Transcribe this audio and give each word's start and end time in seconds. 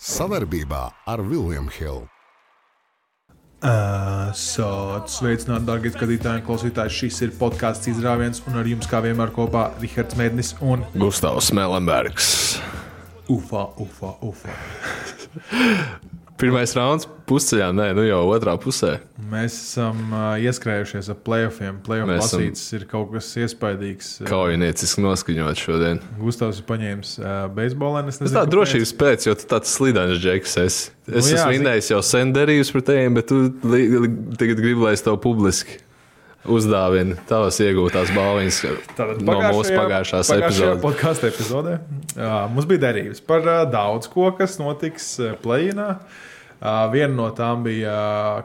Savarbībā 0.00 0.86
ar 1.12 1.20
Vilniņu 1.20 1.72
Hildu. 1.74 2.06
Esat 3.60 5.10
sveicināti, 5.12 5.66
darbie 5.68 5.90
skatītāji 5.92 6.40
un 6.40 6.46
klausītāji. 6.46 6.94
Šis 6.96 7.18
ir 7.26 7.34
podkāsts 7.36 7.90
izrāviens, 7.92 8.40
un 8.48 8.56
ar 8.56 8.70
jums 8.70 8.88
kā 8.88 9.02
vienmēr 9.04 9.34
kopā 9.36 9.66
Rihards 9.82 10.16
Mēdnis 10.16 10.54
un 10.64 10.86
Gustavs 10.96 11.50
Melenbergs. 11.52 12.30
Ufa, 13.28 13.66
Ufa, 13.76 14.14
Ufa. 14.24 14.56
Pirmais 16.40 16.72
rauns 16.72 17.04
pusceļā, 17.28 17.68
nē, 17.76 17.90
nu 17.96 18.04
jau 18.06 18.20
otrā 18.32 18.54
pusē. 18.60 18.94
Mēs 19.30 19.54
esam 19.58 19.98
uh, 20.08 20.38
ieskrējušies 20.40 21.10
ar 21.12 21.18
playoffiem. 21.26 21.80
Playoff 21.84 22.14
lasīts 22.14 22.62
ir 22.78 22.86
kaut 22.88 23.12
kas 23.12 23.28
iespaidīgs. 23.42 24.08
Kaujinieciski 24.28 25.04
noskaņot 25.04 25.60
šodien. 25.60 26.00
Gustavs 26.20 26.62
ir 26.62 26.66
paņēmis 26.70 27.12
uh, 27.20 27.34
beisbolā. 27.56 28.06
Es 28.06 28.16
Tas 28.18 28.24
nezinu, 28.24 28.38
tā 28.38 28.46
drošības 28.54 28.94
pēc, 29.02 29.28
jo 29.28 29.36
tu 29.36 29.50
tāds 29.50 29.74
slidens 29.76 30.16
džeks 30.22 30.56
esi. 30.64 30.88
Es 31.10 31.28
Nu 31.28 31.34
jā, 31.34 31.42
esmu 31.42 31.52
vinnējis 31.58 31.92
jau 31.92 32.00
sen 32.06 32.32
derījus 32.36 32.72
par 32.76 32.86
tiem, 32.88 33.20
bet 33.20 33.28
tu 33.28 33.44
tagad 34.40 34.64
gribi, 34.64 34.80
lai 34.80 34.96
es 34.96 35.04
tev 35.04 35.20
publiski 35.20 35.76
uzdāvinu 36.48 37.18
tavas 37.28 37.60
iegūtās 37.60 38.14
Tātad 38.96 39.20
no 39.26 39.36
mūsu 39.44 39.76
pagājušās 39.76 40.32
epizodes. 40.38 40.80
podkāstu 40.80 41.28
epizodē 41.28 41.76
uh, 41.76 42.48
mums 42.48 42.64
bija 42.70 42.86
derības 42.86 43.20
par 43.28 43.44
uh, 43.44 43.60
daudz 43.68 44.08
ko, 44.08 44.30
kas 44.38 44.56
notiks 44.62 45.12
uh, 45.20 45.34
plēnā. 45.44 45.90
Uh, 46.00 46.26
viena 46.92 47.14
no 47.16 47.30
tām 47.36 47.64
bija 47.64 47.94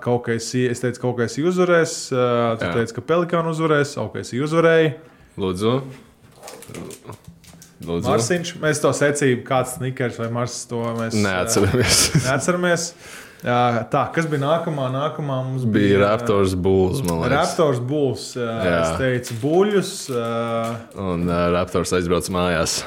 kaut 0.03 0.23
kas, 0.29 0.47
es 0.55 0.83
teicu, 0.83 1.01
kaut 1.03 1.17
kas 1.19 1.35
uzvarēs. 1.41 1.97
Tu 2.13 2.67
Jā. 2.67 2.71
teici, 2.77 2.95
ka 2.95 3.03
Pelikāna 3.03 3.51
uzvarēs, 3.51 3.97
kaut 3.99 4.15
kas 4.15 4.31
uzvarēja. 4.35 4.95
Lūdzu. 5.41 5.75
Lūdzu. 7.85 8.07
Marsiņš, 8.07 8.55
mēs 8.63 8.79
to 8.81 8.91
secību, 8.95 9.43
kāds 9.47 9.75
snikers 9.77 10.17
vai 10.21 10.29
Mars 10.33 10.55
to 10.69 10.79
mēs 10.95 11.17
Neatceramies. 11.19 12.01
neatceramies. 12.27 12.89
Tā, 13.45 14.01
kas 14.15 14.25
bija 14.31 14.41
nākamā? 14.41 14.87
Nākamā 14.93 15.41
mums 15.45 15.65
Bija 15.67 15.97
bija 15.97 15.97
Raptors 16.05 16.55
Bulls. 16.57 17.03
Raptors. 17.29 17.81
Uh, 18.39 18.45
Jā. 18.65 18.77
es 18.79 18.93
teicu, 19.01 19.35
buļļus. 19.43 19.91
Un 21.03 21.27
uh, 21.27 21.41
Raptors 21.53 21.93
aizbrauc 21.99 22.31
mājās. 22.33 22.79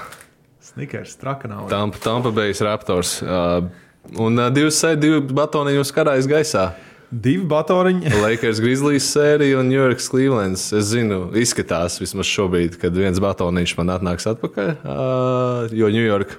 snikers, 0.73 1.15
trakanā. 1.21 1.61
Tampa, 1.71 2.01
Tampa 2.03 2.33
Bay's 2.35 2.65
Raptors. 2.65 3.21
Uh, 3.23 3.69
un 4.17 4.39
uh, 4.39 4.49
divas 4.55 4.79
divi 5.01 5.21
batoni 5.21 5.77
jūs 5.77 5.93
karājas 5.95 6.29
gaisā. 6.31 6.69
Divi 7.09 7.47
batoriņi. 7.49 8.11
Lakers 8.25 8.61
Grizzlies 8.61 9.07
sērija 9.15 9.61
un 9.63 9.71
New 9.71 9.79
York 9.79 10.01
Clevelands. 10.05 10.67
Es 10.77 10.91
zinu, 10.93 11.27
izskatās 11.41 11.97
vismaz 12.03 12.29
šobrīd, 12.29 12.77
kad 12.81 12.97
viens 12.97 13.21
batoniņš 13.25 13.77
man 13.81 13.95
atnāks 13.97 14.29
atpakaļ. 14.29 14.75
Uh, 14.83 15.77
jo 15.77 15.89
New 15.93 16.05
York, 16.05 16.37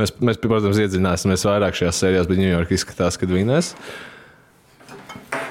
mēs, 0.00 0.14
mēs 0.20 0.40
protams, 0.40 0.80
iedziļināsimies 0.80 1.44
vairāk 1.48 1.76
šajās 1.76 2.00
sērijās, 2.04 2.30
bet 2.30 2.40
New 2.40 2.52
York 2.52 2.72
izskatās, 2.72 3.20
kad 3.20 3.32
vinnēs. 3.32 3.74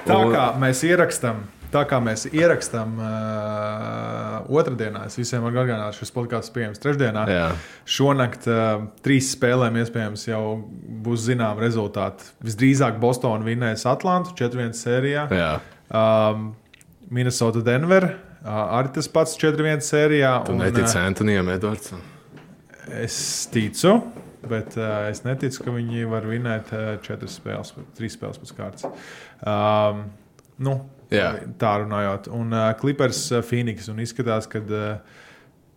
Tā 0.08 0.17
Un- 0.17 0.33
kā 0.33 0.50
mēs 0.58 0.81
ierakstām, 0.88 1.44
tā 1.73 1.84
kā 1.90 2.00
mēs 2.04 2.26
ierakstām 2.30 2.98
uh, 3.02 4.52
otrdienā, 4.60 5.06
es 5.10 5.18
visiem 5.20 5.44
varu 5.46 5.62
atgādināt, 5.64 5.98
šis 5.98 6.14
podkāsts 6.16 6.54
pieejams 6.56 6.82
trešdienā. 6.84 7.26
Jā. 7.32 7.48
Šonakt 7.98 8.48
uh, 8.52 8.88
trīs 9.06 9.32
spēlēm 9.36 9.80
iespējams 9.84 10.28
jau 10.30 10.44
būs 11.06 11.26
zinām 11.28 11.59
rezultāti. 11.64 12.30
Visdrīzāk 12.46 13.02
Bostonā 13.04 13.46
vinnēs 13.48 13.88
Atlantu 13.90 14.36
4-1 14.40 14.78
sērijā. 14.78 15.28
Jā. 15.34 15.52
Um, 15.88 16.54
Minnesota 17.14 17.64
Denver. 17.66 18.12
Uh, 18.48 18.62
arī 18.80 18.94
tas 18.96 19.09
pats 19.12 19.36
4-1 19.40 19.84
sērijā. 19.84 20.38
Tu 20.48 20.56
un, 20.56 20.64
netici 20.64 20.96
uh, 20.96 21.04
Antonijam 21.04 21.50
Edvardsam? 21.52 22.04
Es 23.02 23.18
ticu, 23.52 23.98
bet 24.48 24.78
uh, 24.80 25.09
es 25.12 25.26
neticu, 25.26 25.66
ka 25.66 25.74
viņi 25.76 26.08
var 26.08 26.28
vinēt 26.30 26.72
uh, 26.76 26.94
četras 27.04 27.36
spēles, 27.42 27.74
trīs 27.98 28.16
spēles 28.16 28.40
pēc 28.40 28.54
kārtas. 28.56 29.09
Um, 29.44 30.06
nu, 30.64 30.78
Jā. 31.13 31.27
tā 31.61 31.73
runājot. 31.83 32.27
Un 32.36 32.52
uh, 32.55 32.72
Clippers 32.80 33.22
uh, 33.31 33.41
Phoenix 33.45 33.88
un 33.91 34.01
izskatās, 34.03 34.47
ka 34.51 34.59
uh, 34.59 35.22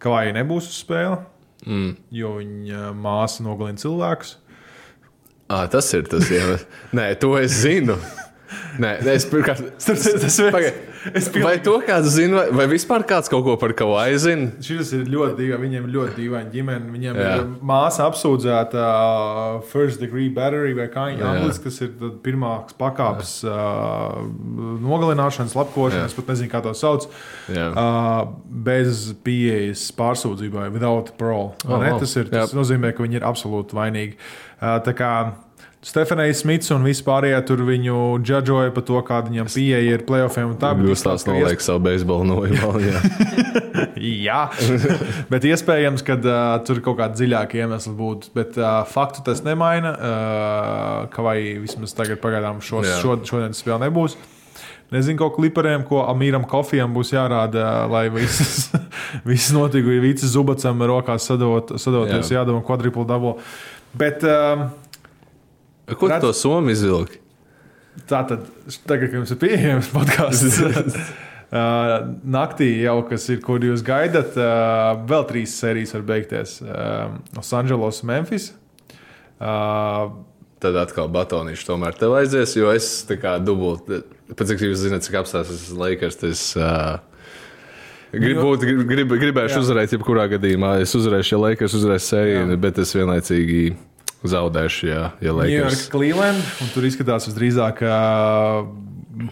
Kavai 0.02 0.30
nebūs 0.36 0.70
uz 0.72 0.80
spēle, 0.84 1.20
Mm. 1.60 1.90
jo 2.16 2.30
viņa 2.38 2.76
uh, 2.88 2.92
māsa 2.96 3.42
nogalina 3.44 3.76
cilvēkus. 3.76 4.30
À, 5.52 5.66
tas 5.68 5.90
ir 5.92 6.06
tas 6.08 6.24
iemesls. 6.32 6.62
Nē, 6.96 7.10
to 7.20 7.34
es 7.36 7.52
zinu. 7.66 7.98
Nē, 8.80 8.94
es 9.12 9.26
pirmkārt. 9.28 9.60
Tas 9.84 10.06
ir 10.08 10.16
tas 10.22 10.38
Pagaid. 10.54 10.78
Es 11.16 11.30
Vai 11.32 11.54
to 11.64 11.78
kāds 11.84 12.10
zina, 12.12 12.42
vai, 12.42 12.60
vai 12.60 12.66
vispār 12.74 13.04
kāds 13.08 13.30
kaut 13.32 13.44
ko 13.46 13.54
par 13.60 13.72
kaut 13.72 13.94
ko 13.94 13.96
aizina? 14.00 14.50
Šis 14.64 14.92
ir 14.98 15.06
ļoti 15.08 15.36
dīvaini. 15.38 15.60
Viņiem 15.64 15.86
ir 15.86 15.94
ļoti 15.94 16.16
dīvaini 16.18 16.52
ģimene. 16.52 16.90
Viņiem 16.92 17.20
Jā. 17.20 17.30
Ir 17.40 17.46
māsa 17.70 18.04
apsūdzēta 18.10 18.82
uh, 18.84 19.62
first 19.70 20.02
degree 20.02 20.28
battery 20.36 20.74
vai 20.76 20.90
kā 20.92 21.06
viņa 21.10 21.26
angļuiski, 21.30 21.64
kas 21.66 21.80
ir 21.86 22.14
pirmās 22.24 22.76
pakāpes 22.80 23.32
uh, 23.48 24.20
nogalināšanas, 24.84 25.56
lapkošanas, 25.56 26.16
pat 26.18 26.32
nezinu, 26.34 26.52
kā 26.52 26.62
to 26.64 26.74
sauc. 26.76 27.08
Uh, 27.48 28.28
bez 28.70 29.10
pieejas 29.24 29.88
pārsūdzībai, 29.96 30.68
without 30.74 31.14
parole. 31.20 31.54
Oh, 31.66 31.78
Oh, 31.80 31.98
tas, 31.98 32.12
ir, 32.20 32.28
tas 32.30 32.52
Jā. 32.52 32.56
nozīmē, 32.58 32.92
ka 32.94 33.02
viņi 33.06 33.18
ir 33.18 33.24
absolūti 33.26 33.74
vainīgi. 33.76 34.18
Uh, 34.60 34.76
tā 35.80 35.86
kā 35.86 35.90
Stefanija 35.90 36.34
Smits 36.36 36.70
un 36.74 36.82
vispārējie 36.84 37.38
tur 37.48 37.62
viņu 37.64 38.18
džudžoja 38.20 38.72
par 38.76 38.84
to, 38.84 38.98
kāda 39.00 39.30
viņam 39.30 39.46
pieeja 39.48 39.94
ir 39.96 40.02
playoffiem 40.04 40.50
un 40.52 40.58
tā. 40.60 40.74
bet 40.76 40.90
Jūs 40.90 41.00
tās 41.00 41.22
izskatās, 41.22 41.24
ka 41.24 41.36
noliek 41.38 41.64
savu 41.64 41.80
beisbolu 41.86 42.26
nojalu. 42.28 42.82
Jā, 44.26 44.42
bet 45.32 45.46
iespējams, 45.48 46.04
ka 46.04 46.18
uh, 46.20 46.58
tur 46.68 46.82
kaut 46.84 46.98
kāda 46.98 47.16
dziļāka 47.16 47.62
iemesla 47.62 47.94
būtu. 47.96 48.28
Bet 48.36 48.58
uh, 48.60 48.82
faktu 48.88 49.24
tas 49.24 49.40
nemaina. 49.46 49.94
Uh, 49.94 51.08
ka 51.14 51.24
vai 51.24 51.38
vismaz 51.62 51.96
tagad, 51.96 52.20
pagaidām, 52.20 52.60
šos, 52.60 52.84
Jā. 52.84 53.00
šo, 53.00 53.16
šodien 53.24 53.56
spēle 53.56 53.80
nebūs. 53.86 54.18
Nezinu, 54.92 55.16
ko 55.22 55.30
klipariem, 55.32 55.86
ko 55.86 56.02
Amīram 56.10 56.44
Kofijam 56.50 56.92
būs 56.92 57.14
jārāda, 57.14 57.86
lai 57.88 58.08
viss, 58.12 58.68
viss 59.30 59.52
notiktu. 59.56 59.96
Ja 59.96 60.04
Vīcis 60.04 60.34
Zubacam 60.34 60.84
rokās 60.92 61.24
sadot, 61.30 61.72
sadoties, 61.80 62.28
Jā. 62.28 62.42
jādara 62.42 62.60
kvadruplu 62.66 63.06
dabū. 63.08 63.36
Bet 63.96 64.26
uh, 64.28 64.68
Ko 65.96 66.06
tu 66.08 66.12
Redz- 66.14 66.20
to 66.28 66.32
somu 66.36 66.70
izvilki? 66.74 67.18
tā 68.06 68.20
tad, 68.28 68.46
tagad, 68.86 69.10
kad 69.10 69.18
jums 69.18 69.32
ir 69.34 69.38
pieejams 69.42 69.88
podkāsts, 69.92 70.60
naktī 72.38 72.68
jau 72.84 73.00
kas 73.08 73.24
ir, 73.34 73.40
kur 73.42 73.58
jūs 73.66 73.82
gaidat, 73.86 74.36
vēl 75.10 75.24
trīs 75.28 75.56
sērijas 75.58 75.94
var 75.96 76.04
beigties. 76.12 76.60
Los 77.36 77.50
Angeles, 77.58 78.02
Memphis. 78.06 78.52
Tad 80.60 80.76
atkal 80.76 81.08
batonīšu 81.08 81.64
tomēr 81.70 81.96
tev 81.96 82.14
aizies, 82.18 82.52
jo 82.58 82.70
es 82.74 82.88
tā 83.08 83.16
kā 83.20 83.38
dubulti, 83.42 84.02
pēc 84.36 84.50
cik 84.52 84.66
jūs 84.68 84.82
zināt, 84.84 85.06
cik 85.06 85.16
apstāsies 85.22 85.70
Lakers, 85.72 86.18
tas 86.20 86.42
uh, 86.60 86.98
gribu, 88.12 88.44
būt- 88.50 88.66
grib, 88.68 88.82
grib, 88.90 89.14
gribēšu 89.22 89.56
Jā. 89.56 89.62
uzvarēt 89.64 89.94
jebkurā 89.96 90.26
gadījumā. 90.34 90.74
Es 90.84 90.92
uzvarēšu, 90.98 91.32
ja 91.32 91.40
Lakers 91.46 91.76
uzvarēs 91.80 92.10
Jā. 92.52 92.60
bet 92.60 92.78
es 92.84 92.92
vienlaicīgi 92.94 93.62
zaudēšu, 94.28 94.86
ja, 94.90 95.02
ja 95.22 95.32
New 95.32 95.48
York, 95.48 95.70
Lakers. 95.70 95.88
Cleveland. 95.92 96.44
un 96.60 96.72
Tur 96.74 96.86
izskatās 96.88 97.28
visdrīzāk. 97.30 97.80
Uh, 97.86 99.28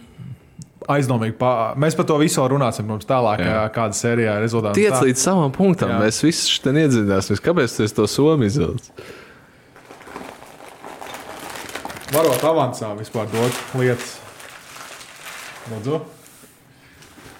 Aizdomīgi. 0.89 1.35
Pā... 1.37 1.75
Mēs 1.77 1.93
par 1.99 2.07
to 2.09 2.17
visu 2.17 2.41
runāsim 2.49 2.87
mums 2.89 3.05
tālāk, 3.09 3.43
Jā. 3.45 3.51
Jā. 3.53 3.65
kāda 3.75 3.97
sērijā 3.97 4.39
ir 4.39 4.45
rezultāti. 4.47 4.87
Tiec 4.87 4.97
līdz 5.05 5.21
savam 5.21 5.53
punktam, 5.53 5.93
Jā. 5.93 5.99
Jā. 5.99 6.07
mēs 6.07 6.21
visi 6.25 6.49
šeit 6.49 6.71
iedzināmies. 6.73 7.43
Kāpēc 7.45 7.75
tu 7.77 7.89
to 7.99 8.07
somu 8.09 8.49
izvilcis? 8.49 8.89
Varot 12.09 12.41
avansā 12.49 12.95
vispār 12.97 13.29
dot 13.29 13.59
lietas. 13.77 14.15
Lūdzu. 15.69 16.01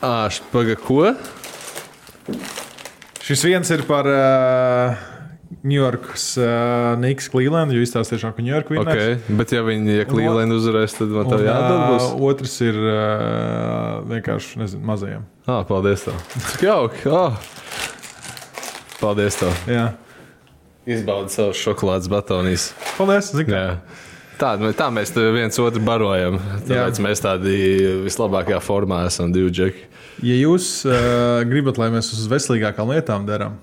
Ā, 0.05 0.29
paga, 0.53 0.77
ko? 0.77 1.15
Šis 3.25 3.47
viens 3.49 3.73
ir 3.73 3.87
par 3.89 4.07
uh, 4.13 5.07
New 5.63 5.79
Yorkas 5.79 6.25
uh, 6.37 6.99
Niks 7.01 7.31
Cleveland, 7.33 7.73
jo 7.73 7.81
izstāsta 7.81 8.15
tiešām, 8.15 8.35
ka 8.37 8.45
New 8.45 8.53
York 8.53 8.69
vinnēs. 8.73 8.89
Okay. 8.93 9.37
Bet 9.39 9.55
ja 9.57 9.63
viņi, 9.65 9.95
ja 10.03 10.09
Cleveland 10.09 10.53
uzvarēs, 10.53 10.99
tad 10.99 11.15
man 11.15 11.31
jādod 11.33 11.79
būs. 11.95 12.09
uh, 12.09 12.25
otrs 12.29 12.57
ir 12.67 12.77
uh, 12.83 14.03
vienkārši 14.11 14.61
nezinu, 14.61 14.83
mazajiem. 14.91 15.25
Ah, 15.49 15.63
paldies 15.69 16.05
tev. 16.05 16.19
Cik 16.51 16.67
jauki. 16.69 17.09
Ah. 17.09 17.41
Paldies 19.01 19.41
tev. 19.41 19.57
Jā. 19.73 19.87
Izbaudi 20.89 21.33
savus 21.33 21.61
šokolādes 21.61 22.09
batonīs. 22.13 22.71
Paldies! 22.97 23.33
Zin, 23.33 23.49
kā. 23.49 23.65
Jā. 23.65 24.05
Tā, 24.39 24.53
nu, 24.61 24.71
tā 24.77 24.87
mēs 24.95 25.11
viens 25.35 25.57
otru 25.59 25.81
barojam. 25.83 26.37
Tāpēc 26.69 27.01
Jā. 27.01 27.05
mēs 27.05 27.23
tādi 27.25 27.55
vislabākajā 28.05 28.61
formā 28.63 29.01
esam 29.09 29.33
divi 29.35 29.51
džeki. 29.51 29.89
Ja 30.27 30.37
jūs 30.39 30.69
uh, 30.87 31.41
gribat, 31.47 31.79
lai 31.81 31.91
mēs 31.95 32.13
uz 32.15 32.27
veselīgākām 32.31 32.93
lietām 32.95 33.27
darām, 33.27 33.59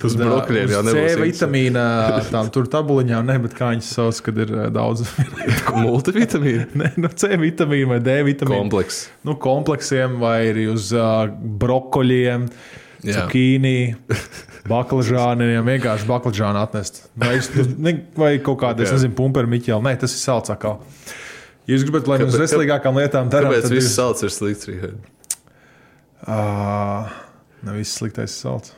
Tas 0.00 0.14
uh, 0.16 0.20
brokoliem 0.22 0.64
uz 0.64 0.72
jau 0.72 0.82
C 0.88 1.00
vitamīna, 1.20 1.82
tām 2.32 2.48
tur 2.54 2.64
tabuliņām, 2.72 3.26
ne, 3.28 3.34
bet 3.44 3.52
kā 3.58 3.70
viņas 3.74 3.88
sauc, 3.98 4.20
kad 4.24 4.38
ir 4.46 4.52
uh, 4.56 4.66
daudz 4.72 5.02
multivitamīnu 5.84 6.68
ne, 6.80 6.92
nu, 7.04 7.10
C 7.20 7.34
vitamīna 7.40 7.90
vai 7.94 7.98
D 8.04 8.14
vitamīna. 8.30 8.62
komplekss. 8.64 9.02
nu, 9.28 9.34
kompleksiem, 9.36 10.16
vai 10.22 10.38
arī 10.54 10.68
uz 10.72 10.88
uh, 10.96 11.26
brokoļiem. 11.60 12.48
Cukīni, 13.00 13.94
baklažāniem, 14.68 15.62
vienkārši 15.64 16.04
baklažānu 16.08 16.60
atnest. 16.60 16.98
Vai, 17.16 17.30
es- 17.38 17.48
ne- 17.80 17.94
vai 18.16 18.34
kaut 18.44 18.58
kāda, 18.60 18.84
es 18.84 18.92
nezinu, 18.92 19.14
pumperi 19.16 19.48
miķeli. 19.48 19.80
Nē, 19.86 19.94
tas 20.02 20.12
ir 20.12 20.20
salds 20.20 20.52
atkal. 20.52 20.82
Ja 21.64 21.76
jūs 21.78 21.86
gribat, 21.88 22.08
lai 22.10 22.18
mēs 22.20 22.34
uz 22.34 22.42
veselīgākām 22.42 22.96
lietām 23.00 23.30
darām, 23.32 23.54
tad 23.56 23.72
viss 23.72 23.88
ir- 23.88 23.96
salds 23.96 24.24
ir 24.26 24.32
slikts? 24.34 24.68
Ā, 26.28 26.40
Ne 27.64 27.72
viss 27.76 27.96
sliktais 28.00 28.32
ir 28.32 28.36
salds. 28.40 28.70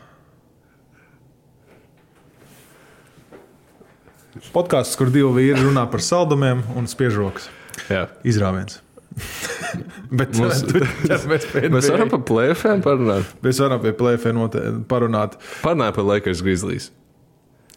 Podkāsts, 4.55 4.96
kur 4.96 5.11
divi 5.12 5.29
vīri 5.37 5.61
runā 5.67 5.84
par 5.93 6.00
saldumiem 6.05 6.62
un 6.79 6.88
spiežokas. 6.88 7.50
Jā. 7.93 8.06
Izrāviens. 8.25 8.79
Bet 10.19 10.32
Mums- 10.38 10.62
tu 10.69 10.81
pie 10.81 11.69
Mēs 11.69 11.84
NBA. 11.84 11.93
varam 11.93 12.12
par 12.14 12.23
plēfēm 12.31 12.81
parunāt. 12.84 13.29
Mēs 13.44 13.61
varam 13.61 13.82
pie 13.84 13.93
plēfiem 13.96 14.40
parunāt. 14.88 15.37
Parunājot 15.64 15.99
par 15.99 16.08
Lakers 16.08 16.40
Grizzlies. 16.44 16.90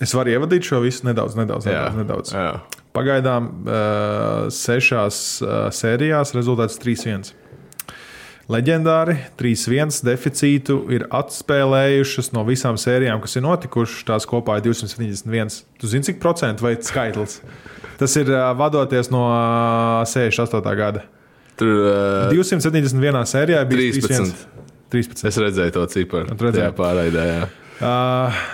Es 0.04 0.12
varu 0.16 0.34
ievadīt 0.34 0.68
šo 0.68 0.82
visu 0.84 1.06
nedaudz, 1.08 1.36
nedaudz. 1.40 1.68
Jā, 1.72 1.86
nedaudz. 1.96 2.32
Jā. 2.36 2.50
Pagaidām 2.96 3.48
uh, 3.64 4.48
sešās 4.52 5.20
uh, 5.44 5.54
sērijās 5.76 6.32
rezultāts 6.36 6.80
3-1. 6.84 7.32
Leģendāri 8.52 9.16
3-1 9.40 10.04
deficītu 10.06 10.76
ir 10.94 11.08
atspēlējušas 11.18 12.30
no 12.36 12.44
visām 12.46 12.78
sērijām, 12.78 13.18
kas 13.24 13.40
ir 13.40 13.44
notikušas. 13.46 14.04
Tās 14.06 14.28
kopā 14.30 14.60
ir 14.60 14.68
271. 14.68 15.64
Tu 15.82 15.90
zini, 15.90 16.06
cik 16.06 16.20
procentu 16.22 16.68
vai 16.68 16.76
skaitlis? 16.78 17.40
Tas 17.98 18.14
ir 18.22 18.30
uh, 18.30 18.52
vadoties 18.58 19.10
no 19.10 19.24
uh, 19.32 20.04
68. 20.06 20.62
gada. 20.78 21.08
Tur 21.58 21.74
uh, 21.88 22.36
271. 22.36 23.18
sērijā 23.32 23.64
bija 23.72 23.98
13. 23.98 24.46
13. 24.94 25.26
Es 25.32 25.42
redzēju 25.42 25.76
to 25.80 25.88
ciparu. 25.96 26.38
Tu 26.38 26.50
redzēji? 26.50 26.68
Jā, 26.68 26.78
pārraidē. 26.78 27.26
Jā. 27.32 27.50
Uh, 27.82 28.46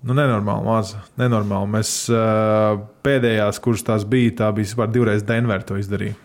nu, 0.00 0.16
nenormāli, 0.16 0.64
maz. 0.64 0.96
Nenormāli. 1.20 1.72
Mēs 1.76 1.94
uh, 2.08 2.80
pēdējās, 3.04 3.60
kuras 3.60 3.84
tās 3.84 4.08
bija, 4.08 4.32
tā 4.40 4.52
bija 4.56 4.70
vispār 4.70 4.88
divreiz 4.96 5.28
Denverā 5.28 5.60
to 5.68 5.76
izdarīja. 5.76 6.16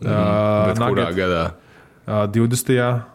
Uh, 0.00 0.72
Bet 0.72 0.82
kurā 0.82 1.10
gadā? 1.14 1.44
Uh, 2.06 2.26
20. 2.30 3.06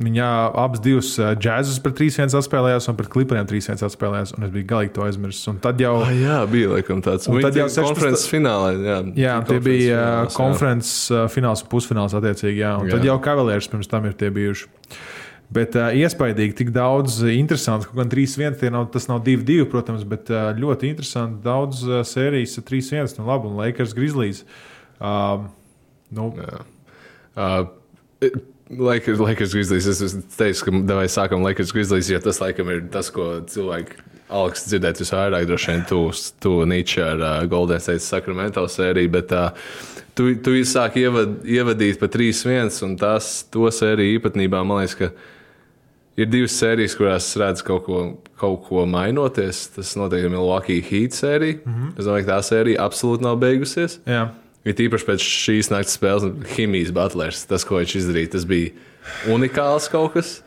Viņa 0.00 0.26
abas 0.56 0.80
divas 0.80 1.08
džēzus 1.36 1.76
pret 1.84 1.98
3-1 1.98 2.32
atspēlējās, 2.38 2.86
un 2.88 2.96
pret 2.96 3.10
klipriem 3.12 3.44
3-1 3.44 3.82
atspēlējās, 3.84 4.30
un 4.32 4.46
es 4.46 4.52
biju 4.54 4.64
galīgi 4.70 4.94
to 4.96 5.02
aizmirsis. 5.04 5.44
Un 5.50 5.58
tad 5.60 5.82
jau, 5.82 5.98
Ah, 6.06 6.12
jā, 6.16 6.38
bija 6.48 6.70
laikam 6.72 7.02
tāds. 7.04 7.28
Un 7.28 7.36
tad 7.44 7.58
jau 7.58 7.66
bija 7.66 7.74
16. 7.74 7.84
konferences 7.90 8.30
finālā. 8.30 8.70
Jā, 8.80 8.94
jā, 9.20 9.34
tie 9.50 9.58
bija 9.60 9.98
fināls, 9.98 10.30
jā. 10.30 10.36
konferences 10.38 10.94
uh, 11.12 11.26
fināls 11.28 11.60
un 11.66 11.68
pusfināls 11.74 12.14
attiecīgi, 12.16 12.62
jā, 12.62 12.70
un 12.80 12.88
jā. 12.88 12.94
tad 12.94 13.04
Jā. 13.04 13.10
jau 13.10 13.16
kavalieris 13.26 13.68
pirms 13.74 13.90
tam 13.92 14.06
ir 14.08 14.14
tie 14.16 14.30
bijuši. 14.32 14.70
Bet 15.52 15.76
uh, 15.76 15.90
iespaidīgi, 16.00 16.56
tik 16.62 16.70
daudz 16.72 17.18
interesantu, 17.34 17.90
kaut 17.90 18.00
gan 18.00 18.08
3-1, 18.14 18.56
tie 18.62 18.70
nav, 18.72 18.86
tas 18.94 19.04
nav 19.10 19.20
2-2, 19.26 19.66
protams, 19.68 20.06
bet 20.08 20.32
uh, 20.32 20.48
ļoti 20.56 20.94
interesanti. 20.94 21.42
Daudz 21.44 21.82
uh, 21.84 22.00
sērijas 22.08 22.56
ir 22.56 22.64
3-1, 22.72 23.18
nu 23.20 23.28
labi, 23.28 23.50
un 23.52 23.60
Lakers 23.60 23.92
Grizzlies. 23.98 24.46
Uh, 24.96 25.44
nu, 26.08 26.32
Uh, 27.40 27.68
Lakers, 28.70 29.18
Lakers 29.18 29.54
Grizzlies. 29.54 29.86
Es 29.86 30.14
teicu, 30.36 30.66
ka 30.66 30.82
davai 30.86 31.08
sākam 31.10 31.42
Lakers 31.42 31.72
Grizzlies, 31.74 32.10
jo 32.12 32.20
tas 32.22 32.38
laikam 32.42 32.70
ir 32.70 32.84
tas, 32.92 33.10
ko 33.14 33.40
cilvēki 33.50 33.98
augsts 34.30 34.70
dzirdēt 34.70 35.00
visvairāk, 35.02 35.48
droši 35.48 35.72
vien 35.72 35.82
tu, 35.88 36.04
tu 36.42 36.52
Nietzsche 36.70 37.02
ar 37.02 37.18
uh, 37.18 37.48
Golden 37.50 37.82
State 37.82 38.04
Sacramento 38.04 38.62
sēriju, 38.70 39.10
bet 39.16 39.34
uh, 39.34 39.50
tu, 40.14 40.30
tu 40.38 40.54
sāki 40.68 41.02
ievad, 41.02 41.40
ievadīt 41.42 41.98
pa 41.98 42.06
3-1, 42.12 42.70
un 42.86 42.94
tās 43.00 43.40
to 43.50 43.66
sēriju 43.74 44.20
īpatnībā, 44.20 44.62
man 44.62 44.84
liekas, 44.84 44.94
ka 45.00 45.10
ir 46.20 46.30
divas 46.30 46.54
sērijas, 46.60 46.94
kurās 46.98 47.26
es 47.26 47.40
redzu 47.40 47.66
kaut 47.66 47.86
ko, 47.88 48.04
kaut 48.38 48.62
ko 48.68 48.84
mainoties. 48.86 49.64
Tas 49.74 49.96
notiek 49.98 50.28
Milwaukee 50.30 50.84
Heat 50.84 51.16
sērija. 51.16 51.58
Mm 51.64 51.74
-hmm. 51.74 51.98
Es 51.98 52.04
domāju, 52.04 52.26
ka 52.26 52.36
tā 52.36 52.42
sērija 52.52 52.86
absolūti 52.86 53.26
nav 53.26 53.40
beigusies. 53.42 53.98
jā. 54.06 54.28
Ir 54.68 54.76
tīpaši 54.76 55.06
pēc 55.08 55.24
šīs 55.24 55.70
naktas 55.72 55.96
spēles, 55.96 56.28
Himijas 56.52 56.92
Butlers. 56.92 57.46
Tas, 57.48 57.64
ko 57.64 57.80
viņš 57.80 57.96
izdarīja, 58.02 58.34
tas 58.36 58.46
bija 58.48 58.74
unikāls 59.32 59.88
kaut 59.92 60.18
kas. 60.18 60.38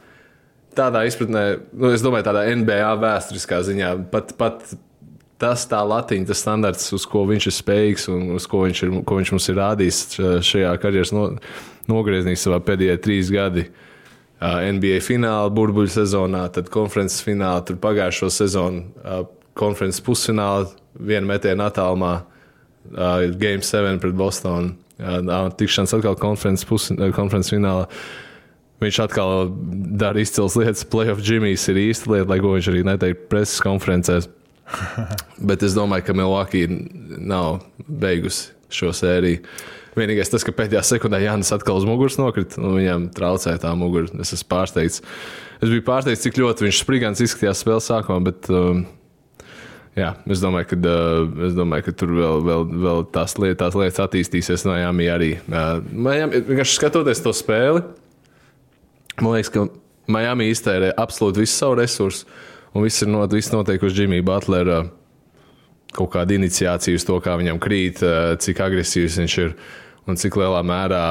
Tādā 0.77 1.03
izpratnē, 1.05 1.43
nu, 1.73 1.91
es 1.93 2.01
domāju, 2.05 2.27
tādā 2.29 2.47
NBA 2.57 2.93
vēsturiskā 3.01 3.61
ziņā, 3.65 3.93
pat, 4.13 4.33
pat 4.37 4.61
tas 5.41 5.65
tā 5.69 5.81
latiņa, 5.85 6.27
tas 6.29 6.41
standarts, 6.41 6.89
uz 6.95 7.05
ko 7.09 7.25
viņš 7.29 7.49
ir 7.49 7.55
spējīgs 7.57 8.07
un 8.13 8.33
uz 8.37 8.47
ko 8.49 8.63
viņš, 8.65 8.83
ir, 8.85 8.93
ko 9.05 9.17
viņš 9.19 9.33
mums 9.35 9.49
ir 9.51 9.59
rādījis 9.59 10.01
šajā 10.49 10.73
karjeras 10.81 11.13
no, 11.13 11.25
nogriezienī 11.91 12.37
savā 12.39 12.61
pēdējā 12.63 12.99
trīs 13.03 13.31
gadi. 13.33 13.67
NBA 14.43 14.99
fināla, 15.05 15.51
burbuļu 15.55 15.91
sezonā, 15.93 16.45
tad 16.51 16.67
konferences 16.71 17.23
finālā, 17.23 17.61
tur 17.63 17.77
pagājušo 17.83 18.27
sezonu 18.33 19.27
konferences 19.55 20.03
pusfinālā, 20.03 20.65
viena 20.99 21.29
metiena 21.29 21.69
attālumā, 21.71 22.17
uh, 22.91 23.25
Game 23.39 23.63
7 23.65 24.01
pret 24.03 24.15
Bostonu. 24.17 24.73
Uh, 24.99 25.49
tikšanās 25.57 25.95
atkal 25.97 26.17
konferences, 26.19 26.67
pus, 26.69 26.89
uh, 26.93 27.09
konferences 27.15 27.53
finālā. 27.55 27.87
Viņš 28.83 28.99
atkal 29.05 29.51
dara 29.99 30.19
izcils 30.19 30.57
lietas. 30.59 30.85
Playoff 30.89 31.23
Jimmy's 31.23 31.65
ir 31.71 31.79
īsta 31.85 32.11
lieta, 32.11 32.29
lai 32.31 32.39
ko 32.43 32.55
viņš 32.55 32.71
arī 32.71 32.83
neteikt 32.87 33.29
preses 33.31 33.61
konferencēs. 33.63 34.27
Bet 35.49 35.63
es 35.63 35.77
domāju, 35.77 36.07
ka 36.07 36.17
Milwaukee 36.17 36.67
nav 37.19 37.61
beigusi 37.87 38.51
šo 38.73 38.91
sēriju. 38.95 39.43
Vienīgais 39.93 40.31
tas, 40.33 40.41
ka 40.41 40.53
pēdējā 40.55 40.81
sekundē 40.87 41.19
Jānis 41.21 41.53
atkal 41.53 41.77
uz 41.77 41.85
muguras 41.85 42.17
nokrita, 42.17 42.57
un 42.61 42.79
viņam 42.79 43.07
traucēja 43.13 43.61
tā 43.61 43.73
mugura. 43.77 44.09
Es 44.23 44.33
esmu 44.33 44.49
pārsteigts. 44.55 45.03
Es 45.61 45.69
biju 45.69 45.83
pārsteigts, 45.85 46.23
cik 46.25 46.39
ļoti 46.41 46.65
viņš 46.65 46.79
sprigants 46.81 47.21
izskatījās 47.21 47.61
spēles 47.61 47.89
sākumā, 47.91 48.17
bet 48.25 48.49
um, 48.49 48.81
jā, 49.99 50.13
es 50.33 50.41
domāju, 50.43 50.71
ka, 50.71 50.79
uh, 50.79 51.45
es 51.47 51.57
domāju, 51.57 51.87
ka 51.87 51.95
tur 52.01 52.15
vēl, 52.17 52.41
vēl, 52.47 52.65
vēl 52.85 53.05
tās, 53.15 53.37
liet, 53.41 53.59
tās 53.61 53.77
lietas 53.77 54.01
attīstīsies. 54.05 54.65
Jāmi 54.67 55.11
arī. 55.11 55.31
Uh, 55.47 55.83
Miami, 55.91 56.41
vienkārši 56.49 56.79
skatoties 56.79 57.23
to 57.25 57.35
spēli, 57.35 57.83
man 59.21 59.37
liekas, 59.37 59.53
ka 59.53 59.67
Miami 60.11 60.49
iztērē 60.51 60.91
absolūti 60.99 61.43
visu 61.43 61.55
savu 61.55 61.79
resursu, 61.79 62.27
un 62.73 62.85
viss 62.85 63.05
ir 63.05 63.11
not, 63.13 63.31
viss 63.31 63.53
notiek 63.53 63.83
uz 63.85 63.95
Jimmy 63.97 64.23
Butlera 64.25 64.83
kaut 65.93 66.11
kāda 66.15 66.35
iniciācija 66.37 66.97
uz 66.97 67.05
to, 67.07 67.19
kā 67.23 67.37
viņam 67.39 67.61
krīt, 67.61 68.01
eh, 68.03 68.35
cik 68.41 68.61
agresīvs 68.65 69.19
viņš 69.21 69.37
ir 69.43 69.55
un 70.09 70.17
cik 70.19 70.35
lielā 70.41 70.61
mērā 70.65 71.03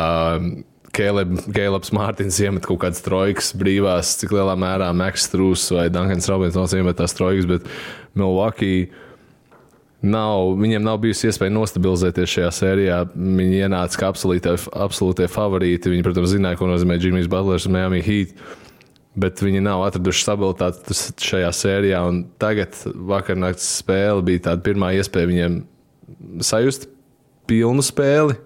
Kēlebs 0.92 1.92
Mārtiņš 1.96 2.40
iemet 2.44 2.66
kaut 2.68 2.82
kādas 2.82 3.00
trojkas 3.04 3.52
brīvās, 3.56 4.16
cik 4.20 4.34
lielā 4.36 4.56
mērā 4.60 4.90
Maks 4.96 5.24
Strūs 5.28 5.70
vai 5.72 5.86
Dunkans 5.92 6.28
Robinsons 6.28 6.74
iemet 6.76 6.98
tās 7.00 7.16
trojkas, 7.16 7.48
bet 7.48 7.70
Milwaukee 8.18 8.90
nav, 10.02 10.52
viņiem 10.60 10.82
nav 10.84 10.98
bijusi 11.02 11.30
iespēja 11.30 11.54
nostabilizēties 11.54 12.34
šajā 12.34 12.50
sērijā. 12.58 12.98
Viņi 13.14 13.62
ienāca 13.64 14.00
kā 14.00 14.10
absolūtie, 14.12 14.56
absolūtie 14.74 15.28
favorīti. 15.32 15.92
Viņi, 15.92 16.04
protams, 16.06 16.32
zināja, 16.34 16.58
ko 16.60 16.68
nozīmē 16.70 16.98
Jimmy's 17.00 17.30
Butlers 17.30 17.68
un 17.68 17.76
Miami 17.78 18.02
Heat. 18.04 18.34
Bet 19.22 19.42
viņi 19.44 19.60
nav 19.64 19.84
atraduši 19.86 20.24
stabilitāti 20.24 20.96
šajā 21.22 21.52
sērijā. 21.56 22.00
Tagad, 22.42 22.76
vakarnakts 23.12 23.68
spēle, 23.80 24.24
bija 24.26 24.48
tāda 24.48 24.64
pirmā 24.66 24.94
iespēja 24.98 25.30
viņiem 25.30 25.60
sajust 26.44 26.88
pilnu 27.48 27.84
spēli. 27.84 28.36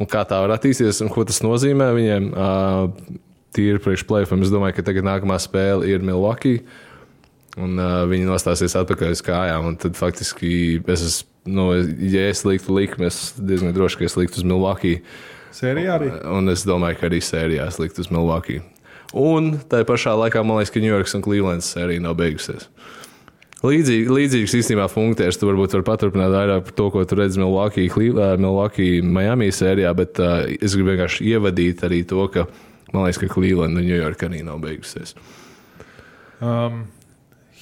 Un 0.00 0.08
kā 0.10 0.22
tā 0.28 0.38
var 0.42 0.54
attīstīties 0.56 1.02
un 1.04 1.10
ko 1.12 1.24
tas 1.28 1.42
nozīmē 1.44 1.90
viņiem. 1.96 2.30
Uh, 2.32 3.20
Tīri 3.52 3.82
priekš 3.84 4.06
plēfam. 4.08 4.40
Es 4.44 4.52
domāju, 4.52 4.78
ka 4.78 4.86
tagad 4.86 5.04
nākamā 5.04 5.36
spēle 5.42 5.88
ir 5.90 6.04
Milwaukee. 6.04 6.62
Un 7.60 7.76
uh, 7.76 8.02
viņi 8.08 8.24
nostāsies 8.30 8.74
atpakaļ 8.80 9.12
uz 9.12 9.20
kājām. 9.24 9.68
un 9.68 9.76
Tad 9.80 9.98
faktiski 9.98 10.80
es 10.88 11.04
esmu, 11.04 11.28
nu, 11.52 11.68
ja 12.08 12.28
es 12.30 12.44
liktu 12.48 12.72
likmi, 12.76 13.10
es 13.10 13.34
diezgan 13.36 13.74
droši, 13.76 14.00
ka 14.00 14.08
es 14.08 14.16
liktu 14.16 14.40
uz 14.40 14.48
Milwaukee. 14.48 15.02
Sērijā 15.52 15.98
arī. 15.98 16.08
Un 16.32 16.48
es 16.48 16.64
domāju, 16.64 17.00
ka 17.00 17.10
arī 17.10 17.20
sērijā 17.20 17.68
es 17.68 17.76
liktu 17.82 18.00
uz 18.04 18.08
Milwaukee. 18.14 18.62
Un 19.12 19.58
tā 19.68 19.82
pašā 19.84 20.14
laikā 20.16 20.40
man 20.40 20.62
liekas, 20.62 20.72
ka 20.72 20.80
New 20.80 20.88
York 20.88 21.10
un 21.12 21.24
Clevelands 21.24 21.68
sērija 21.74 22.00
nav 22.00 22.16
beigusies. 22.16 22.70
Līdzīgi, 23.62 24.10
līdzīgs 24.10 24.56
īstenībā 24.58 24.88
funkcijas. 24.90 25.38
Tu 25.38 25.46
varbūt 25.46 25.76
vari 25.76 25.86
paturpināt 25.86 26.32
vairāk 26.34 26.64
par 26.66 26.74
to, 26.80 26.88
ko 26.90 27.04
tu 27.06 27.18
redzi 27.18 27.38
Milwaukee, 27.38 27.86
uh, 28.10 28.32
Milwaukee 28.40 28.98
Miami 29.06 29.52
sērijā, 29.54 29.92
bet 29.94 30.18
uh, 30.18 30.42
es 30.58 30.74
gribu 30.74 30.90
vienkārši 30.90 31.28
ievadīt 31.30 31.84
arī 31.86 32.00
to, 32.10 32.24
ka 32.34 32.48
man 32.90 33.06
liekas, 33.06 33.20
ka 33.22 33.30
Cleveland 33.30 33.78
un 33.78 33.86
New 33.86 33.98
York 33.98 34.26
arī 34.26 34.42
nav 34.46 34.58
beigusies. 34.64 35.14
Um, 36.42 36.88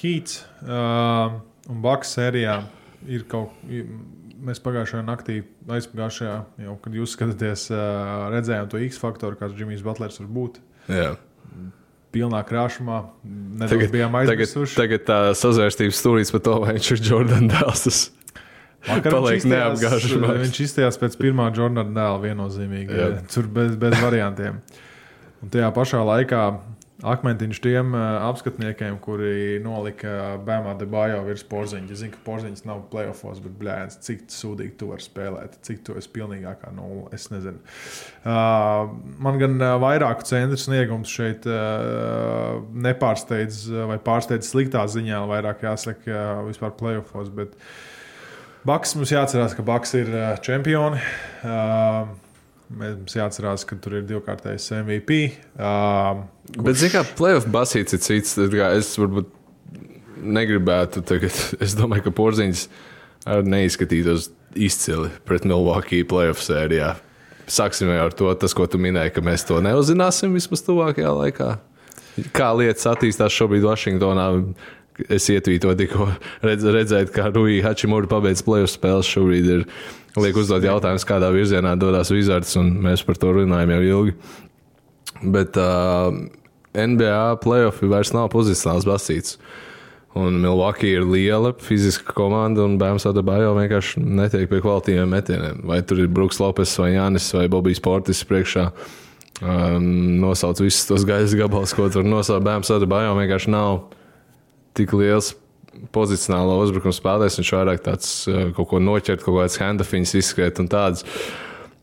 Heats 0.00 0.40
um, 0.64 1.42
un 1.68 1.84
Baks 1.84 2.16
sērijā 2.16 2.62
ir 3.08 3.28
kaut 3.28 3.52
kas. 3.60 3.92
Mēs 4.40 4.56
pagājušajā 4.64 5.02
naktī, 5.04 5.34
aizpagājušajā, 5.68 6.34
jau, 6.64 6.74
kad 6.80 6.94
jūs 6.96 7.12
skatāties, 7.12 7.66
uh, 7.74 8.30
redzējām 8.32 8.70
to 8.72 8.78
X 8.86 8.96
faktoru, 8.96 9.36
kāds 9.36 9.52
Džimijs 9.58 9.82
Butlers 9.84 10.16
var 10.22 10.30
būt. 10.32 10.56
Jā. 10.88 11.10
Pilnā 12.10 12.40
krāšumā. 12.46 13.02
Tagad, 13.60 13.92
tagad, 13.92 14.54
tagad 14.74 15.04
tā 15.06 15.18
sazvērstības 15.38 16.00
stūrīts 16.02 16.32
par 16.34 16.42
to, 16.46 16.56
vai 16.64 16.74
viņš 16.78 16.88
ir 16.96 17.04
Jordan 17.06 17.50
Dāsas. 17.52 18.08
Vakar 18.88 19.12
paliek 19.12 19.44
neapgāžamāks. 19.44 20.40
Viņš 20.46 20.60
izstājās 20.64 20.98
pēc 21.00 21.16
pirmā 21.20 21.50
Jordana 21.52 21.92
dēla 21.92 22.20
viennozīmīgi. 22.22 23.08
Tur 23.32 23.48
bez, 23.52 23.74
bez 23.80 23.96
variantiem. 24.00 24.60
Un 25.40 25.52
tajā 25.52 25.68
pašā 25.76 26.00
laikā 26.04 26.44
Akmentiņš 27.00 27.58
tiem 27.64 27.94
uh, 27.96 28.02
apskatniekiem, 28.28 28.98
kuri 29.00 29.58
nolika 29.64 30.36
Bēmā 30.44 30.74
debājo 30.80 31.22
virs 31.24 31.44
porziņa. 31.48 31.96
Zinu, 31.96 32.12
ka 32.12 32.20
porziņš 32.26 32.62
nav 32.68 32.82
playoffs, 32.92 33.40
bet 33.40 33.54
blēņas, 33.60 33.98
cik 34.04 34.26
sūdīgi 34.34 34.74
tu 34.80 34.90
vari 34.90 35.04
spēlēt, 35.04 35.56
cik 35.66 35.82
tu 35.86 35.96
esi 35.96 36.12
pilnīgākā 36.12 36.72
nulle. 36.76 37.06
Es 37.16 37.30
nezinu. 37.32 37.62
Uh, 38.20 38.92
man 39.22 39.40
gan 39.40 39.56
uh, 39.58 39.74
vairāku 39.80 40.28
centru 40.28 40.60
sniegums 40.60 41.12
šeit 41.12 41.48
uh, 41.48 42.60
nepārsteidz 42.88 43.62
vai 43.90 44.00
pārsteidz 44.04 44.52
sliktā 44.52 44.84
ziņā, 44.90 45.22
vairāk 45.30 45.64
jāsaka 45.64 46.42
vispār 46.48 46.76
playoffs. 46.76 47.32
Bet 47.32 47.56
Baks 48.68 48.92
mums 48.98 49.14
jāatcerās, 49.14 49.56
ka 49.56 49.64
Baks 49.64 49.96
ir 49.96 50.12
čempioni. 50.44 51.00
Uh, 51.40 52.10
Mums 52.70 53.16
jāatcerās, 53.16 53.64
ka 53.66 53.74
tur 53.82 53.98
ir 53.98 54.04
divkārtais 54.06 54.68
MVP. 54.76 55.16
Uh, 55.58 56.22
kurš... 56.54 56.62
Bet, 56.62 56.78
zināmā 56.78 57.00
mērā, 57.00 57.16
playoff 57.18 57.48
basīts 57.50 57.96
ir 57.96 58.02
cits. 58.04 58.36
Es 58.38 58.92
varbūt 59.00 59.32
negribētu 60.22 61.02
tagad. 61.06 61.34
Es 61.64 61.74
domāju, 61.78 62.06
ka 62.06 62.14
porziņš 62.14 62.66
neizskatītos 63.46 64.30
izcili 64.54 65.10
pret 65.26 65.46
Milwaukee 65.48 66.06
playoff 66.06 66.42
sērijā. 66.44 66.94
Sāksim 67.50 67.90
ar 67.90 68.14
to, 68.14 68.30
tas, 68.38 68.54
ko 68.54 68.68
tu 68.70 68.78
minēji, 68.78 69.16
ka 69.16 69.24
mēs 69.26 69.42
to 69.48 69.58
neuzzināsim 69.64 70.36
vismaz 70.38 70.62
tuvākajā 70.66 71.10
laikā. 71.16 71.50
Kā 72.36 72.52
lietas 72.54 72.86
attīstās 72.90 73.34
šobrīd 73.34 73.66
Vašingtonā, 73.66 74.26
es 75.08 75.28
ietvītoju 75.32 75.78
tikko 75.80 76.08
redz, 76.46 76.66
redzēt, 76.66 77.14
kā 77.14 77.30
Rui 77.34 77.60
Hačimura 77.64 78.10
pabeidz 78.10 78.42
playoff 78.46 78.74
spēles. 78.74 79.08
Šobrīd 79.08 79.48
ir 79.54 79.64
liek 80.20 80.36
uzdot 80.36 80.64
jautājumus, 80.66 81.06
kādā 81.08 81.30
virzienā 81.34 81.76
dodas 81.80 82.12
Wizards, 82.14 82.52
un 82.60 82.74
mēs 82.84 83.04
par 83.06 83.20
to 83.20 83.32
runājam 83.38 83.74
jau 83.76 83.80
ilgi. 83.88 84.16
Bet 85.20 85.58
uh, 85.60 86.10
NBA 86.76 87.40
playoffs 87.44 87.82
vairs 87.82 88.14
nav 88.16 88.30
pozicionāls 88.32 88.88
basīts. 88.88 89.36
Un 90.18 90.40
Milwaukee 90.42 90.96
ir 90.98 91.04
liela 91.06 91.52
fiziska 91.62 92.14
komanda, 92.16 92.64
un 92.66 92.80
Bēns 92.80 93.06
Adebayo 93.06 93.52
vienkārši 93.54 94.02
netiek 94.02 94.48
pie 94.50 94.58
kvalitīviem 94.64 95.12
metieniem. 95.14 95.60
Vai 95.70 95.78
tur 95.86 96.02
ir 96.02 96.10
Brooks 96.10 96.40
Lopes, 96.42 96.72
vai 96.82 96.96
Jānis, 96.96 97.28
vai 97.36 97.46
Bobijs 97.50 97.78
Portis 97.84 98.24
priekšā. 98.26 98.72
Um, 99.40 99.86
nosauc 100.20 100.58
visus 100.60 100.88
tos 100.88 101.06
gaisa 101.06 101.38
gabalus, 101.38 101.76
ko 101.78 101.86
tur 101.94 102.02
nosauc 102.02 102.42
Bēns 102.42 102.72
Adebayo. 102.74 103.14
Vienkārši 103.20 103.54
nav 103.54 103.84
tik 104.78 104.94
liels 104.96 105.34
pozicionālo 105.94 106.58
uzbrukumu 106.64 106.94
spēlēs. 106.94 107.38
Viņš 107.40 107.52
vairāk 107.56 107.84
tāds 107.86 108.10
kaut 108.56 108.68
ko 108.72 108.82
noķert, 108.82 109.22
kaut 109.24 109.38
kādas 109.38 109.60
handafiņas 109.62 110.18
izskriet 110.20 110.60
un 110.62 110.68
tādas. 110.72 111.06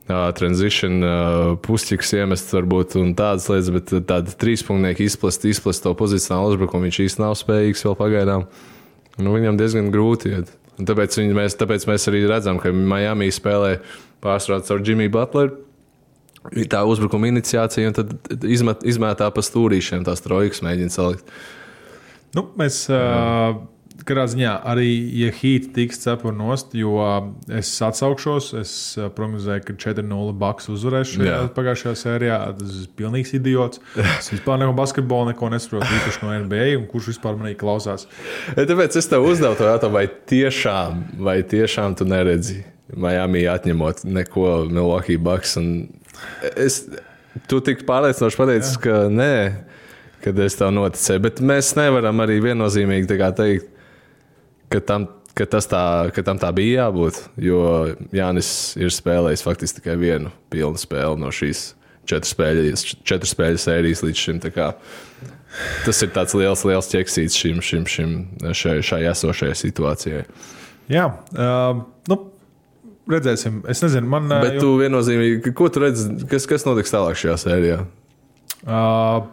Uh, 0.07 0.29
transition, 0.31 1.01
uh, 1.03 1.57
pustiks 1.59 2.13
iemest, 2.15 2.53
varbūt 2.55 2.93
tādas 3.19 3.49
lietas, 3.51 3.67
bet 3.75 3.89
tāda 4.07 4.31
trīspunktieka 4.39 5.03
izplest, 5.03 5.43
izplest 5.43 5.83
to 5.83 5.91
pozicionālu 5.99 6.53
uzbrukumu 6.53 6.87
viņš 6.87 6.99
īstenībā 7.03 7.25
nav 7.25 7.35
spējīgs 7.35 7.83
vēl 7.83 7.97
pagaidām. 7.99 8.45
Nu, 9.19 9.33
viņam 9.35 9.59
diezgan 9.59 9.89
grūti 9.91 10.31
iet. 10.31 10.53
Un 10.79 10.87
tāpēc, 10.87 11.17
viņi, 11.19 11.35
mēs, 11.35 11.57
tāpēc 11.59 11.89
mēs 11.89 12.07
arī 12.07 12.21
redzam, 12.29 12.61
ka 12.61 12.71
Miami 12.71 13.27
spēlē 13.35 13.81
pārsvarā 14.23 14.61
ar 14.61 14.85
Jimmy 14.87 15.09
Butleru. 15.11 15.57
Tā 16.71 16.85
uzbrukuma 16.87 17.27
iniciācija, 17.27 17.91
un 17.91 17.97
tad 17.97 18.47
izmet, 18.47 18.87
izmētā 18.87 19.27
pa 19.35 19.43
stūrīšiem 19.43 20.07
tās 20.07 20.23
trojkas 20.23 20.63
mēģina 20.63 20.93
salikt. 20.93 21.35
Nu, 22.37 22.45
mēs 22.59 22.83
uh, 22.93 23.57
Katrā 24.07 24.23
ziņā 24.29 24.51
arī, 24.67 24.87
ja 25.19 25.31
Heat 25.35 25.71
tiks 25.75 25.99
cepura 26.03 26.35
nost, 26.35 26.71
jo 26.77 26.95
es 27.51 27.71
atsaukšos, 27.83 28.51
es 28.61 28.71
prognozēju, 29.17 29.65
ka 29.67 29.75
4-0 29.81 30.35
Baks 30.39 30.69
uzvarēs 30.71 31.15
šajā 31.15 31.39
pagājušajā 31.57 31.93
sērijā. 32.03 32.37
Tas 32.59 32.77
ir 32.83 32.91
pilnīgs 32.99 33.33
idiots. 33.35 33.81
Es 34.17 34.31
vispār 34.31 34.61
no 34.61 34.71
basketbola 34.77 35.33
neko 35.33 35.49
nesaprotu, 35.51 35.89
īpaši 35.99 36.23
no 36.23 36.37
NBA, 36.45 36.69
un 36.79 36.87
kurš 36.91 37.11
vispār 37.13 37.35
manī 37.39 37.53
klausās. 37.59 38.07
Tāpēc 38.55 38.95
es 39.01 39.09
tev 39.11 39.27
uzdevu 39.27 39.57
to 39.59 39.67
jautājumu, 39.67 39.97
vai 39.97 40.05
tiešām, 40.31 41.03
vai 41.27 41.37
tiešām 41.47 41.97
tu 41.99 42.07
neredzi 42.07 42.61
Miami 42.95 43.43
atņemot 43.51 44.05
neko 44.07 44.67
Milwaukee 44.71 45.19
Bucks. 45.19 45.57
Es, 46.55 46.85
tu 47.51 47.59
tik 47.65 47.83
pārliecinoši 47.89 48.39
pateici, 48.39 48.77
ka 48.87 49.07
nē 49.11 49.33
kad 50.23 50.39
es 50.43 50.57
tev 50.59 50.73
noticēju. 50.75 51.23
Bet 51.27 51.41
mēs 51.45 51.73
nevaram 51.77 52.23
arī 52.23 52.39
viennozīmīgi 52.43 53.09
teikt, 53.37 53.69
ka, 54.73 54.81
tam, 54.83 55.07
ka, 55.37 55.47
tā, 55.47 55.85
ka 56.15 56.25
tam 56.25 56.41
tā 56.41 56.51
bija 56.55 56.87
jābūt. 56.87 57.21
Jo 57.41 57.61
Jānis 58.15 58.51
ir 58.79 58.93
spēlējis 58.93 59.45
faktiski 59.45 59.81
tikai 59.81 59.97
vienu 60.01 60.33
pilnu 60.53 60.79
spēli 60.81 61.21
no 61.21 61.33
šīs 61.33 61.71
četru 62.07 62.29
spēļu, 62.29 62.69
četru 63.07 63.29
spēļu 63.29 63.61
sērijas 63.61 64.03
līdz 64.05 64.23
šim. 64.23 64.39
Tas 65.85 66.01
ir 66.03 66.11
tāds 66.15 66.35
liels, 66.37 66.63
liels 66.67 66.89
ķeksīts 66.91 67.37
šim, 67.39 67.61
šim, 67.63 67.85
šim, 67.89 68.15
šai, 68.55 68.79
šai 68.85 69.03
esošajai 69.11 69.57
situācijai. 69.57 70.23
Jā, 70.91 71.07
uh, 71.35 71.81
nu, 72.07 72.17
redzēsim. 73.11 73.61
Es 73.71 73.81
nezinu, 73.83 74.07
man. 74.11 74.29
Bet 74.31 74.57
jo... 74.57 74.63
tu 74.63 74.75
viennozīmīgi, 74.79 75.55
ko 75.57 75.67
tu 75.73 75.83
redzi, 75.83 76.09
kas, 76.31 76.47
kas 76.47 76.67
notiks 76.67 76.93
tālāk 76.93 77.19
šajā 77.19 77.39
sērijā? 77.43 77.81
Uh, 78.67 79.25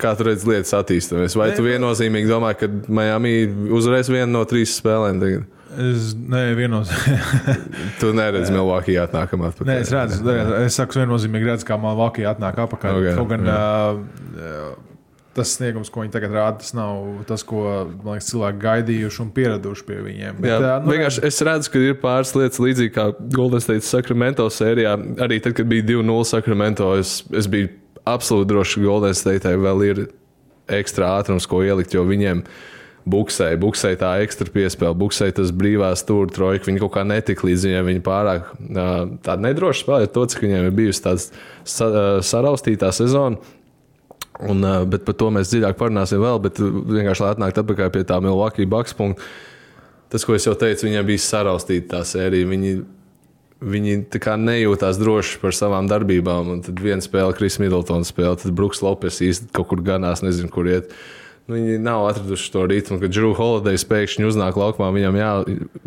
Kā 0.00 0.12
tu 0.16 0.26
redzi 0.28 0.48
lietas 0.50 0.74
attīstīties? 0.76 1.36
Vai 1.38 1.50
ne, 1.50 1.56
tu 1.56 1.64
viennozīmīgi 1.64 2.28
domā, 2.28 2.52
ka 2.58 2.68
Miami 2.68 3.46
uzvarēs 3.76 4.10
vienu 4.12 4.28
no 4.34 4.42
trīs 4.48 4.76
spēlēm? 4.76 5.20
Tagad? 5.22 5.46
Es 5.76 6.10
neviennozīmīgi. 6.16 7.54
tu 8.00 8.10
neredzi 8.16 8.52
Milwaukee 8.54 8.96
atnākamā 9.00 9.52
atpakaļ. 9.52 9.70
Nē, 9.70 9.78
es 9.84 9.92
redzu, 9.92 10.34
es 10.62 10.76
saku, 10.78 11.00
viennozīmīgi 11.02 11.48
redzu, 11.50 11.68
kā 11.68 11.78
Milwaukee 11.80 12.28
atnāk 12.28 12.60
atpakaļ. 12.66 13.00
Okay, 13.00 13.16
Kaut 13.18 13.32
gan 13.32 13.48
uh, 13.50 14.76
tas 15.36 15.52
sniegums, 15.58 15.90
ko 15.92 16.04
viņi 16.04 16.14
tagad 16.14 16.36
rāda, 16.36 16.60
tas 16.62 16.72
nav 16.76 17.24
tas, 17.28 17.44
ko 17.44 17.64
liekas, 17.92 18.30
cilvēki 18.30 18.62
gaidījuši 18.62 19.24
un 19.24 19.32
pieraduši 19.36 19.88
pie 19.88 19.98
viņiem. 20.06 20.38
Bet, 20.40 20.52
Jā, 20.52 20.60
uh, 20.60 20.84
nu, 20.84 20.94
vienkārši 20.94 21.24
es 21.28 21.40
redzu, 21.48 21.72
ka 21.72 21.82
ir 21.82 21.98
pāris 22.04 22.32
lietas 22.36 22.62
līdzīgas 22.62 22.96
kā 22.96 23.08
Golden 23.36 23.64
State 23.64 23.88
Sacramento 23.88 24.48
sērijā. 24.52 24.96
Arī 25.24 25.42
tad, 25.44 25.56
kad 25.58 25.68
bija 25.72 25.88
2-0 25.96 26.30
Sacramento, 26.32 26.94
es, 27.00 27.18
es 27.36 27.50
biju 27.52 27.72
absolūti 28.06 28.50
droši, 28.52 28.80
ka 28.80 28.86
Golden 28.86 29.18
State 29.18 29.52
vēl 29.60 29.84
ir 29.86 30.06
ekstra 30.72 31.16
ātrums, 31.20 31.46
ko 31.48 31.62
ielikt, 31.66 31.94
jo 31.94 32.04
viņiem 32.06 32.42
buksēja, 33.06 33.58
buksēja 33.62 34.00
tā 34.00 34.12
ekstra 34.24 34.50
piespēle, 34.50 34.96
buksēja 34.98 35.36
tas 35.38 35.52
brīvās 35.54 36.02
stūra 36.02 36.30
trojka. 36.34 36.66
Viņi 36.66 36.82
kaut 36.82 36.94
kā 36.96 37.04
netika 37.06 37.46
līdz 37.46 37.66
viņiem, 37.68 37.90
viņi 37.92 38.02
pārāk 38.06 38.48
tādi 39.26 39.46
nedroši 39.46 39.84
spēlēja 39.84 40.12
to, 40.14 40.24
cik 40.32 40.46
viņiem 40.46 40.66
ir 40.66 40.74
bijusi 40.74 41.04
tāda 41.04 41.22
sa, 41.22 41.90
saraustītā 42.26 42.90
sezona. 42.94 43.54
Un, 44.46 44.60
bet 44.90 45.06
par 45.06 45.16
to 45.16 45.30
mēs 45.32 45.48
dziļāk 45.48 45.78
parunāsim 45.78 46.20
vēl, 46.20 46.42
bet 46.44 46.58
vienkārši 46.60 47.24
lai 47.24 47.30
atnāktu 47.32 47.62
atpakaļ 47.62 47.92
pie 47.94 48.02
tā 48.08 48.18
Milwaukee 48.20 48.68
Bucks 48.68 48.96
punkta. 48.98 49.24
Tas, 50.12 50.26
ko 50.26 50.36
es 50.36 50.44
jau 50.46 50.52
teicu, 50.58 50.86
viņiem 50.86 51.06
bija 51.08 51.22
saraustīta 51.24 51.96
tā 51.96 52.02
sērija. 52.06 52.46
Viņi 52.50 52.74
Viņi 53.56 54.02
nejūtās 54.36 54.98
droši 55.00 55.38
par 55.40 55.54
savām 55.56 55.86
darbībām. 55.88 56.50
Un 56.52 56.64
tad 56.64 56.80
viena 56.82 57.00
spēle, 57.00 57.32
Kris 57.36 57.56
Middletons 57.62 58.12
spēle, 58.12 58.36
tad 58.36 58.52
Brooks 58.56 58.82
Lopes 58.84 59.22
īstenībā 59.24 59.56
kaut 59.56 59.70
kur 59.70 59.84
ganās, 59.86 60.20
nezinu, 60.24 60.50
kur 60.52 60.68
iet. 60.68 60.92
Nu, 61.46 61.54
viņi 61.54 61.78
nav 61.80 62.04
atraduši 62.10 62.50
to 62.52 62.64
ritmu, 62.66 62.98
kad 63.00 63.14
Džūka 63.14 63.38
Holodejs 63.38 63.86
pēkšņi 63.88 64.26
uznāk 64.28 64.58
laukumā. 64.58 64.90
Viņam 64.92 65.18
jā, 65.20 65.30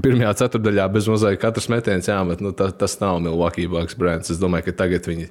pirmajā 0.01 0.33
ceturdaļā 0.41 0.87
bez 0.95 1.09
mazliet 1.11 1.41
katrs 1.41 1.67
metiens 1.69 2.07
jāmet. 2.09 2.41
Nu, 2.41 2.55
tas, 2.55 2.73
tas 2.79 2.95
nav 3.03 3.19
Milwaukee 3.25 3.69
Bucks 3.69 3.97
brands. 3.99 4.31
Es 4.33 4.39
domāju, 4.41 4.69
ka 4.69 4.77
tagad 4.85 5.09
viņi, 5.11 5.27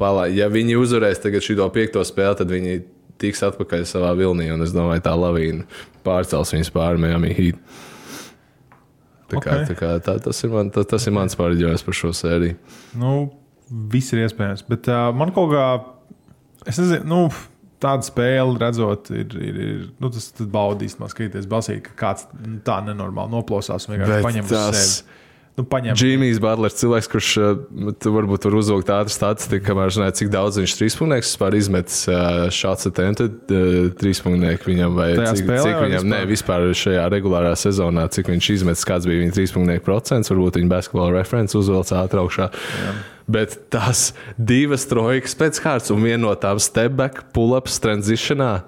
palā, 0.00 0.26
ja 0.32 0.48
viņi 0.50 0.80
uzvarēs 0.80 1.20
šo 1.44 1.68
piekto 1.74 2.02
spēli, 2.02 2.40
tad 2.40 2.50
viņi 2.50 2.80
tiks 3.20 3.44
atpakaļ 3.44 3.84
savā 3.86 4.14
vilnī. 4.18 4.48
Un 4.54 4.64
es 4.64 4.72
domāju, 4.74 5.04
tā 5.04 5.12
lavīna 5.14 5.68
pārcels 6.06 6.54
viņus 6.56 6.72
pāri 6.74 7.04
Miami 7.04 7.36
Heat. 7.36 7.60
Tā 9.28 9.42
kā, 9.42 9.58
okay. 9.58 9.68
tā 9.68 9.76
kā, 9.76 9.92
tā, 10.04 10.16
tas, 10.24 10.40
ir 10.44 10.52
man, 10.54 10.70
tas, 10.72 10.88
tas 10.88 11.04
ir 11.04 11.12
mans 11.12 11.36
pārģījums 11.36 11.84
par 11.84 11.96
šo 11.96 12.14
sēriju. 12.16 12.56
Nu, 12.96 13.12
viss 13.92 14.14
ir 14.14 14.24
iespējams. 14.24 14.64
Bet 14.70 14.88
uh, 14.88 15.10
man 15.16 15.34
kaut 15.36 15.52
kā, 15.52 15.66
es 16.64 16.80
nezinu, 16.80 17.04
nu, 17.10 17.20
tāda 17.82 18.06
spēle, 18.06 18.56
redzot, 18.60 19.12
ir, 19.14 19.36
ir, 19.36 19.60
ir 19.66 19.82
nu, 20.00 20.10
tas 20.14 20.30
baudīs, 20.40 20.96
skatīties 20.98 21.48
basīt, 21.50 21.84
ka 21.90 21.96
kāds 22.00 22.26
tā 22.66 22.80
nenormāli 22.86 23.36
noplosās 23.36 23.86
un 23.86 23.98
vienkārši 23.98 24.24
paņem 24.24 24.48
uz 24.48 24.56
sevi 24.56 25.16
nu. 25.58 25.96
Džimijs 25.98 26.38
Bārlers, 26.42 26.76
cilvēks, 26.78 27.08
kurš 27.10 27.30
uh, 27.42 27.48
varbūt 28.04 28.46
var 28.48 28.56
uzvilkt 28.60 28.88
tādu 28.90 29.12
statistiku, 29.12 29.64
kamēr 29.66 29.92
zināja, 29.94 30.14
cik 30.20 30.30
daudz 30.32 30.60
viņš 30.60 30.76
trīspunkts 30.78 31.32
vispār 31.32 31.56
izmetis 31.58 32.00
šāds 32.54 32.88
attempted 32.90 33.52
uh, 33.54 33.90
trīspunkts 33.98 34.66
viņam 34.68 34.96
vai 34.98 35.10
cik, 35.16 35.42
spēlē, 35.42 35.66
cik 35.66 35.78
viņam, 35.84 36.02
vispār? 36.02 36.10
ne, 36.14 36.22
vispār 36.30 36.66
šajā 36.82 37.04
regulārā 37.14 37.52
sezonā, 37.58 38.06
cik 38.14 38.32
viņš 38.32 38.50
izmetis, 38.58 38.86
kāds 38.88 39.08
bija 39.08 39.24
viņa 39.24 39.36
trīspunkts 39.38 39.86
procents, 39.86 40.32
varbūt 40.32 40.60
viņa 40.60 40.72
basketbola 40.72 41.14
referents 41.18 41.56
uzvelc 41.58 41.94
ātraukšā. 41.98 42.50
Jā. 42.82 42.98
Bet 43.28 43.58
tās 43.72 44.12
divas 44.40 44.86
trojkas 44.88 45.34
pēc 45.36 45.58
kārtas 45.60 45.92
un 45.92 46.00
viena 46.00 46.22
no 46.22 46.34
tām 46.40 46.60
step 46.62 46.94
back, 46.96 47.26
pull-ups 47.36 47.76
transitionā 47.84 48.62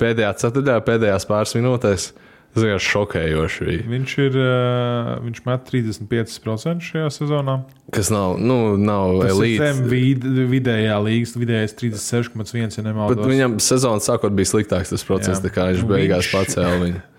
pēdējā 0.00 0.30
ceturtajā, 0.40 0.84
pēdējās 0.86 1.28
pāris 1.28 1.52
minūtēs 1.58 2.08
Tas 2.56 2.64
vienkārši 2.64 2.88
šokējoši 2.94 3.66
bija. 3.68 3.82
Viņš 3.92 4.12
ir 4.24 4.36
uh, 4.40 5.10
viņš 5.26 5.40
met 5.44 5.66
35% 5.68 6.86
šajā 6.86 7.10
sezonā. 7.12 7.58
Kas 7.92 8.08
nav, 8.10 8.38
nu, 8.40 8.56
nav 8.80 9.18
zem 9.60 9.82
vid, 9.90 10.24
vidējā 10.50 10.96
līgas, 11.04 11.34
vidējais 11.36 11.76
36,1 11.76 12.56
ja 12.56 12.70
Bet 12.72 12.86
nemaldos. 12.88 13.26
viņam 13.28 13.58
sezonas 13.60 14.08
sākot 14.08 14.32
bija 14.38 14.48
sliktāks 14.54 14.94
tas 14.94 15.04
process, 15.04 15.44
kā 15.52 15.68
viņš 15.74 15.84
Nu, 15.84 15.90
beigās 15.92 16.24
viņš- 16.24 16.32
pacēla 16.38 16.80
viņu. 16.86 17.02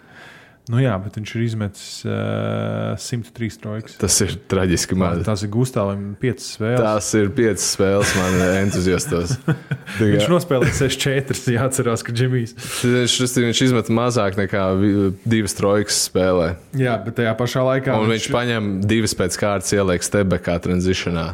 Nu 0.67 0.81
jā, 0.83 0.91
bet 1.00 1.15
viņš 1.15 1.31
ir 1.38 1.43
izmetis 1.45 1.83
uh, 2.03 2.97
103 3.00 3.59
trojkas. 3.63 3.93
Tas 4.01 4.17
ir 4.25 4.33
traģiski 4.51 4.97
maz. 5.00 5.21
Tas 5.24 5.45
ir 5.45 5.51
Gustavs 5.53 5.95
5 6.19 6.43
spēles. 6.43 6.81
Tās 6.83 7.12
ir 7.15 7.29
piecas 7.38 7.67
spēles 7.77 8.12
man 8.19 8.36
entuziastos. 8.65 9.38
Viņš 10.01 10.27
nospēlēja 10.33 10.75
6-4. 10.81 11.55
Jāatcerās, 11.55 12.03
ka 12.03 12.12
Džimijs. 12.12 12.57
Viņš, 12.83 13.15
viņš 13.39 13.63
izmet 13.69 13.93
mazāk 13.95 14.36
nekā 14.41 14.65
vi- 14.81 15.13
divas 15.24 15.55
trojkas 15.55 16.01
spēlē. 16.09 16.50
Jā, 16.75 16.97
bet 17.05 17.15
tajā 17.21 17.31
pašā 17.39 17.63
laikā. 17.63 17.95
Un 17.95 18.12
viņš 18.12 18.27
paņem 18.36 18.69
divas 18.91 19.15
pēc 19.15 19.39
kārtas, 19.39 19.71
ieliek 19.77 20.03
stebekā 20.03 20.59
tranzitionā, 20.67 21.29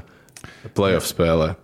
playoff 0.77 1.09
spēlē. 1.09 1.55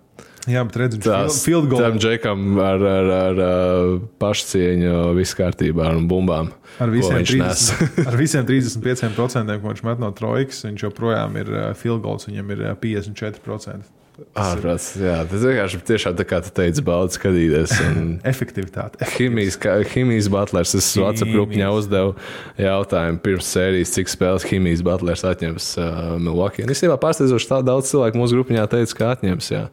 Jā, 0.47 0.63
bet 0.63 0.77
redz, 0.79 0.95
viņš 0.95 1.05
Tas 1.05 1.41
field, 1.43 1.67
field 1.67 1.83
tam 1.83 1.97
goal 1.97 2.01
džekam 2.01 2.61
ar, 2.63 2.85
ar, 2.93 3.11
ar, 3.17 3.43
ar 3.43 3.91
pašcieņu, 4.21 4.95
viss 5.17 5.35
kārtībā 5.37 5.91
un 5.97 6.07
bumbām. 6.09 6.53
ar 6.79 6.93
visiem, 6.93 7.19
viņš 7.19 7.35
nes. 7.41 7.67
30, 7.75 8.07
ar 8.09 8.19
visiem 8.19 8.47
35%, 8.47 9.59
ko 9.59 9.73
viņš 9.73 9.85
met 9.89 10.01
no 10.01 10.11
trojkas. 10.15 10.63
Viņš 10.69 10.87
joprojām 10.87 11.39
ir 11.41 11.51
uh, 11.51 11.69
field 11.77 12.03
goals, 12.05 12.29
viņam 12.29 12.53
ir 12.55 12.67
uh, 12.69 12.75
54%. 12.79 13.95
Ārprāts, 14.39 14.89
jā, 14.99 15.15
tas 15.29 15.43
vienkārši 15.45 15.79
tiešām 15.87 16.15
tā 16.19 16.25
kā 16.27 16.39
tu 16.43 16.51
teici, 16.55 16.83
baudz 16.83 17.15
skatīties. 17.15 17.71
Un... 17.87 18.09
Efektivitāte. 18.33 18.99
Himijas, 19.15 19.55
Himijas 19.93 20.27
butlers. 20.31 20.75
Es 20.75 20.89
WhatsApp 20.99 21.31
grupā 21.35 21.69
uzdevu 21.75 22.15
jautājumu 22.59 23.23
pirms 23.23 23.51
sērijas, 23.55 23.93
cik 23.95 24.11
spēles 24.11 24.47
Himijas 24.49 24.83
butlers 24.85 25.23
atņems 25.27 25.71
uh, 25.79 26.13
Milwaukee. 26.19 26.67
Un 26.67 26.75
īstenībā 26.75 26.99
pārsteidzoši 27.01 27.51
tā 27.53 27.63
daudz 27.65 27.93
cilvēku 27.93 28.19
mūsu 28.19 28.39
grupā 28.39 28.67
teica, 28.71 28.99
ka 28.99 29.11
atņems. 29.15 29.51
Jā. 29.55 29.65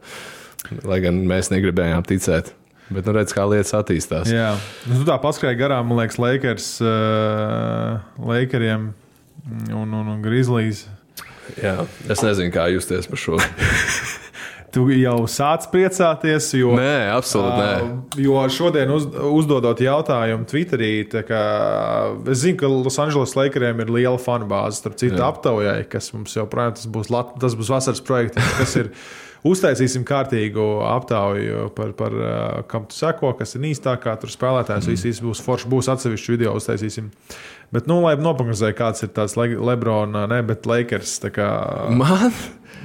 Lai 0.87 1.01
gan 1.03 1.19
mēs 1.29 1.51
negribējām 1.53 2.05
ticēt. 2.07 2.53
Bet 2.87 3.07
nu 3.07 3.15
redz, 3.17 3.33
kā 3.35 3.43
lietas 3.49 3.73
attīstās. 3.75 4.29
Jā, 4.31 4.53
nu, 4.87 5.01
tā 5.07 5.17
paskrēji 5.19 5.59
garām, 5.59 5.89
man 5.89 5.99
liekas, 5.99 6.19
Lakers, 6.23 6.69
uh, 6.83 7.97
Lakeriem 8.29 8.93
un, 9.75 9.91
un, 9.91 10.13
un 10.13 10.21
Grizzlies. 10.23 10.85
Jā. 11.59 11.81
Es 12.07 12.23
nezinu, 12.23 12.51
kā 12.55 12.69
justies 12.71 13.09
par 13.11 13.19
šo. 13.19 13.41
Tu 14.67 14.83
jau 14.99 15.21
sāc 15.31 15.63
priecāties, 15.71 16.49
jo, 16.59 16.73
Nē, 16.75 17.07
absolūti 17.15 17.55
nē. 17.55 17.69
Uh, 17.81 18.17
jo 18.19 18.41
šodien 18.51 18.91
uz, 18.91 19.05
uzdodot 19.07 19.79
jautājumu 19.81 20.43
Twitterī, 20.45 20.89
kā, 21.25 21.43
es 22.27 22.43
zinu, 22.43 22.59
ka 22.59 22.69
Losandželos 22.69 23.37
Lakeriem 23.39 23.79
ir 23.81 23.93
liela 23.95 24.19
fanu 24.21 24.45
bāze. 24.51 24.81
Starp 24.81 24.99
citu, 24.99 25.21
aptaujai, 25.23 25.79
kas 25.89 26.11
mums 26.13 26.35
joprojām 26.35 26.75
tas 26.75 26.89
būs, 26.91 27.09
Lat, 27.15 27.31
tas 27.39 27.55
būs 27.57 27.71
vasaras 27.73 28.03
projekts, 28.03 28.51
kas 28.59 28.75
ir. 28.83 28.91
Uztaisīsim 29.47 30.03
kārtīgu 30.07 30.65
aptauju 30.87 31.69
par, 31.77 31.93
par 31.97 32.15
uh, 32.17 32.31
kam 32.69 32.87
tu 32.89 32.97
seko, 32.97 33.31
kas 33.37 33.55
ir 33.57 33.67
īstākā. 33.69 34.15
Tur 34.21 34.33
spēlētājs 34.33 34.89
mm. 34.89 35.05
viss 35.07 35.23
būs 35.23 35.43
forši, 35.45 35.69
būs 35.71 35.89
atsevišķi 35.93 36.35
video 36.35 36.55
uztaisīsim. 36.57 37.11
Bet, 37.73 37.87
nu, 37.89 37.99
lai 38.03 38.15
noprognozēju, 38.19 38.75
kāds 38.77 39.03
ir 39.03 39.11
tāds 39.15 39.35
Le 39.39 39.49
Lebrona, 39.59 40.23
ne, 40.31 40.39
bet 40.47 40.67
Lakers. 40.69 41.17
Kā, 41.35 41.49
Man? 41.91 42.31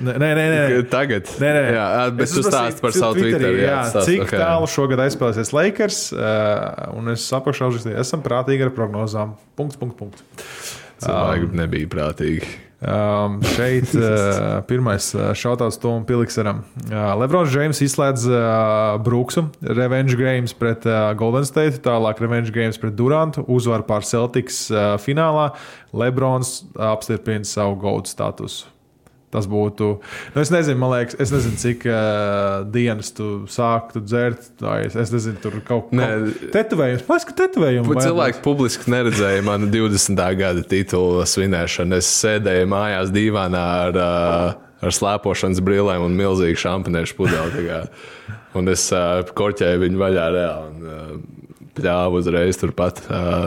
nē, 0.02 0.16
nē, 0.19 0.31
nē, 0.38 0.47
nē. 0.50 0.81
Tagad. 0.90 1.31
Nē, 1.38 1.52
nē, 1.54 1.62
jā, 1.76 1.87
bet 2.19 2.35
tu 2.35 2.42
stāsti 2.42 2.83
par 2.83 2.97
savu 2.97 3.21
Twitterī, 3.21 3.38
Twitter. 3.38 3.61
Jā, 3.62 3.78
stāsti, 3.92 4.16
cik 4.16 4.25
ok. 4.26 4.35
tālu 4.42 4.71
šogad 4.75 5.04
aizspēlēsies 5.07 5.54
Lakers, 5.54 6.02
uh, 6.16 6.90
un 6.99 7.14
es 7.14 7.28
apakšā 7.38 7.71
uzrakstīju, 7.71 8.00
esam 8.02 8.26
prātīgi 8.26 8.66
ar 8.66 8.75
prognozām. 8.75 9.37
Punkts, 9.59 9.78
punkts, 9.78 9.99
punkts. 10.02 10.75
Cilvēki 11.02 11.54
nebija 11.62 11.90
prātīgi. 11.95 12.52
Um, 12.83 13.37
šeit 13.55 13.93
uh, 13.99 14.59
pirmais 14.67 15.12
šautauts 15.39 15.79
Tomam 15.79 16.03
Pilikseram. 16.07 16.65
Uh, 16.89 17.12
Lebrons 17.21 17.53
Džeims 17.53 17.79
izslēdz 17.87 18.27
uh, 18.27 18.41
Brooksu, 19.07 19.47
revenge 19.62 20.19
games 20.19 20.57
pret 20.59 20.87
uh, 20.91 21.12
Golden 21.19 21.47
State, 21.47 21.79
tālāk 21.87 22.19
revenge 22.25 22.51
games 22.55 22.81
pret 22.83 22.99
Durantu, 22.99 23.47
uzvar 23.47 23.87
pār 23.87 24.03
Celtics 24.09 24.65
uh, 24.75 24.97
finālā. 24.99 25.53
Lebrons 25.95 26.62
apstiprina 26.75 27.47
savu 27.47 27.79
gold 27.79 28.11
statusu. 28.11 28.73
Tas 29.33 29.47
būtu. 29.49 29.87
Nu, 30.35 30.43
es 30.43 30.51
nezinu, 30.53 30.77
man 30.83 30.91
liekas, 30.93 31.17
es 31.25 31.31
nezinu, 31.33 31.57
cik 31.57 31.87
uh, 31.88 32.66
dienas 32.68 33.14
tu 33.16 33.29
sāktu 33.49 34.03
dzert. 34.05 34.51
vai 34.61 34.83
Es, 34.85 34.97
es 34.99 35.12
nezinu, 35.14 35.40
tur 35.40 35.57
kaut 35.64 35.88
kāda 35.88 36.51
tetovējums. 36.53 37.07
Pats, 37.09 37.25
ka 37.29 37.37
tetovējums. 37.40 37.88
Cilvēki 37.97 38.42
publiski 38.45 38.92
neredzēja 38.92 39.45
manu 39.47 39.71
20. 39.73 40.21
gada 40.37 40.66
titulu 40.68 41.25
svinēšanu. 41.29 41.97
Es 42.03 42.12
sēdēju 42.21 42.68
mājās 42.75 43.14
divānā 43.14 43.64
ar, 43.87 44.01
ā, 44.05 44.47
ar 44.85 44.97
slēpošanas 45.01 45.64
brīlēm 45.64 46.05
un 46.05 46.18
milzīgu 46.21 46.61
šampaniešu 46.66 47.16
pudeli. 47.16 47.57
tā 47.57 47.64
kā. 47.71 47.83
Un 48.61 48.68
es 48.68 48.85
uh, 48.92 49.23
korķēju 49.33 49.87
viņu 49.87 50.03
vaļā 50.03 50.29
reāli. 50.37 50.75
Un, 50.77 50.85
uh, 50.85 51.32
Pļāvu 51.73 52.19
uzreiz 52.21 52.59
turpat 52.61 52.99
uh, 53.09 53.47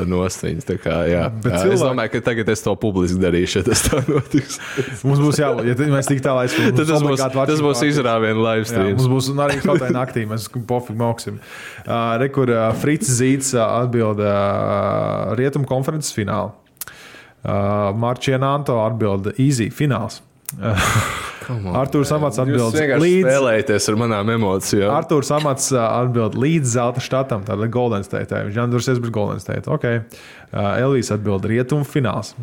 Kā, 0.82 0.96
jā. 1.06 1.20
Jā, 1.28 1.30
cilvēki- 1.46 1.74
Es 1.76 1.84
domāju, 1.86 2.12
ka 2.16 2.22
tagad 2.26 2.48
es 2.50 2.64
to 2.66 2.74
publiski 2.82 3.20
darīšu, 3.22 3.60
ja 3.62 3.66
tas 3.68 3.84
tā 3.86 4.00
notiks. 4.10 4.58
Mums 5.06 5.22
būs 5.22 5.38
jābūt, 5.44 5.68
ja 5.70 5.76
mēs 5.94 6.10
tik 6.10 6.24
tālu 6.26 6.42
aizsmeļamies. 6.42 6.80
Tad 6.80 6.90
tas 6.90 7.06
būs, 7.06 7.22
tas 7.52 7.62
būs 7.62 7.84
izrāviens 7.86 8.42
live 8.42 8.64
Jā, 8.66 8.72
stream. 8.72 8.96
mums 8.98 9.08
būs 9.14 9.30
arī 9.46 9.60
kaut 9.62 9.78
kādā 9.84 9.94
naktī, 9.94 10.26
mēs 10.32 10.48
pofīgi 10.50 10.98
moksim. 11.04 11.38
Uh, 11.86 12.16
Rekur 12.24 12.50
uh, 12.50 12.64
Frits 12.82 13.14
Zīts 13.20 13.54
uh, 13.54 13.62
atbild 13.84 14.18
uh, 14.26 15.36
Rietumu 15.38 15.70
konferences 15.70 16.10
finālu. 16.18 16.50
Uh, 17.46 17.94
Marčēna 17.94 18.56
Anto 18.58 18.80
atbild 18.82 19.36
Easy 19.38 19.70
fināls. 19.70 20.24
Artūrs 21.76 22.12
Amats 22.16 22.40
atbild 22.42 22.74
līdz. 22.74 23.26
spēlējaties 23.26 23.90
ar 23.92 23.98
manām 24.02 24.30
emocijām. 24.34 24.90
Arthurs 24.96 25.32
Amats 25.36 25.72
atbild 25.76 26.38
līdz 26.40 26.76
zelta 26.78 27.04
štatam, 27.04 27.46
tātad 27.46 27.72
Golden 27.74 28.06
State. 28.06 28.44
Viņš 28.48 28.60
atdursies 28.66 29.02
bez 29.04 29.14
Golden 29.14 29.42
State. 29.44 29.70
Okay. 29.70 30.04
Uh, 30.52 30.78
Elvijas 30.82 31.12
atbild 31.16 31.46
rietumu 31.50 31.86
fināls. 31.88 32.34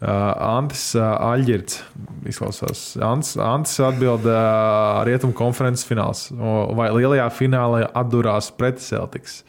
Uh, 0.00 0.32
Antis 0.32 0.94
uh, 0.96 1.12
Aļģirds 1.28 1.80
izklausās. 2.30 2.84
Ants, 3.04 3.34
Antis 3.36 3.76
atbild 3.84 4.24
uh, 4.24 5.02
rietumu 5.04 5.36
konferences 5.36 5.84
fināls. 5.84 6.28
Vai 6.32 6.88
lielajā 6.96 7.28
finālā 7.36 7.84
atdurās 8.00 8.48
pret 8.56 8.80
Celtics. 8.80 9.42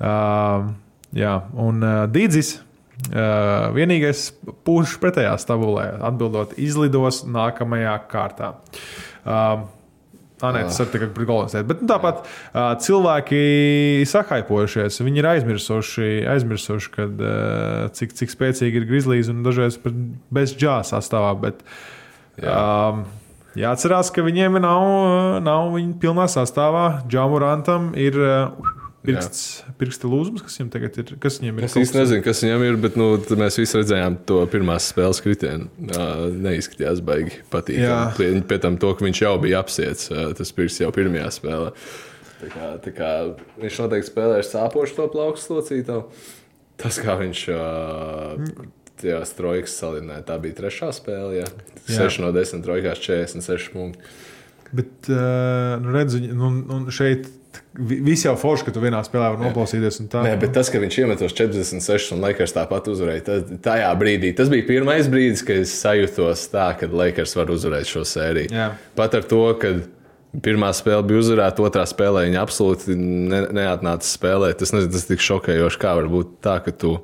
Uh, 0.00 0.72
jā, 1.14 1.36
un 1.52 1.84
uh, 1.84 2.06
Dīdzis. 2.08 2.56
Uh, 2.94 3.72
vienīgais 3.74 4.28
pušs 4.64 4.98
pretējā 5.02 5.34
stabulē, 5.42 5.88
atbildot, 6.06 6.54
izlidos 6.62 7.24
nākamajā 7.26 7.96
kārtā. 8.10 8.52
Uh, 9.26 9.64
Tā 10.44 10.50
nē, 10.50 10.64
tas 10.66 10.80
ir 10.82 10.88
tikai 10.90 11.08
par 11.14 11.48
State. 11.48 11.66
Bet 11.70 11.82
nu, 11.84 11.88
tāpat 11.88 12.24
uh, 12.24 12.72
cilvēki 12.82 14.02
sakaipojušies. 14.10 14.98
Viņi 15.06 15.22
ir 15.22 15.28
aizmirsuši, 15.30 16.08
aizmirsuši 16.34 16.90
kad, 16.92 17.22
uh, 17.22 17.84
cik, 17.94 18.16
cik 18.18 18.34
spēcīgi 18.34 18.82
ir 18.82 18.88
Grizzlies 18.88 19.30
un 19.32 19.44
dažreiz 19.46 19.78
bez 20.34 20.56
džāsa 20.58 20.98
sastāvā. 20.98 21.32
Bet, 21.46 21.62
um, 22.42 23.04
jāatcerās, 23.56 24.10
ka 24.12 24.26
viņiem 24.26 24.58
nav, 24.64 24.84
nav 25.46 25.70
viņa 25.78 25.96
pilnā 26.02 26.26
sastāvā. 26.28 27.04
Džamurantam 27.06 27.92
ir 27.94 28.18
uh, 28.18 28.74
pirksts, 29.04 29.42
pirksta 29.80 30.08
lūzums, 30.10 30.42
kas 30.44 30.56
viņam 30.58 30.70
tagad 30.74 30.96
ir. 31.02 31.12
Kas 31.22 31.38
viņam 31.42 31.58
ir? 31.60 31.66
Es 31.68 31.76
īsti 31.80 31.98
nezinu, 32.00 32.24
kas 32.24 32.40
viņam 32.44 32.64
ir, 32.66 32.78
bet 32.84 32.96
nu, 33.00 33.08
mēs 33.40 33.58
visi 33.60 33.78
redzējām 33.78 34.16
to 34.28 34.40
pirmās 34.52 34.88
spēles 34.92 35.20
kritienu. 35.24 35.68
Neizskatījās 36.44 37.02
baigi 37.04 37.36
Jā. 37.38 37.44
patīkami. 37.52 38.16
Pie, 38.18 38.30
pie 38.52 38.58
tam, 38.64 38.78
to, 38.80 38.94
ka 38.96 39.06
viņš 39.06 39.22
jau 39.26 39.34
bija 39.42 39.60
apsiets, 39.64 40.08
tas 40.38 40.54
pirks 40.56 40.80
jau 40.82 40.90
pirmajā 40.94 41.28
spēlē. 41.38 41.74
Tā 42.44 42.48
kā, 42.52 42.70
tā 42.84 42.92
kā 42.96 43.10
viņš 43.62 43.82
noteikti 43.84 44.10
spēlēja 44.10 44.48
sāpošu 44.50 44.98
to 44.98 45.06
plaukstu 45.12 45.58
locītavu. 45.60 46.08
Tas, 46.80 46.98
kā 47.00 47.14
viņš 47.20 47.44
ā, 47.54 47.60
tajā 49.00 49.20
strojkas 49.28 49.76
salīdzināja, 49.80 50.24
tā 50.28 50.36
bija 50.42 50.58
trešā 50.58 50.90
spēle. 50.96 51.38
Jā. 51.42 51.48
Jā. 51.86 52.08
6 52.08 52.20
no 52.24 52.32
10 52.34 52.64
trojkās 52.66 53.00
46 53.04 53.70
punkti. 53.72 54.12
Bet, 54.74 54.90
uh, 55.06 55.76
nu, 55.84 55.92
redz, 55.94 56.16
viņi- 56.18 56.34
nu, 56.34 56.50
nu, 56.66 56.78
šeit 56.90 57.28
vi- 57.74 58.00
viss 58.00 58.24
jau 58.26 58.34
forši, 58.38 58.64
ka 58.68 58.72
tu 58.76 58.80
vienā 58.80 59.00
spēlē 59.06 59.30
vari 59.34 59.42
noklausīties. 59.48 60.00
un 60.00 60.08
Tā, 60.08 60.22
Nē, 60.26 60.34
bet 60.40 60.52
tas, 60.54 60.70
ka 60.70 60.78
viņš 60.78 60.98
iemetos 61.04 61.32
46 61.34 62.12
un 62.12 62.20
Lakers 62.20 62.52
tāpat 62.52 62.88
uzvarēja, 62.92 63.24
tas, 63.24 63.42
tajā 63.62 63.90
brīdī 64.00 64.34
tas 64.36 64.48
bija 64.52 64.66
pirmais 64.66 65.08
brīdis, 65.08 65.44
kad 65.46 65.56
es 65.64 65.72
sajūtos 65.82 66.48
tā, 66.52 66.68
ka 66.78 66.86
Lakers 66.90 67.34
var 67.36 67.46
uzvarēt 67.46 67.86
šo 67.90 68.04
sēriju. 68.04 68.50
Jā. 68.50 68.70
Pat 68.96 69.14
ar 69.14 69.22
to, 69.22 69.42
ka 69.58 69.74
pirmā 70.42 70.72
spēle 70.74 71.06
bija 71.06 71.20
uzvarēta, 71.22 71.62
otrā 71.62 71.84
spēlē 71.86 72.26
viņa 72.28 72.40
absolūti 72.42 72.96
ne, 72.98 73.44
neatnāca 73.54 74.02
spēlēt. 74.02 74.58
Tas, 74.58 74.72
nezinu, 74.74 74.90
tas 74.92 75.04
ir 75.08 75.16
tik 75.16 75.22
šokējoši, 75.22 75.78
kā 75.78 75.94
var 75.94 76.08
būt 76.10 76.38
tā, 76.42 76.58
ka 76.64 76.72
tu. 76.72 76.96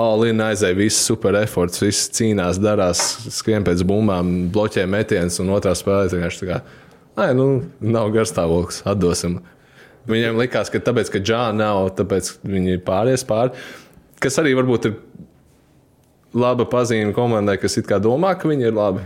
Alīna 0.00 0.46
aizēja, 0.54 0.76
viss 0.78 0.96
super 1.04 1.34
efforts, 1.36 1.80
viss 1.82 2.06
cīnās, 2.16 2.56
darās, 2.62 3.00
skrien 3.34 3.64
pēc 3.66 3.82
bumbām, 3.84 4.30
bloķē 4.54 4.86
metienus, 4.88 5.36
un 5.42 5.50
otrā 5.52 5.74
spēlē 5.76 6.06
vienkārši 6.08 6.40
tā 6.40 6.46
kā, 6.48 6.60
ai, 7.20 7.30
nu, 7.36 7.46
nav 7.80 8.10
garstāvoklis, 8.14 8.82
atdosim. 8.88 9.38
Viņiem 10.10 10.40
likās, 10.40 10.72
ka 10.72 10.80
tāpēc, 10.82 11.12
ka 11.12 11.20
Džāna 11.22 11.58
nav, 11.60 11.92
tāpēc 11.98 12.32
viņi 12.46 12.80
pāries 12.86 13.24
pāri. 13.28 13.52
kas 14.20 14.38
arī 14.40 14.54
varbūt 14.56 14.88
ir 14.88 14.96
laba 16.36 16.66
pazīme 16.68 17.14
komandai, 17.16 17.58
kas 17.60 17.78
it 17.80 17.88
kā 17.88 18.00
domā, 18.02 18.34
ka 18.38 18.48
viņi 18.50 18.68
ir 18.68 18.76
labi. 18.76 19.04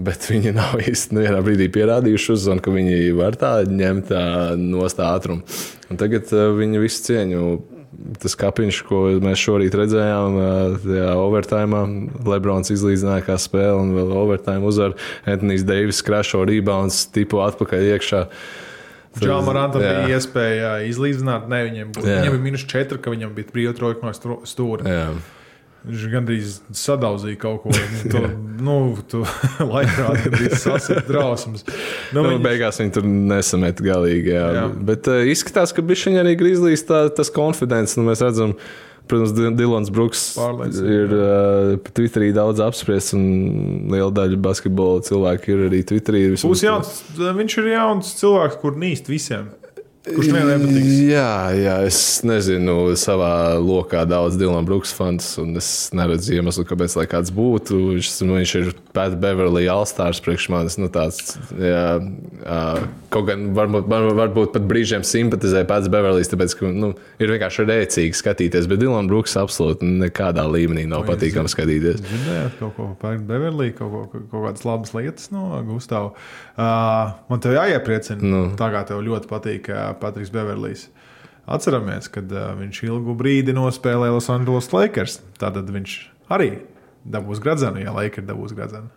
Bet 0.00 0.24
viņi 0.30 0.54
nav 0.56 0.80
īsti 0.80 1.16
nevienā 1.16 1.42
brīdī 1.44 1.68
pierādījuši, 1.74 2.32
uzzvan, 2.32 2.62
ka 2.64 2.72
viņi 2.72 3.12
var 3.18 3.36
tā 3.40 3.52
ņemt 3.68 4.08
tā 4.08 4.22
nostā 4.56 5.10
ātrumu. 5.12 5.44
Un 5.90 6.00
tagad 6.00 6.30
viņi 6.30 6.80
visu 6.80 7.04
cieņu. 7.10 7.42
Tas 8.22 8.36
kapiņš, 8.38 8.76
ko 8.86 9.00
mēs 9.22 9.40
šorīt 9.42 9.74
redzējām, 9.74 10.36
tajā 10.84 11.08
overtājumā, 11.18 11.80
Lebrons 12.22 12.70
izlīdzināja 12.70 13.24
kā 13.26 13.34
spēle 13.40 13.80
un 13.82 13.90
vēl 13.96 14.12
overtājumā 14.14 14.70
uzvar 14.70 14.94
Antonius 15.26 15.66
Deivis, 15.66 16.02
krāšo 16.06 16.44
rebounds, 16.46 17.02
tipu 17.10 17.42
atpakaļ 17.42 17.88
iekšā. 17.96 18.22
Džāmarantam 19.18 19.82
Jā. 19.82 19.90
bija 19.90 20.20
iespēja 20.20 20.70
izlīdzināt, 20.86 21.50
ne 21.50 21.60
viņam, 21.66 21.92
viņam 21.98 22.36
bija 22.36 22.44
minus 22.44 22.64
4, 22.70 23.00
ka 23.02 23.10
viņam 23.10 23.34
bija 23.34 23.50
brīvā 23.50 23.74
trojka 23.74 24.06
no 24.06 24.38
stūra. 24.46 24.86
Jā. 24.86 25.06
Viņš 25.80 26.02
gandrīz 26.12 26.58
sadauzīja 26.76 27.38
kaut 27.40 27.62
ko 27.62 27.70
tādu, 27.72 28.28
nu, 28.60 28.74
tu 29.08 29.22
laikā 29.74 30.10
gandrīz 30.26 30.58
sasprāstījis 30.60 31.06
drausmas. 31.08 31.64
Nu, 32.12 32.20
Nu, 32.20 32.26
viņš- 32.34 32.42
beigās 32.44 32.80
viņi 32.82 32.92
tur 32.98 33.06
nesamet 33.08 33.80
galīgi. 33.86 34.34
Jā. 34.34 34.44
Jā. 34.58 34.66
Bet 34.90 35.08
uh, 35.08 35.22
izskatās, 35.32 35.72
ka 35.72 35.80
bija 35.86 36.02
arī 36.20 36.34
Grizzlies 36.40 36.84
tā, 36.84 37.06
tas 37.16 37.32
konfidents. 37.32 37.96
Nu, 37.96 38.04
mēs 38.10 38.20
redzam, 38.20 38.52
protams, 39.08 39.32
Di- 39.34 39.54
Dilons 39.56 39.88
Brooks 39.94 40.26
Pārliecība, 40.36 40.92
ir 40.98 41.14
uh, 41.16 41.92
Twitterī 41.96 42.28
daudz 42.36 42.60
apspriests, 42.62 43.16
un 43.16 43.24
liela 43.90 44.12
daļa 44.20 44.36
basketbola 44.44 45.00
cilvēku 45.08 45.54
ir 45.56 45.64
arī 45.70 45.80
Twitterī. 45.88 46.26
jauns, 46.66 46.92
viņš 47.16 47.56
ir 47.64 47.72
jauns 47.72 48.12
cilvēks, 48.20 48.60
kur 48.60 48.76
nīst 48.84 49.08
visiem. 49.10 49.48
Kurš 50.00 50.30
nevienam 50.32 50.62
nepatiks. 50.64 50.92
Jā, 51.10 51.32
jā, 51.60 51.74
es 51.84 51.98
nezinu, 52.24 52.94
savā 52.96 53.58
lokā 53.60 54.06
daudz 54.08 54.38
Dilana 54.40 54.64
Brooks 54.64 54.94
fans, 54.96 55.26
un 55.42 55.52
es 55.60 55.90
neredzu 55.92 56.38
iemeslu, 56.38 56.64
kāpēc 56.64 56.94
lai 56.96 57.04
kāds 57.10 57.28
būtu. 57.36 57.76
Viņš, 57.98 58.08
viņš 58.30 58.54
ir 58.62 58.70
Pat 58.96 59.12
Beverly 59.20 59.66
Alstārs 59.68 60.22
priekš 60.24 60.46
manis. 60.54 60.78
Nu, 60.80 60.88
tāds, 60.88 61.34
jā, 61.52 61.82
ā, 62.00 62.62
kaut 63.12 63.28
gan 63.28 63.50
varbūt, 63.58 63.90
var- 63.92 64.08
varbūt 64.22 64.54
pat 64.56 64.64
brīžiem 64.70 65.04
simpatizē 65.04 65.66
pats 65.68 65.92
Beverlijs, 65.92 66.32
tāpēc, 66.32 66.56
ka 66.56 66.72
nu, 66.72 66.94
ir 67.20 67.34
vienkārši 67.34 67.68
rēcīgi 67.68 68.16
skatīties, 68.22 68.70
bet 68.72 68.80
Dilana 68.80 69.04
Brooks 69.12 69.36
absolūti 69.36 69.84
nekādā 69.84 70.46
līmenī 70.48 70.86
nav 70.88 71.04
patīkami 71.12 71.52
skatīties. 71.52 72.00
Dzirdējāt 72.00 72.56
kaut 72.62 72.72
ko 72.80 72.88
par 73.04 73.20
Beverlī, 73.20 73.68
kaut, 73.76 73.92
ko, 73.92 74.24
kaut 74.32 74.48
kādas 74.48 74.64
labas 74.64 74.96
lietas 74.96 75.28
no 75.28 75.60
Gustavas. 75.68 76.16
Uh, 76.56 77.12
man 77.28 77.40
te 77.40 77.52
jāiepriecina, 77.52 78.20
nu. 78.24 78.42
tā 78.56 78.72
kā 78.72 78.82
tev 78.88 79.00
ļoti 79.04 79.28
patīk 79.30 79.70
uh, 79.72 79.89
Patriks 79.98 80.30
Beverlijs. 80.34 80.86
Atceramies, 81.50 82.06
kad 82.12 82.30
uh, 82.30 82.52
viņš 82.60 82.82
ilgu 82.86 83.14
brīdi 83.18 83.54
nospēlēja 83.56 84.14
Los 84.14 84.28
Angeles 84.30 84.68
Lakers. 84.76 85.18
Tad 85.40 85.56
viņš 85.66 85.94
arī 86.30 86.50
dabūs 87.02 87.40
gradzenu, 87.42 87.80
ja 87.82 87.94
Lakers 87.96 88.28
dabūs 88.28 88.54
gradzenu. 88.54 88.90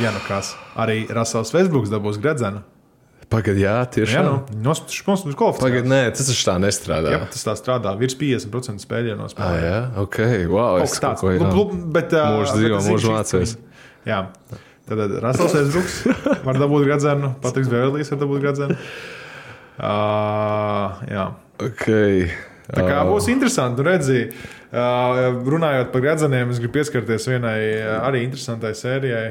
Ja 0.00 0.10
nu 0.14 0.20
kas, 0.26 0.52
arī 0.78 1.04
Rasels 1.10 1.50
Vesbruks 1.54 1.90
dabūs 1.92 2.18
gradzenu. 2.22 2.62
Pagaidiet, 3.30 3.62
jā, 3.62 3.72
Jā, 3.78 3.86
tiešām. 3.94 4.26
nu, 4.26 4.62
nospēlēs 4.66 5.20
mums 5.22 5.36
kvalifikāciju. 5.38 5.62
Pagaidiet, 5.62 5.86
nē, 5.92 5.98
tas 6.18 6.26
taču 6.26 6.46
tā 6.48 6.54
nestrādā. 6.58 7.12
Jā, 7.14 7.20
tas 7.30 7.44
tā 7.46 7.52
strādā. 7.58 7.92
Virs 8.00 8.16
50% 8.18 8.82
spēļu 8.82 9.12
Ah, 9.14 9.18
nospēlē. 9.20 9.60
jā, 9.62 9.76
ok, 10.02 10.18
wow. 10.50 10.80
Kas 10.82 10.96
tāds. 10.98 11.22
jā. 11.22 11.38
Nu, 11.54 11.62
bet, 11.94 12.10
Mūžs 12.10 12.56
dzīvo, 12.56 12.80
mūžs 12.88 13.06
mācies. 13.12 13.52
Jā. 14.08 14.24
Tad 14.90 15.14
Rasels 15.22 15.54
Esbruks 15.60 16.00
var 16.42 16.58
dabūt 16.58 16.88
gradzenu, 16.88 17.30
Patriks 17.44 17.70
Beverlijs 17.70 18.10
var 18.10 18.18
dabūt 18.24 18.42
gradzenu. 18.42 18.78
Uh, 19.80 21.00
jā. 21.08 21.26
Okay. 21.60 22.26
Tā 22.70 22.84
kā 22.86 23.00
būs 23.08 23.26
interesanti, 23.32 23.80
nu 23.80 23.86
redzi, 23.88 24.26
uh, 24.70 25.40
runājot 25.50 25.90
par 25.94 26.04
gradzeniem, 26.04 26.52
es 26.52 26.60
gribu 26.62 26.76
pieskarties 26.78 27.26
vienai 27.32 27.56
arī 27.98 28.22
interesantai 28.28 28.74
sērijai. 28.78 29.24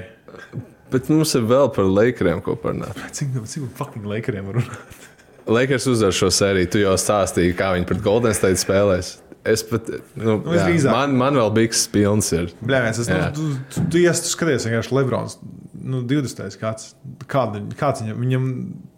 Bet 0.89 1.07
mums 1.13 1.35
ir 1.37 1.45
vēl 1.47 1.69
par 1.73 1.85
Lakeriem 1.85 2.41
ko 2.43 2.57
parunāt. 2.59 2.97
Cik, 3.15 3.37
cik 3.45 3.69
fucking 3.77 4.09
var 4.09 4.59
runāt? 4.59 5.07
Lakers 5.49 5.87
uzvar 5.87 6.13
šo 6.13 6.29
sēriju. 6.33 6.69
Tu 6.73 6.83
jau 6.83 6.93
stāstīji, 6.99 7.55
kā 7.57 7.71
viņi 7.75 7.87
pret 7.89 8.01
Golden 8.05 8.35
State 8.37 8.61
spēlēs. 8.61 9.17
Es 9.47 9.63
pat, 9.65 9.87
nu, 10.19 10.35
Nu, 10.43 10.53
jā, 10.53 10.67
man, 10.91 11.15
man 11.17 11.37
vēl 11.39 11.53
bija 11.55 11.83
pilns. 11.93 12.29
Ir. 12.35 12.51
Blēņas, 12.59 12.99
es 13.01 13.09
nu, 13.09 13.17
Jā. 13.17 13.29
tu, 13.35 13.47
tu, 13.71 13.85
tu, 13.87 14.01
ies, 14.01 14.21
tu 14.25 14.33
skaties, 14.33 14.67
vienkārši 14.67 14.93
Lebrons. 14.97 15.37
Nu, 15.81 16.01
20. 16.03 16.57
Kāds, 16.59 16.93
kāda, 17.31 17.61
kāds 17.79 18.01
viņam, 18.03 18.17
viņam 18.19 18.45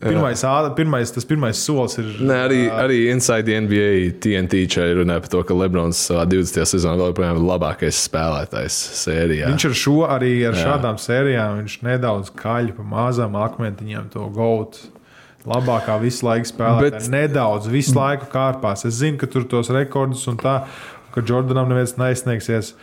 pirmais, 0.02 0.42
ā- 0.48 0.72
pirmais, 0.76 1.12
tas 1.14 1.26
pirmais 1.30 1.60
solis 1.62 1.98
ir. 2.02 2.06
Nē, 2.26 2.38
arī, 2.48 2.60
ā, 2.70 2.80
arī 2.86 2.98
Inside 3.12 3.54
NBA 3.62 3.92
TNT 4.24 4.64
čai 4.68 4.88
runāja 4.98 5.22
par 5.22 5.30
to, 5.30 5.44
ka 5.44 5.54
Lebrons 5.54 6.00
savā 6.10 6.26
20. 6.26 6.66
sezonā 6.66 6.98
vēl 6.98 7.12
joprojām 7.14 7.38
ir 7.38 7.46
labākais 7.52 8.00
spēlētājs 8.10 8.80
sērijā. 9.04 9.52
Viņš 9.52 9.66
ar 9.70 9.78
šo 9.84 9.98
arī 10.08 10.32
ar 10.50 10.54
Jā. 10.58 10.64
šādām 10.66 10.98
sērijām 10.98 11.60
viņš 11.62 11.76
nedaudz 11.86 12.32
kaļ 12.42 12.72
pa 12.80 12.84
mazām 12.96 13.38
akmentiņām 13.44 14.10
to 14.16 14.26
gautu. 14.36 14.90
Labākā 15.46 15.96
visu 16.02 16.26
laiku 16.28 16.46
spēlē, 16.52 16.82
Bet- 16.92 17.08
nedaudz, 17.10 17.66
visu 17.68 17.96
laiku 17.98 18.28
kārpās. 18.30 18.86
Es 18.86 19.00
zinu, 19.02 19.18
ka 19.18 19.26
tur 19.26 19.44
tos 19.44 19.70
rekordus 19.74 20.28
un 20.28 20.38
tā, 20.38 20.68
ka 21.14 21.22
Jordanam 21.22 21.68
neviens 21.70 21.96
neizsniegsies. 21.98 22.74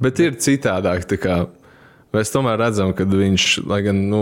Bet 0.00 0.18
ir 0.20 0.32
citādāk. 0.32 1.06
tā 1.06 1.16
kā 1.18 1.48
Mēs 2.16 2.30
tomēr 2.32 2.56
redzam, 2.56 2.94
ka 2.96 3.04
viņš, 3.04 3.46
lai 3.68 3.82
gan 3.84 3.98
nu, 4.08 4.20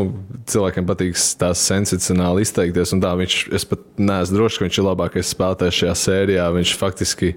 cilvēkiem 0.50 0.88
patīk 0.88 1.14
tās 1.38 1.60
sensacionāli 1.68 2.42
izteikties, 2.42 2.90
un 2.96 3.02
tā 3.04 3.12
viņš, 3.20 3.36
es 3.54 3.66
pat 3.70 3.84
neesmu 4.02 4.40
drošs, 4.40 4.58
ka 4.58 4.66
viņš 4.66 4.78
ir 4.80 4.86
labākais 4.88 5.30
spēlētājs 5.30 5.78
šajā 5.82 5.94
sērijā. 6.02 6.46
Viņš 6.56 6.72
faktiski 6.80 7.30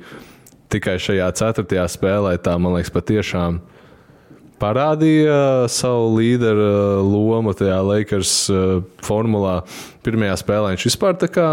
tikai 0.73 0.97
šajā 1.01 1.27
ceturtajā 1.37 1.85
spēlē, 1.93 2.33
tā 2.41 2.55
man 2.57 2.73
liekas, 2.79 2.89
patiešām 2.97 3.61
parādīja 4.59 5.67
savu 5.71 6.15
līderu 6.17 6.65
lomu 7.05 7.53
tajā 7.55 7.77
Lakers 7.85 8.33
uh, 8.51 8.79
formulā. 9.05 9.59
Pirmajā 10.05 10.39
spēlē 10.41 10.73
viņš 10.73 10.87
vispār 10.89 11.15
tā 11.21 11.29
kā 11.31 11.49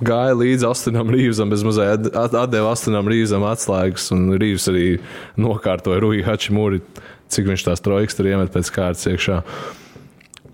gāja 0.00 0.32
līdzi 0.40 0.64
Austinam 0.66 1.12
Rīvsam, 1.12 1.52
bez 1.52 1.62
mazliet 1.66 2.08
at- 2.08 2.16
at- 2.16 2.36
atdeva 2.46 2.72
Austinam 2.72 3.08
Rīvsam 3.10 3.44
atslēgas, 3.52 4.08
un 4.16 4.32
Rīvs 4.40 4.66
arī 4.72 4.86
nokārtoja 5.36 6.00
Rūju 6.02 6.24
Hačimūri, 6.24 6.80
cik 7.30 7.46
viņš 7.52 7.66
tās 7.68 7.82
trojkas 7.84 8.18
tur 8.18 8.28
iemet 8.30 8.50
pēc 8.54 8.70
kārtas 8.74 9.06
iekšā. 9.10 9.40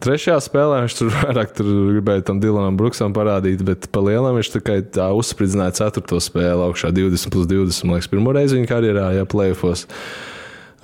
Trešajā 0.04 0.36
spēlē 0.44 0.82
viņš 0.84 0.94
tur 0.98 1.08
vairāk 1.16 1.54
tur 1.56 1.68
gribēja 1.94 2.26
tam 2.28 2.40
Dilanam 2.42 2.76
Bruksam 2.76 3.14
parādīt, 3.16 3.62
bet 3.64 3.88
pa 3.94 4.02
lielam 4.04 4.36
viņš 4.36 4.50
tā 4.58 4.60
kā 4.66 4.76
tā 4.98 5.06
uzspridzināja 5.16 5.72
ceturto 5.80 6.18
spēli 6.20 6.66
augšā 6.68 6.90
20 6.92 7.32
plus 7.32 7.48
20. 7.48 7.86
Man 7.88 7.96
liekas, 7.96 8.10
pirmo 8.12 8.34
reizi 8.36 8.58
viņa 8.58 8.68
karjerā, 8.74 9.06
ja 9.16 9.24
plēfos. 9.28 9.86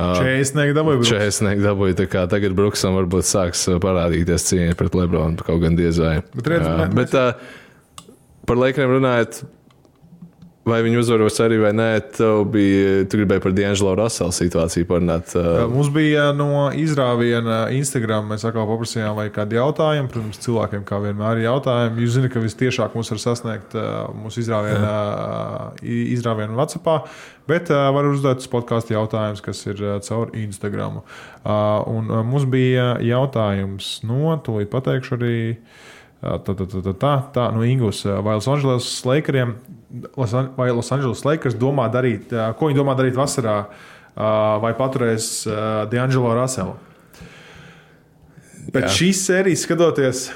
Čēsnieki 0.02 0.72
dabūja. 0.74 0.98
Bruks. 0.98 1.11
Čēsnieki 1.12 1.62
dabūja, 1.62 1.94
tā 2.00 2.07
kā 2.11 2.22
tagad 2.33 2.57
Bruksam 2.59 2.96
varbūt 2.96 3.28
sāks 3.28 3.66
uh, 3.70 3.76
parādīties 3.85 4.48
cīņa 4.48 4.78
pret 4.81 4.96
Lebronu, 4.98 5.44
kaut 5.44 5.61
gan 5.62 5.76
diezai. 5.78 6.16
Bet 6.35 6.48
redz, 6.50 6.64
mēs- 6.81 6.96
bet 6.96 7.14
uh, 7.14 8.09
par 8.48 8.59
Lakeriem 8.59 8.96
runājot, 8.96 9.42
vai 10.68 10.79
viņi 10.85 11.01
uzvaros 11.01 11.38
arī 11.42 11.57
vai 11.59 11.72
nē, 11.75 11.88
tev 12.14 12.44
bija, 12.53 13.03
tu 13.11 13.18
gribēji 13.18 13.42
par 13.42 13.55
D'Angelo 13.57 13.94
Russell 13.98 14.31
situāciju 14.35 14.87
parunāt. 14.87 15.35
Uh, 15.35 15.64
Mums 15.72 15.90
bija 15.94 16.29
no 16.37 16.68
izrāviena 16.79 17.64
Instagram. 17.75 18.29
Mēs 18.31 18.46
atkal 18.46 18.68
paprasījām, 18.70 19.16
vai 19.18 19.27
kādi 19.35 19.59
jautājumi. 19.59 20.11
Protams, 20.12 20.38
cilvēkiem 20.44 20.85
kā 20.87 21.01
vienmēr 21.03 21.40
ir 21.40 21.48
jautājumi. 21.48 22.05
Jūs 22.05 22.16
zināt, 22.18 22.35
ka 22.35 22.44
vistiešāk 22.44 22.94
mūs 22.98 23.11
var 23.14 23.22
sasniegt 23.25 23.75
uh, 23.75 24.05
mūsu 24.14 24.44
izrāviena, 24.44 24.92
uh, 24.92 25.83
izrāviena 25.83 26.55
WhatsApp, 26.59 27.11
bet 27.51 27.72
var 27.72 28.07
uzdot 28.07 28.46
podkāstu 28.53 28.94
jautājumus, 28.94 29.42
kas 29.42 29.64
ir 29.66 29.83
caur 30.07 30.31
Instagram. 30.38 31.01
Un 31.42 32.12
mums 32.29 32.46
bija 32.46 32.92
jautājums 33.03 33.96
no, 34.07 34.31
tūlīt 34.46 34.70
pateikšu 34.70 35.18
arī. 35.18 35.37
Tā, 36.22 36.38
tā, 36.46 36.55
tā, 36.55 36.66
tā, 36.70 36.92
tā, 36.94 37.12
tā 37.35 37.44
no 37.51 37.64
Ingūnas. 37.66 38.05
Vai 38.22 38.37
Los 38.38 38.46
Angeles 38.46 38.87
Lakeriem, 39.03 39.57
vai 40.57 40.70
Los 40.72 40.92
Angeles 40.94 41.24
Lakers 41.28 41.59
domā 41.61 41.88
darīt, 41.92 42.33
ko 42.59 42.70
viņi 42.70 42.78
domā 42.78 42.96
darīt 42.98 43.18
vasarā, 43.18 43.59
vai 44.62 44.72
paturēs 44.78 45.28
D'Angelo 45.92 46.33
Russellu? 46.37 46.78
Bet 48.72 48.87
Jā. 48.87 48.94
šīs 48.94 49.26
sērijas 49.26 49.66
skatoties, 49.66 50.26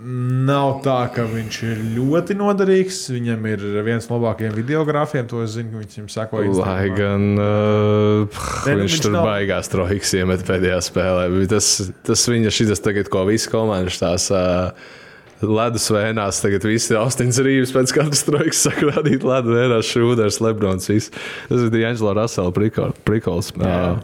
nav 0.00 0.78
tā, 0.84 0.96
ka 1.12 1.26
viņš 1.28 1.56
ir 1.66 1.80
ļoti 1.96 2.36
noderīgs. 2.38 3.02
Viņam 3.12 3.48
ir 3.50 3.64
viens 3.86 4.06
no 4.08 4.16
labākajiem 4.16 4.54
videogrāfiem, 4.56 5.26
to 5.28 5.42
es 5.44 5.56
zinu, 5.58 5.82
viņš 5.82 5.98
viņam 5.98 6.08
sako 6.12 6.44
Lai 6.60 6.86
gan 6.96 7.26
uh, 7.36 8.38
Nē, 8.64 8.76
nu, 8.78 8.86
viņš, 8.86 8.86
viņš 8.86 9.02
tur 9.04 9.14
nav- 9.16 9.28
baigās 9.28 9.68
trojkas 9.72 10.14
iemet 10.20 10.46
pēdējā 10.48 10.80
spēlē. 10.88 11.26
Tas, 11.50 11.68
tas 12.06 12.24
viņa 12.32 12.54
šis 12.54 12.84
tagad, 12.84 13.12
ko 13.12 13.26
visi 13.28 13.50
komandas 13.52 14.00
tās. 14.00 14.30
Uh, 14.32 14.96
Ledus 15.40 15.86
vēnās, 15.92 16.42
tagad 16.44 16.66
viss 16.68 16.90
ir 16.92 16.98
Austins 17.00 17.38
Rīgas 17.40 17.72
pēc 17.72 17.94
katras 17.96 18.24
trojkas 18.26 18.60
saka, 18.66 18.90
rādīt 18.90 19.24
ledu 19.24 19.54
vēnās, 19.56 19.88
šūders, 19.88 20.40
Lebrons. 20.44 20.90
Viss. 20.90 21.12
Tas 21.48 21.64
ir 21.64 22.14
Russell 22.18 22.52
prikol- 22.52 22.92
prikols. 23.08 23.52
Uh, 23.56 24.00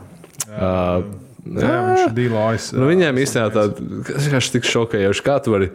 uh, 0.57 1.05
Jā, 1.47 1.75
viņš 1.87 2.05
ir 2.09 2.15
dīlojas. 2.17 2.71
Nu, 2.75 2.89
viņiem 2.91 3.21
īstenībā 3.23 3.67
kas 4.09 4.25
vienkārši 4.27 4.55
tik 4.57 4.67
šokējoši, 4.67 5.25
kā 5.27 5.37
tu 5.45 5.53
vari 5.55 5.69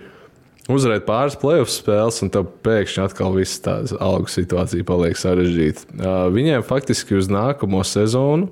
uzvarēt 0.72 1.06
pāris 1.08 1.38
playoff 1.40 1.72
spēles, 1.72 2.20
un 2.26 2.32
tad 2.34 2.50
pēkšņi 2.66 3.04
atkal 3.06 3.36
viss 3.38 3.62
tā 3.64 3.78
algu 4.04 4.32
situācija 4.32 4.88
paliek 4.88 5.20
sarežģīta. 5.20 5.88
Uh, 5.96 6.26
viņiem 6.34 6.66
faktiski 6.68 7.16
uz 7.20 7.32
nākamo 7.32 7.84
sezonu 7.88 8.50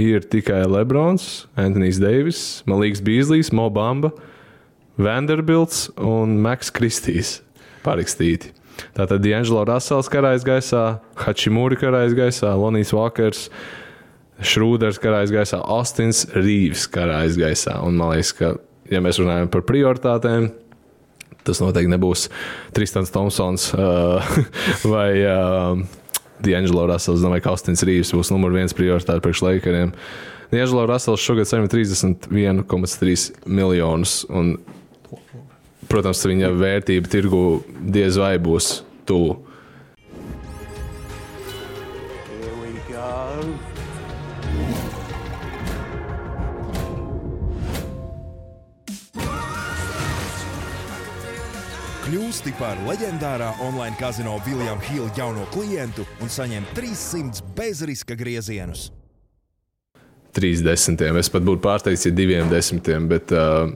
ir 0.00 0.24
tikai 0.24 0.62
Lebrons, 0.70 1.46
Antonius 1.58 2.00
Deivis, 2.00 2.42
Malīgs 2.70 3.02
Bīslijs, 3.04 3.52
Mobamba, 3.54 4.14
Vanderbilts 5.00 5.86
un 5.96 6.36
Maks 6.44 6.72
Kristīs 6.74 7.40
parakstīti. 7.84 8.52
Tātad 8.96 9.22
D'Angelo 9.24 9.64
Russells 9.68 10.10
karājas 10.12 10.44
gaisā, 10.46 10.82
Hačimūri 11.20 11.78
karājas 11.80 12.16
gaisā, 12.16 12.52
Lonijs 12.58 12.92
Walkers, 12.96 13.46
Šrūders 14.42 14.98
karājas 15.02 15.32
gaisā, 15.32 15.60
Austins 15.60 16.24
Rīvs 16.34 16.88
karājas 16.92 17.38
gaisā. 17.40 17.76
Un 17.86 17.96
man 18.00 18.14
liekas, 18.14 18.32
ka, 18.36 18.54
ja 18.90 19.02
mēs 19.04 19.20
runājam 19.22 19.50
par 19.52 19.64
prioritātēm, 19.68 20.50
tas 21.46 21.60
noteikti 21.62 21.90
nebūs 21.92 22.28
Tristans 22.74 23.12
Thompsons 23.14 23.70
uh, 23.76 24.34
vai 24.88 25.08
uh, 25.22 25.78
D'Angelo 26.42 26.86
Russells. 26.90 27.20
Es 27.20 27.24
domāju, 27.24 27.46
ka 27.46 27.54
Austins 27.54 27.84
Rīvs 27.86 28.12
būs 28.16 28.32
numur 28.34 28.54
viens 28.54 28.76
prioritāte 28.76 29.22
priekš 29.24 29.44
Lakeriem. 29.46 29.94
D'Angelo 30.52 30.84
Russells 30.90 31.22
šogad 31.24 31.48
saņem 31.48 31.70
31,3 31.72 33.28
miljonus. 33.48 34.22
Un, 34.28 34.56
protams, 35.90 36.22
viņa 36.26 36.52
vērtība 36.56 37.10
tirgu 37.12 37.62
diez 37.82 38.18
vai 38.20 38.36
būs 38.42 38.82
tuvu. 39.08 39.38
Here 42.30 42.54
we 42.62 42.72
go. 42.88 43.72
Kļūsti 52.02 52.52
par 52.58 52.80
leģendārā 52.84 53.52
online 53.64 53.96
kazino 53.96 54.34
Viljama 54.44 54.82
Hila 54.88 55.06
jauno 55.16 55.46
klientu 55.54 56.02
un 56.20 56.28
saņem 56.32 56.66
300 56.76 57.44
bezriska 57.56 58.16
griezienus. 58.18 58.90
Trīs 60.32 60.60
desmitiem. 60.64 61.16
Es 61.20 61.28
pat 61.32 61.44
būtu 61.44 61.60
pārsteigts, 61.64 62.06
ja 62.08 62.12
diviem 62.16 62.48
desmitiem, 62.50 63.06
bet 63.08 63.32
uh, 63.36 63.68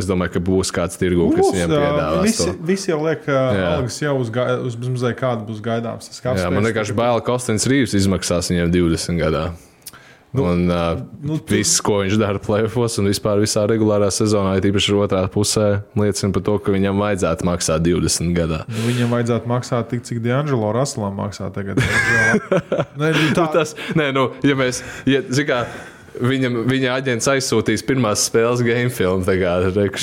es 0.00 0.08
domāju, 0.10 0.34
ka 0.36 0.42
būs 0.50 0.72
kāds 0.74 0.98
tirgu, 1.00 1.28
kas 1.36 1.44
Būs, 1.46 1.54
viņam 1.56 1.70
ā, 1.76 1.80
piedāvās. 1.84 2.26
Visi, 2.26 2.44
to. 2.50 2.56
visi 2.72 2.90
jau 2.92 3.00
liek, 3.06 3.24
ka 3.28 3.38
algas 3.76 4.00
jau 4.02 4.16
uz, 4.20 4.32
uz 4.66 4.78
mazliet 4.82 5.18
kāda 5.20 5.46
būs 5.48 5.62
gaidāms. 5.64 6.10
Jā, 6.24 6.50
man 6.52 6.66
vienkārši 6.66 6.96
bail, 6.98 7.20
ka 7.24 7.36
Ostins 7.38 7.68
Rīvs 7.70 7.94
izmaksās 8.00 8.50
viņiem 8.52 8.72
20 8.74 9.20
gadā. 9.20 9.50
Nu, 10.30 10.44
un 10.46 10.60
uh, 10.70 10.94
nu, 11.18 11.32
nu, 11.32 11.36
tu- 11.42 11.56
viss, 11.56 11.80
ko 11.82 11.96
viņš 12.04 12.14
dara 12.20 12.38
plēsofos 12.38 13.00
un 13.02 13.08
vispār 13.10 13.40
visā 13.42 13.64
regulārā 13.66 14.06
sezonā, 14.14 14.52
ir 14.60 14.68
īpaši 14.68 14.94
otrā 14.94 15.24
pusē, 15.26 15.64
liecina 15.98 16.30
par 16.36 16.44
to, 16.46 16.54
ka 16.62 16.70
viņam 16.70 17.00
vajadzētu 17.02 17.48
maksāt 17.48 17.82
20 17.82 18.30
gadā. 18.36 18.60
Nu, 18.70 18.84
Viņam 18.86 19.10
vajadzētu 19.16 19.50
maksāt 19.50 19.90
tik, 19.90 20.04
cik 20.06 20.20
D'Angelo 20.22 20.70
Russellam 20.76 21.18
maksā 21.18 21.50
tagad. 21.50 21.82
Nē, 21.82 23.10
nu, 23.16 23.24
tā, 23.34 23.48
Tas, 23.50 23.74
nē, 23.98 24.12
nu, 24.14 24.28
ja 24.46 24.54
mēs, 24.54 24.84
ja, 25.10 25.24
zin 25.34 25.48
kā, 25.50 25.64
Viņam, 26.18 26.56
viņa 26.66 26.94
aģents 26.98 27.28
aizsūtīs 27.30 27.84
pirmās 27.86 28.24
spēles 28.26 28.64
game 28.66 28.90
filmu. 28.90 29.22
Tā 29.26 29.36
kā 29.38 29.52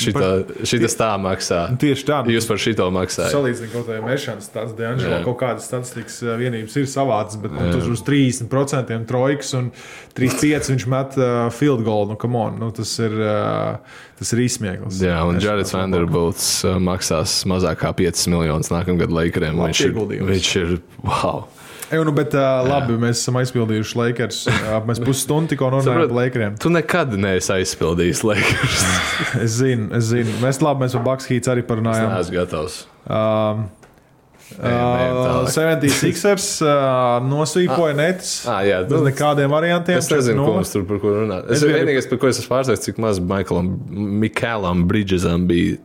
šita, 0.00 0.28
šitas 0.66 0.96
tā 0.96 1.10
maksā. 1.20 1.60
Tieši 1.80 2.06
tā. 2.08 2.20
Jūs 2.32 2.48
par 2.48 2.62
šito 2.62 2.86
maksājat. 2.94 3.34
Salīdzinot 3.34 3.74
kaut 3.74 3.90
kādā 3.90 4.00
mešanas 4.06 4.48
stāsts, 4.48 4.76
D'Angelo 4.78 5.18
Jā. 5.18 5.20
kaut 5.26 5.36
kādas 5.42 5.68
statistikas 5.68 6.16
uh, 6.24 6.32
vienības 6.40 6.78
ir 6.80 6.88
savādas, 6.88 7.36
bet 7.42 7.52
nu, 7.52 7.66
tur 7.74 7.92
uz 7.92 8.02
30% 8.06 8.98
trojkas 9.10 9.52
un 9.58 9.68
3,5 10.16 10.72
viņš 10.72 10.88
met 10.94 11.20
uh, 11.20 11.36
field 11.54 11.84
goal. 11.86 12.08
Nu, 12.08 12.16
on, 12.40 12.56
nu, 12.62 12.70
tas 12.74 12.94
ir, 13.04 13.14
uh, 13.20 14.00
tas 14.18 14.32
ir 14.32 14.44
izsmieklis. 14.46 15.02
Jā, 15.04 15.20
un 15.28 15.42
Jareds. 15.44 15.76
Vanderbilts 15.76 16.48
maksās 16.82 17.42
mazāk 17.48 17.84
kā 17.84 17.92
5 18.00 18.24
miljonus 18.32 18.72
nākamgad. 18.72 19.12
Labs 19.12 19.28
Viņš 19.68 19.84
ir, 19.84 19.96
viņš 20.28 20.50
ir 20.62 20.76
wow. 21.04 21.44
Ej, 21.90 22.02
nu, 22.04 22.12
bet, 22.12 22.34
uh, 22.36 22.60
labi, 22.68 22.98
mēs 23.00 23.22
esam 23.22 23.38
aizpildījuši 23.40 23.96
Lakers. 23.96 24.42
Mēs 24.88 24.98
pusstundu 25.00 25.54
tikko 25.54 25.70
runājām 25.72 26.02
par 26.02 26.12
Lakeriem. 26.18 26.58
Tu 26.60 26.68
nekad 26.74 27.14
neesi 27.16 27.48
aizpildījis 27.54 28.20
Lakers. 28.28 28.84
Es 29.44 29.56
zinu, 29.62 29.88
es 29.96 30.10
zinu. 30.12 30.34
Mēs 30.42 30.60
labi, 30.64 30.84
mēs 30.84 30.94
par 30.98 31.04
Bucks 31.06 31.28
Heats 31.30 31.48
arī 31.52 31.64
Es 31.64 31.68
parunājām. 31.70 32.12
neesmu 32.14 32.38
gatavs. 32.40 32.78
Um, 33.08 33.66
Uh, 34.48 34.64
tālāk. 34.64 35.48
76ers 35.52 36.44
uh, 36.64 37.18
nosvīpoja 37.20 37.92
netis. 37.98 38.30
Ah, 38.48 38.62
jā, 38.64 38.78
Bez 38.88 39.02
nekādiem 39.04 39.50
variantiem. 39.52 39.98
Es 40.00 40.08
nezinu, 40.08 40.40
ko 40.40 40.54
4-0. 40.54 40.56
mums 40.56 40.70
tur 40.72 40.86
par 40.88 41.00
ko 41.02 41.10
runāt. 41.18 41.50
Es 41.52 41.58
Es 41.58 41.66
biju- 41.66 41.76
vienīgais, 41.76 42.08
par 42.08 42.20
ko 42.22 42.30
es 42.30 42.40
esmu 42.40 42.54
pārsteigts, 42.54 42.86
cik 42.88 42.96
maz 43.04 43.20
Maiklam, 43.20 43.68
Mikēlam 44.22 44.86
Bridžesam 44.88 45.44
bija 45.50 45.76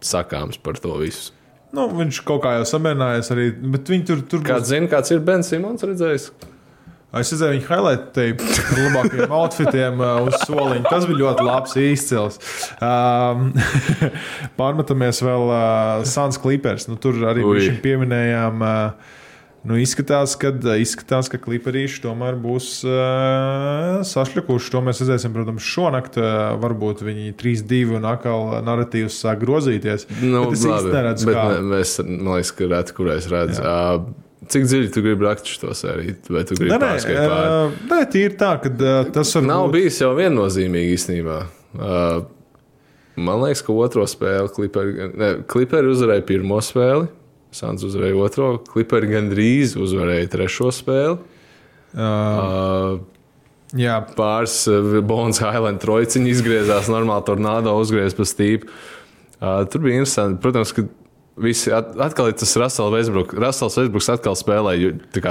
sakāms 0.00 0.56
par 0.64 0.80
to 0.80 0.94
visu. 1.02 1.34
Nu, 1.76 1.86
viņš 1.94 2.22
kaut 2.26 2.42
kā 2.44 2.56
jau 2.58 2.64
samierinājies 2.66 3.30
arī, 3.34 3.50
bet 3.74 3.90
viņi 3.92 4.06
tur 4.08 4.24
tur 4.26 4.40
Kāds 4.46 4.72
zina, 4.72 4.88
kāds 4.90 5.12
ir 5.14 5.20
Bens 5.22 5.52
Simons 5.52 5.84
redzējis? 5.86 6.30
Es 7.10 7.30
redzēju, 7.34 7.56
viņa 7.56 7.66
highlight 7.66 8.10
tape 8.14 8.46
ar 8.46 8.76
labākajiem 8.78 9.32
outfitiem 9.34 10.02
uh, 10.02 10.10
uz 10.28 10.36
soliņa. 10.44 10.84
Tas 10.86 11.06
bija 11.10 11.18
ļoti 11.24 11.46
labs, 11.46 11.72
izcils. 11.82 12.38
Um, 12.78 13.48
pārmetamies 14.60 15.18
vēl 15.26 15.50
uh, 15.50 16.04
Sans 16.06 16.38
Clippers. 16.38 16.86
Nu, 16.86 16.98
tur 17.02 17.18
arī 17.32 17.42
mēs 17.46 17.80
pieminējām. 17.82 18.62
Uh, 18.62 19.16
Nu, 19.60 19.76
izskatās, 19.76 20.38
ka, 20.40 20.54
izskatās, 20.80 21.28
ka 21.28 21.36
kliparīši 21.42 22.00
tomēr 22.06 22.38
būs 22.40 22.68
uh, 22.88 23.98
sašķelkuši. 24.08 24.70
To 24.72 24.80
mēs 24.86 25.02
redzēsim, 25.02 25.34
protams, 25.36 25.66
šonakt. 25.68 26.16
Uh, 26.16 26.54
varbūt 26.62 27.02
viņi 27.04 27.34
3-2 27.40 27.98
un 27.98 28.08
atkal 28.08 28.54
narratīvs 28.64 29.18
sāk 29.20 29.42
grozīties. 29.44 30.06
Nu, 30.22 30.46
es 30.54 30.64
īsti 30.64 30.94
neredzu, 30.94 31.28
bet 31.28 31.36
kā. 31.36 31.44
mēs, 31.74 31.94
man 32.08 32.32
liekas, 32.38 32.54
ka 32.56 32.70
reti, 32.72 32.96
kur 32.96 33.12
es 33.12 33.28
redzu. 33.28 33.60
Uh, 33.60 34.48
cik 34.50 34.64
dziļi 34.70 34.90
tu 34.96 35.04
gribi 35.04 35.28
rakt 35.28 35.52
šo 35.52 35.76
sēriju? 35.76 36.16
Vai 36.32 36.46
tu 36.48 36.56
gribi 36.56 36.72
Nē, 36.72 36.80
nē, 36.80 37.28
nē, 37.92 38.02
tīri 38.16 38.40
tā, 38.40 38.54
ka 38.64 38.72
uh, 38.72 39.12
tas 39.12 39.36
var 39.36 39.44
Nav 39.44 39.68
būt. 39.68 39.76
bijis 39.76 40.00
jau 40.00 40.14
viennozīmīgi 40.16 40.96
īstenībā. 40.96 41.38
Uh, 41.76 42.22
man 43.20 43.44
liekas, 43.44 43.60
ka 43.66 43.76
otro 43.76 44.08
spēli 44.08 44.56
Clipperi, 44.56 45.10
ne, 45.20 45.32
Clipperi 45.52 45.92
uzvarēja 45.92 46.24
pirmo 46.32 46.64
spēli. 46.64 47.12
Sants 47.54 47.82
uzvarēja 47.86 48.16
otro, 48.22 48.50
Clipperi 48.70 49.10
gandrīz 49.10 49.74
uzvarēja 49.80 50.28
trešo 50.36 50.70
spēli. 50.74 51.18
Uh, 51.18 51.36
Uh, 51.90 53.00
jā, 53.74 53.96
pāris 54.14 54.62
uh, 54.70 55.00
Bonas 55.06 55.40
Highland 55.42 55.82
trojciņi 55.82 56.30
izgriezās, 56.30 56.90
normāli 56.92 57.26
tornado 57.26 57.74
uzgriezās 57.80 58.16
pa 58.18 58.26
stīpu. 58.28 58.70
Uh, 59.40 59.64
tur 59.72 59.82
bija 59.82 59.98
interesanti. 59.98 60.38
Protams, 60.44 60.74
ka 60.76 60.84
visi 61.40 61.72
at, 61.74 61.94
atkal 61.98 62.30
ir 62.30 62.36
tas 62.38 62.54
Russells 62.60 62.94
Westbrook. 62.94 63.34
Russells 63.34 63.78
Westbrooks 63.80 64.10
atkal 64.14 64.38
spēlē 64.38 64.76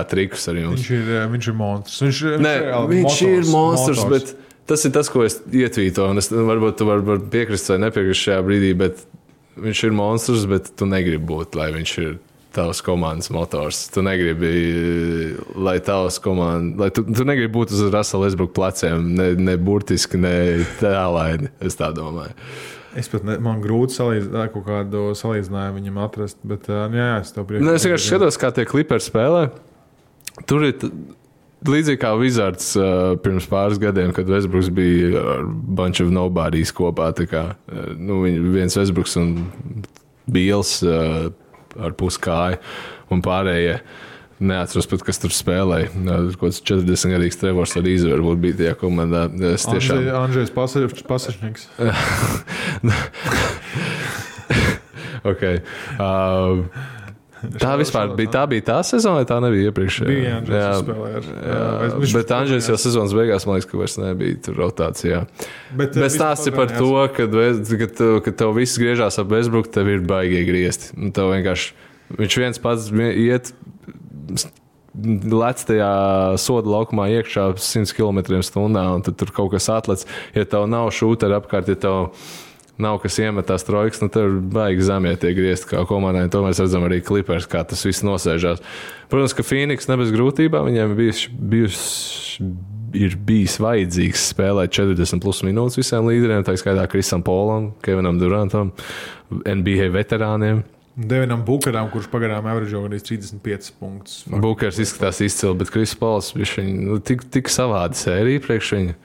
trikus 0.09 0.49
ar 0.51 0.59
jums. 0.59 0.81
viņš 0.81 0.91
ir, 0.97 1.11
uh, 1.15 1.25
viņš 1.31 1.51
ir 1.51 1.57
monstrs. 1.61 2.03
Viņš, 2.03 2.21
viņš 2.33 2.45
Nē, 2.47 2.55
reāli 2.65 2.95
viņš 2.95 3.07
motors, 3.07 3.23
ir 3.29 3.53
monstrs, 3.53 4.03
bet 4.11 4.33
tas 4.69 4.83
ir 4.85 4.95
tas, 4.97 5.13
ko 5.13 5.23
es 5.23 5.39
ietvītoju. 5.47 6.19
Es, 6.19 6.31
varbūt 6.33 6.81
tu 6.81 6.89
vari 6.89 7.07
var 7.07 7.23
piekrist 7.31 7.71
vai 7.71 7.79
nepiekrist 7.85 8.27
šajā 8.27 8.43
brīdī, 8.45 8.73
bet 8.83 9.05
viņš 9.57 9.83
ir 9.87 9.95
monstrs, 9.95 10.47
bet 10.49 10.73
tu 10.77 10.87
negribi 10.89 11.25
būt, 11.29 11.57
lai 11.59 11.71
viņš 11.75 11.93
ir 12.03 12.17
tavs 12.55 12.81
komandas 12.81 13.29
motors. 13.33 13.83
Tu 13.93 14.01
negribi, 14.05 14.51
lai 15.55 15.77
tavs 15.85 16.19
komandas, 16.23 16.79
lai 16.81 16.89
tu, 16.93 17.05
tu 17.05 17.25
negribi 17.27 17.53
būt 17.53 17.73
uz 17.75 17.85
Rasela 17.93 18.25
Lesbruka 18.25 18.55
pleciem, 18.57 19.13
ne, 19.19 19.31
ne 19.37 19.55
burtiski, 19.61 20.19
ne 20.21 20.35
tēlaini. 20.81 21.53
Es 21.63 21.77
tā 21.79 21.91
domāju. 21.95 22.33
Es 22.97 23.07
pat 23.11 23.25
ne, 23.27 23.37
man 23.43 23.61
grūti 23.61 23.93
salīdzināt, 23.99 24.49
kaut 24.55 24.65
kādu 24.65 25.11
salīdzinājumu 25.17 25.77
viņam 25.77 25.99
atrast, 26.01 26.39
bet 26.47 26.65
uh, 26.71 26.87
jā, 26.89 27.05
jā, 27.13 27.19
es 27.21 27.35
to 27.35 27.45
priekšā. 27.45 27.65
Nu, 27.67 27.75
es 27.77 27.85
vienkārši 27.85 28.09
skatos, 28.09 28.39
kā 28.41 28.49
tie 28.55 28.65
kliperi 28.69 29.05
spēlē. 29.05 29.43
Tur 30.49 30.65
ir 30.65 30.87
līdzīgi 31.67 31.99
kā 32.01 32.11
Wizards 32.19 32.73
uh, 32.79 33.15
pirms 33.23 33.47
pāris 33.49 33.79
gadiem, 33.81 34.13
kad 34.15 34.29
Westbrooks 34.31 34.71
bija 34.75 35.23
ar 35.35 35.47
bunch 35.47 36.03
of 36.03 36.11
nobodies 36.13 36.73
kopā. 36.75 37.11
Kā, 37.29 37.43
uh, 37.71 37.89
nu, 37.97 38.21
viens 38.53 38.77
Westbrooks 38.79 39.17
un 39.19 39.33
Bīls 40.29 40.79
uh, 40.85 41.31
ar 41.79 41.97
puskāju 41.99 42.61
un 43.13 43.25
pārējie. 43.25 43.79
Neatceros 44.39 44.87
pat, 44.87 45.01
kas 45.03 45.19
tur 45.19 45.33
spēlēja. 45.35 45.89
Kaut 45.99 46.37
kāds 46.45 46.61
40 46.63 47.11
gadīgs 47.11 47.39
Trevors 47.41 47.73
arī 47.75 47.97
varbūt 48.05 48.39
bija 48.45 48.55
tajā 48.61 48.77
komandā. 48.79 49.25
Es 49.49 49.67
tiešām. 49.67 50.05
Andrzejs 50.15 50.53
Pasažņiks. 50.55 51.67
Okay. 55.19 55.59
Uh, 55.99 56.63
tā 57.59 57.71
vispār 57.79 58.11
bija 58.17 58.31
tā, 58.33 58.43
bija 58.51 58.65
tā 58.67 58.77
sezona, 58.87 59.21
vai 59.21 59.27
tā 59.29 59.37
nebija 59.43 59.69
iepriekšējā? 59.71 60.09
Bija 60.09 60.35
Andrzejs, 60.39 60.89
jā, 60.89 61.59
jā, 61.93 62.11
bet 62.17 62.33
Andrzejs 62.35 62.69
jau 62.71 62.77
sezonas 62.83 63.15
beigās, 63.15 63.45
man 63.47 63.57
liekas, 63.57 63.69
ka 63.71 63.79
vairs 63.79 63.97
nebija 64.01 64.39
tur 64.47 64.59
rotācijā. 64.59 65.21
Bet, 65.71 65.95
Bet 65.95 66.15
stāsti 66.15 66.53
par 66.55 66.71
to, 66.73 66.91
ka, 67.15 67.27
kad, 67.29 67.95
tev- 67.99 68.19
kad 68.25 68.39
tev 68.43 68.55
viss 68.57 68.79
griežās 68.81 69.19
ap 69.21 69.31
Westbrook, 69.31 69.71
tev 69.73 69.87
ir 69.93 70.03
baigi 70.09 70.43
griezti. 70.49 70.91
Tev 71.15 71.31
vienkārši 71.35 72.19
viņš 72.19 72.39
viens 72.43 72.61
pats 72.61 72.91
iet. 73.13 73.53
Lec 74.99 75.61
tajā 75.69 75.89
soda 76.41 76.67
laukumā 76.73 77.05
iekšā 77.13 77.45
100 77.61 77.93
km/h, 77.95 78.57
un 78.59 79.03
tad 79.05 79.15
tur 79.21 79.31
kaut 79.31 79.53
kas 79.53 79.69
atlec. 79.71 80.03
Ja 80.35 80.43
tev 80.49 80.65
nav 80.67 80.89
šūta 80.91 81.29
apkārt, 81.37 81.69
ja 81.71 81.77
tev 81.79 81.99
nav 82.01 82.47
kas 83.03 83.19
iemetās 83.19 83.65
trojkas, 83.67 83.99
nu 84.03 84.09
tur 84.13 84.39
baigi 84.55 84.87
zemē 84.87 85.13
tie 85.19 85.33
griezt 85.35 85.67
kā 85.69 85.83
komandai. 85.87 86.29
To 86.31 86.45
mēs 86.45 86.61
redzam 86.63 86.87
arī 86.87 87.01
klipers, 87.05 87.47
kā 87.49 87.65
tas 87.67 87.83
viss 87.85 88.05
nosēžās. 88.07 88.63
Protams, 89.11 89.35
ka 89.35 89.45
Phoenix 89.45 89.89
ne 89.91 89.99
bez 89.99 90.13
grūtībām 90.15 90.71
viņiem 90.71 90.97
bijuši. 90.99 91.37
bijuši 91.53 92.49
Ir 92.97 93.13
bijis 93.21 93.59
vajadzīgs 93.61 94.23
spēlēt 94.31 94.71
40 94.73 95.21
plus 95.21 95.43
minūtes 95.45 95.77
visiem 95.77 96.07
līderiem, 96.09 96.41
tā 96.41 96.55
skaitā 96.57 96.87
Krisam 96.89 97.21
Polam, 97.21 97.67
Kevinam 97.85 98.17
Durantam, 98.17 98.71
NBA 99.29 99.91
veterāniem. 99.93 100.63
Devinam 100.99 101.43
Bukaram, 101.45 101.87
kurš 101.93 102.09
pagaidām 102.11 102.47
averģo 102.49 102.81
gandrīz 102.83 103.05
35 103.07 103.69
punktus. 103.79 104.23
Bukers 104.27 104.81
izskatās 104.81 105.21
izcili, 105.23 105.53
bet 105.61 105.69
Kris 105.71 105.93
Pols 105.95 106.33
bija 106.35 106.65
nu, 106.65 106.97
tik, 106.99 107.23
tik 107.31 107.51
savāda 107.53 107.95
sērija 107.95 108.41
priekš 108.43 108.73
viņa. 108.75 108.95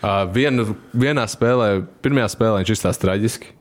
Vienu, 0.00 0.74
vienā 0.96 1.26
spēlē, 1.28 1.82
pirmajā 2.00 2.30
spēlē 2.32 2.62
viņš 2.62 2.72
izstāsta 2.72 3.04
traģiski. 3.04 3.52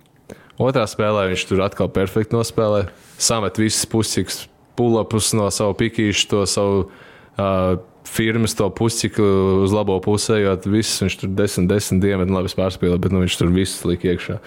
Otrā 0.59 0.85
spēlē 0.87 1.25
viņš 1.31 1.43
tur 1.49 1.63
atkal 1.63 1.89
perfekti 1.91 2.35
nospēlē. 2.35 2.85
Samet 3.19 3.59
visas 3.59 3.87
pusikas, 3.87 4.45
pulapus 4.79 5.33
no 5.35 5.49
savu 5.51 5.75
pikīšu, 5.79 6.27
to 6.31 6.43
savu 6.47 6.85
uh, 6.85 7.79
firmas, 8.07 8.55
to 8.55 8.69
pusiku 8.71 9.23
uz 9.65 9.75
labo 9.75 9.97
pusē, 10.03 10.39
jo 10.39 10.55
viss 10.71 11.03
viņš 11.03 11.17
tur 11.21 11.33
desmit, 11.35 11.69
desmit 11.71 12.03
dienu 12.03 12.27
labi 12.31 12.51
pārspēlē, 12.55 12.99
bet 13.03 13.15
nu, 13.15 13.23
viņš 13.25 13.39
tur 13.39 13.51
viss 13.55 13.83
lika 13.87 14.13
iekšā. 14.13 14.39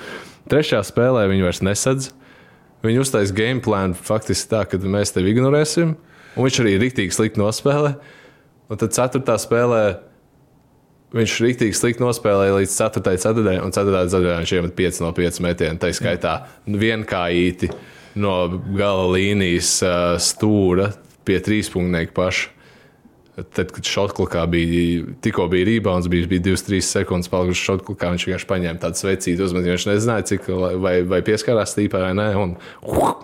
Trešajā 0.53 0.83
spēlē 0.89 1.27
viņi 1.31 1.47
vairs 1.47 1.63
nesadz. 1.65 2.11
Viņi 2.83 3.05
uztaisīja 3.05 3.37
game 3.37 3.63
plānu 3.63 3.95
faktiski 3.95 4.49
tā, 4.51 4.65
ka 4.67 4.81
mēs 4.81 5.13
tevi 5.15 5.31
ignorēsim, 5.31 5.93
un 6.35 6.49
viņš 6.49 6.63
arī 6.65 6.73
rīktīgi 6.83 7.15
slikti 7.15 7.39
nospēlē. 7.39 7.93
Un 8.73 8.81
tad 8.81 8.97
ceturtā 8.97 9.37
spēlē 9.39 9.85
viņš 11.17 11.35
rīktīgi 11.45 11.77
slikti 11.77 12.05
nospēlēja 12.05 12.57
līdz 12.61 12.77
4. 12.79 13.17
ceturtajai, 13.25 13.61
un 13.65 13.75
4. 13.75 14.05
ceturtajā 14.09 14.39
viņš 14.43 14.55
iemet 14.59 14.77
5 14.79 15.03
no 15.05 15.13
5 15.17 15.43
metieniem. 15.47 15.81
Tā 15.83 15.93
skaitā 15.97 16.35
vienkājīti 16.67 17.71
no 18.23 18.35
gala 18.77 19.07
līnijas 19.15 19.79
stūra 20.23 20.93
pie 21.27 21.39
trīspunktnieka 21.45 22.15
paša. 22.17 22.51
Tad, 23.33 23.71
kad 23.73 23.87
šauklakā 23.89 24.43
bija, 24.53 25.07
tikko 25.25 25.47
bija 25.49 25.65
rebounds, 25.65 26.05
bija, 26.13 26.27
bija 26.29 26.43
2-3 26.51 26.83
sekundes 26.85 27.31
palikušas 27.33 27.63
šauklakā, 27.65 28.11
viņš 28.13 28.27
vienkārši 28.29 28.49
paņēma 28.51 28.83
tādu 28.83 29.01
svecītu 29.01 29.47
uzmetu. 29.47 29.71
Viņš 29.73 29.87
nezināja, 29.89 30.27
cik 30.35 30.51
vai, 30.83 30.99
vai 31.09 31.23
pieskārās 31.25 31.73
stīpā 31.73 32.03
vai 32.05 32.11
nē, 32.19 32.27
un 32.37 32.53
uh, 32.85 33.15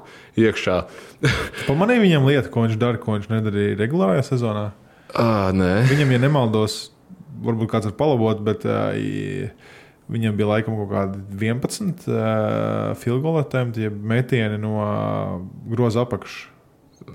iekšā. 0.41 0.79
Pamanīja 1.69 2.05
viņam 2.07 2.29
lietu, 2.31 2.53
ko 2.55 2.65
viņš 2.65 2.79
dara, 2.81 3.01
ko 3.03 3.19
viņš 3.19 3.29
nedarīja 3.35 3.77
regulārajā 3.83 4.25
sezonā. 4.31 4.71
ah, 5.13 5.51
nē, 5.53 5.75
Viņam, 5.93 6.17
ja 6.17 6.23
nemaldos, 6.25 6.79
varbūt 7.47 7.71
kāds 7.73 7.89
var 7.91 7.97
palabot, 8.01 8.43
bet 8.47 8.67
uh, 8.69 8.93
viņam 10.09 10.37
bija 10.39 10.51
laikam 10.55 10.79
kaut 10.81 10.93
kādi 10.93 11.25
11 11.39 12.07
uh, 12.09 12.95
filgolētēm, 13.03 13.75
tie 13.77 13.91
metieni 13.91 14.61
no 14.63 14.79
groza 15.69 16.07
apakšas. 16.07 16.47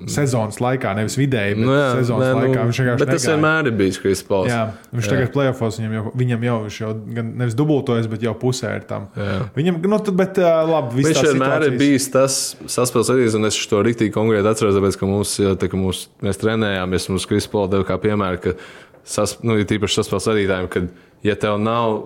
Sezonas 0.09 0.57
laikā, 0.63 0.93
nevis 0.97 1.13
vidēji, 1.19 1.57
bet 1.59 1.67
nu, 1.67 1.73
jā, 1.75 1.89
sezonas 1.99 2.23
nē, 2.23 2.29
nu, 2.33 2.39
laikā 2.47 2.61
viņš 2.65 2.77
vienkārši 2.79 3.01
bet 3.03 3.09
tas 3.11 3.25
negāja. 3.27 3.33
vienmēr 3.35 3.67
ir 3.69 3.75
bijis 3.77 3.99
Kris 4.01 4.21
Pauls. 4.25 4.47
Jā, 4.49 4.61
viņš 4.95 5.05
Jā. 5.05 5.11
tagad 5.11 5.33
plēsofos, 5.35 5.77
viņam 5.79 5.93
jau, 5.97 6.03
viņam 6.21 6.45
jau, 6.47 6.55
viņš 6.63 6.77
jau 6.81 6.89
gan 7.17 7.29
nevis 7.41 7.57
dubultojas, 7.59 8.07
bet 8.09 8.23
jau 8.25 8.33
pusē 8.41 8.71
ir 8.79 8.87
tam. 8.89 9.05
Jā. 9.19 9.35
Viņam, 9.57 9.77
nu, 9.83 9.99
tad, 10.07 10.15
bet 10.17 10.39
labi, 10.39 11.03
Viņš 11.03 11.21
vienmēr 11.27 11.67
ir 11.67 11.75
situācijas- 11.75 11.83
bijis 11.83 12.07
tas 12.15 12.39
saspēles 12.77 13.11
arī, 13.13 13.27
un 13.37 13.45
es 13.51 13.59
to 13.69 13.83
rīktīgi 13.85 14.15
konkrēti 14.15 14.49
atceros, 14.49 14.79
tāpēc, 14.79 14.97
ka 15.03 15.11
jā, 15.45 15.53
tā, 15.61 15.69
ka 15.69 15.77
mūs, 15.83 16.07
mēs 16.25 16.41
trenējāmies, 16.41 17.09
mums 17.13 17.29
Krispola 17.29 17.69
deva 17.75 17.85
kā 17.91 17.99
piemēru, 18.07 18.41
ka 18.47 18.55
sas, 19.03 19.37
nu, 19.43 19.57
ir 19.59 19.69
tīpaši 19.69 20.01
saspēles 20.01 20.29
vadītājiem, 20.31 20.69
ka, 20.73 20.85
ja 21.27 21.35
tev 21.39 21.59
nav 21.61 22.01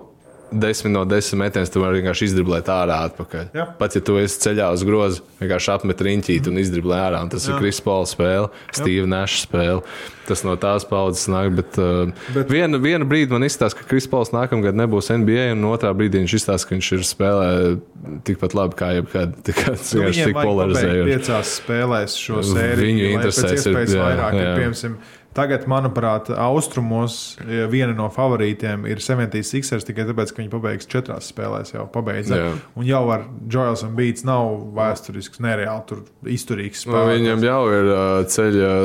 desmit 0.52 0.92
no 0.92 1.04
desmit 1.04 1.42
metienas, 1.42 1.70
tu 1.72 1.82
vari 1.82 2.00
vienkārši 2.00 2.28
izdriblēt 2.30 2.68
ārā 2.72 3.02
atpakaļ. 3.08 3.48
Jā. 3.56 3.66
Pats, 3.78 3.98
ja 3.98 4.04
tu 4.04 4.16
esi 4.20 4.38
ceļā 4.46 4.70
uz 4.72 4.84
grozu, 4.86 5.24
vienkārši 5.42 5.72
apmet 5.74 6.00
riņķīt 6.06 6.48
un 6.48 6.60
izdriblē 6.62 7.00
ārā. 7.08 7.20
Un 7.26 7.32
tas 7.32 7.44
Jā. 7.44 7.52
ir 7.52 7.60
Krispola 7.62 8.08
spēle, 8.08 8.48
Steve 8.72 9.04
Nash 9.10 9.42
spēle. 9.44 9.82
Tas 10.28 10.42
no 10.44 10.54
tās 10.60 10.84
paudzes 10.88 11.28
nāk, 11.32 11.54
bet, 11.56 11.76
uh, 11.80 12.10
Bet-. 12.34 12.50
Vienu, 12.52 12.80
vienu 12.84 13.06
brīdi 13.08 13.32
man 13.32 13.46
izstāsta, 13.46 13.80
ka 13.80 13.88
Krispols 13.88 14.32
nākamgad 14.34 14.76
nebūs 14.76 15.08
NBA, 15.12 15.50
un 15.54 15.68
otrā 15.70 15.92
brīdī 15.96 16.20
viņš 16.20 16.34
izstāsta, 16.40 16.68
ka 16.68 16.76
viņš 16.76 16.90
ir 16.96 17.04
spēlē 17.08 17.52
tikpat 18.28 18.56
labi 18.56 18.76
kā 18.80 18.90
jebkad. 18.98 19.38
Tas 19.44 19.92
Nu, 19.94 20.02
vienkārši 20.02 20.24
viņiem 20.24 20.32
tik 20.32 20.40
polarizējoši. 20.40 21.12
Piecās 21.12 21.54
spēlēs 21.62 22.18
šo 22.24 22.42
sēriju. 22.44 22.88
Viņu 22.88 23.08
interesēs 23.14 23.68
ir- 23.68 23.80
jā, 23.84 24.02
vairāk. 24.04 24.36
Ir, 24.36 24.44
jā. 24.44 24.52
piemēram, 24.60 24.98
tagad, 25.38 25.64
manuprāt, 25.70 26.28
austrumos 26.34 27.36
viena 27.70 27.94
no 27.96 28.08
favorītiem 28.12 28.84
ir 28.90 28.98
76ers 29.02 29.86
tikai 29.88 30.04
tāpēc, 30.10 30.32
ka 30.34 30.42
viņi 30.42 30.50
pabeigs 30.52 30.88
četrās 30.90 31.30
spēlēs. 31.32 31.72
Jau 31.76 31.86
pabeidza. 31.94 32.36
Jā. 32.42 32.50
Un 32.76 32.86
jau 32.88 33.04
ar 33.14 33.24
Joels 33.50 33.84
un 33.86 33.94
Beats 33.98 34.26
nav 34.26 34.50
vēsturisks, 34.76 35.40
nereāli 35.44 35.86
tur 35.88 36.02
izturīgs 36.28 36.84
Nu, 36.84 36.92
spēlētājs. 36.92 37.14
viņam 37.22 37.46
jau 37.48 37.60
ir 37.78 37.90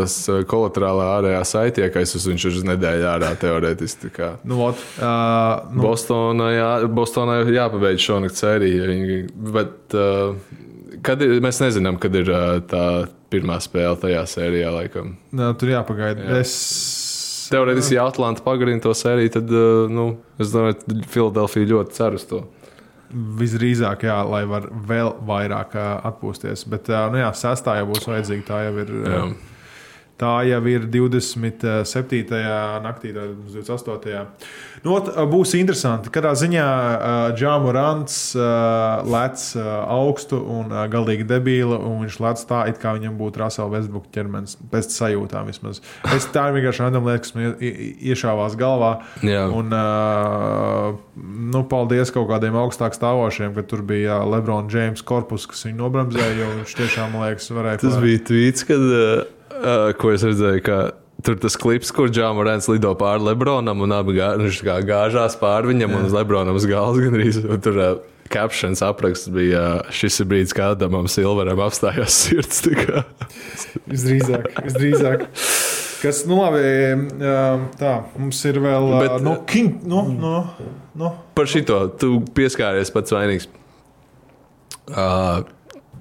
s- 0.07 0.45
kolaterālā 0.53 1.09
ārējā 1.17 1.43
saitē, 1.49 1.89
ka 1.93 2.05
viņš 2.29 2.45
ir 2.49 2.57
uz 2.61 2.63
nedēļu 2.69 3.09
ārā 3.15 3.33
teorētiski. 3.41 4.13
Nu, 4.45 4.57
uh, 4.99 5.73
nu, 5.73 5.81
Bostonā, 5.87 6.49
jā, 6.53 6.71
Bostonā 6.93 7.41
jāpabeidz 7.49 8.03
šonakt 8.05 8.37
sērija. 8.39 8.89
Bet 9.53 9.95
uh, 9.97 10.35
kad 11.05 11.21
ir, 11.25 11.37
mēs 11.43 11.61
nezinām, 11.63 11.97
kad 12.01 12.15
ir 12.19 12.29
tā 12.69 12.85
pirmā 13.33 13.57
spēle 13.63 13.97
tajā 14.01 14.25
sērijā. 14.29 14.73
Laikam. 14.73 15.15
nā, 15.35 15.53
tur 15.59 15.73
jāpagaida. 15.73 16.27
Jā. 16.27 16.43
Es... 16.43 16.57
Teorētiski, 17.53 17.97
ja 17.97 18.07
Atlanta 18.07 18.41
pagarina 18.41 18.81
to 18.81 18.93
sēriju, 18.97 19.29
tad 19.35 19.51
nu, 19.93 20.05
es 20.41 20.53
domāju, 20.53 20.77
ka 20.79 20.95
Filadelfija 21.11 21.69
ļoti 21.69 21.93
cer 21.93 22.15
uz 22.17 22.23
to. 22.29 22.39
Visdrīzāk, 23.13 24.07
jā, 24.07 24.15
lai 24.25 24.41
var 24.49 24.69
vēl 24.89 25.11
vairāk 25.27 25.75
atpūsties. 25.77 26.63
Bet, 26.71 26.89
nu 27.13 27.19
jā, 27.21 27.27
sestā 27.37 27.75
jau 27.77 27.89
būs 27.91 28.07
vajadzīga. 28.09 28.45
Tā 28.47 28.61
jau 28.65 28.73
ir, 28.81 28.93
Jā. 29.03 29.19
Tā 30.23 30.33
jau 30.47 30.61
ir 30.71 30.87
27. 30.87 32.31
naktī, 32.83 33.11
tad 33.15 33.35
28. 33.51 34.25
Nu, 34.83 34.97
ā, 34.99 35.23
būs 35.31 35.53
interesanti. 35.59 36.11
Katrā 36.11 36.33
ziņā 36.35 36.63
Džāmu 37.39 37.71
Rants 37.75 38.17
lec 39.07 39.43
augstu 39.95 40.39
un 40.57 40.73
galīgi 40.91 41.23
debīli, 41.29 41.75
un 41.77 42.01
viņš 42.03 42.17
lec 42.23 42.43
tā, 42.49 42.63
it 42.71 42.79
kā 42.81 42.95
viņam 42.97 43.15
būtu 43.19 43.43
Rasela 43.43 43.69
Westbrook 43.71 44.09
ķermenis, 44.15 44.57
pēc 44.73 44.91
sajūtām 44.97 45.47
vismaz. 45.51 45.79
Es, 46.15 46.27
tā 46.35 46.49
ir 46.51 46.57
vienkārši 46.57 46.83
random 46.87 47.07
lieta, 47.07 47.23
kas 47.23 47.35
man 47.37 47.45
ie- 47.53 47.71
ie- 47.71 47.95
iešāvās 48.13 48.57
galvā. 48.59 48.91
Jā. 49.23 49.45
Un, 49.55 49.71
nu, 51.53 51.63
paldies 51.69 52.11
kaut 52.13 52.27
kādiem 52.31 52.55
augstāk 52.59 52.95
stāvošiem, 52.97 53.53
ka 53.55 53.63
tur 53.67 53.81
bija 53.87 54.03
jā, 54.13 54.17
Lebrona 54.33 54.67
Džeims 54.71 55.03
korpus, 55.05 55.47
kas 55.49 55.63
viņu 55.67 55.79
nobremzēja. 55.79 56.33
jo 56.41 56.49
Viņš 56.59 56.75
tiešām, 56.79 57.13
man 57.15 57.27
liekas, 57.29 57.47
varēja 57.55 57.79
Tas 57.83 57.95
pār- 57.95 58.03
bija 58.07 58.19
tvīts, 58.29 58.65
kad, 58.67 58.83
uh, 58.83 59.23
uh, 59.63 59.93
ko 59.97 60.11
es 60.15 60.25
redzēju. 60.27 60.63
Ka... 60.67 60.81
Tur 61.23 61.37
tas 61.39 61.53
klips, 61.55 61.91
kur 61.95 62.09
Džāmarēns 62.11 62.65
lido 62.67 62.89
pāri 62.99 63.23
Lebronam 63.23 63.79
un 63.85 63.93
abi 63.95 64.17
gā, 64.17 64.33
kā 64.65 64.79
gāžās 64.83 65.37
pāri 65.39 65.69
viņam 65.69 65.93
un 65.95 66.07
uz 66.09 66.15
Lebronam 66.15 66.57
uz 66.59 66.65
galvas. 66.67 66.99
Gandrīz, 66.99 67.37
tur 67.63 67.77
uh, 67.79 67.91
captions 68.33 68.81
apraksts 68.83 69.29
bija, 69.31 69.61
uh, 69.85 69.93
šis 69.93 70.19
ir 70.19 70.27
brīdis, 70.33 70.55
kad 70.57 70.73
Adamam 70.75 71.07
Silveram 71.07 71.61
apstājās 71.63 72.17
sirds. 72.25 72.59
Visdrīzāk, 73.87 74.49
visdrīzāk. 74.65 75.23
Kas, 76.03 76.25
nu, 76.27 76.41
labi, 76.41 76.65
um, 77.23 77.65
tā, 77.79 77.93
mums 78.19 78.41
ir 78.49 78.59
vēl. 78.59 78.89
Bet- 78.97 79.13
Bet, 79.13 79.23
no, 79.23 79.37
King, 79.47 79.77
no, 79.87 80.03
no, 80.11 80.33
no. 80.99 81.13
Par 81.37 81.47
šito 81.47 81.85
tu 82.01 82.17
pieskāries 82.35 82.91
pats 82.91 83.15
vainīgs. 83.15 83.47
Uh, 84.91 85.45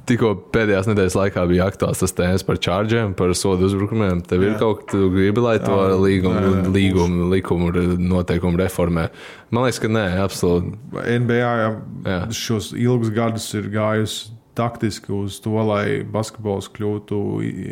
Tikko 0.08 0.32
pēdējās 0.54 0.88
nedēļas 0.90 1.14
laikā 1.14 1.44
bija 1.46 1.68
aktuāls 1.70 2.00
tas 2.02 2.14
tēmas 2.18 2.42
par 2.46 2.58
čārģiem, 2.62 3.12
par 3.18 3.30
sodu 3.38 3.68
uzbrukumiem. 3.68 4.24
Tev 4.26 4.42
ir 4.42 4.52
Jā. 4.54 4.58
kaut 4.58 4.82
kas, 4.82 4.88
tu 4.96 5.10
gribi, 5.14 5.44
lai 5.44 5.56
to 5.62 5.78
līgumu, 6.02 6.72
līgumu 6.74 7.28
likumu, 7.30 7.70
noteikumu 8.02 8.58
reformē. 8.58 9.08
Man 9.54 9.68
liekas, 9.68 9.78
ka 9.84 9.90
nē, 9.92 10.04
absolūti. 10.24 10.74
NBA 11.22 11.38
jā, 11.38 11.72
Jā. 12.08 12.20
šos 12.34 12.72
ilgus 12.74 13.12
gadus 13.14 13.46
ir 13.58 13.70
gājusi 13.70 14.32
taktiski 14.58 15.12
uz 15.16 15.38
to, 15.40 15.54
lai 15.64 16.02
basketbols 16.04 16.68
kļūtu 16.74 17.20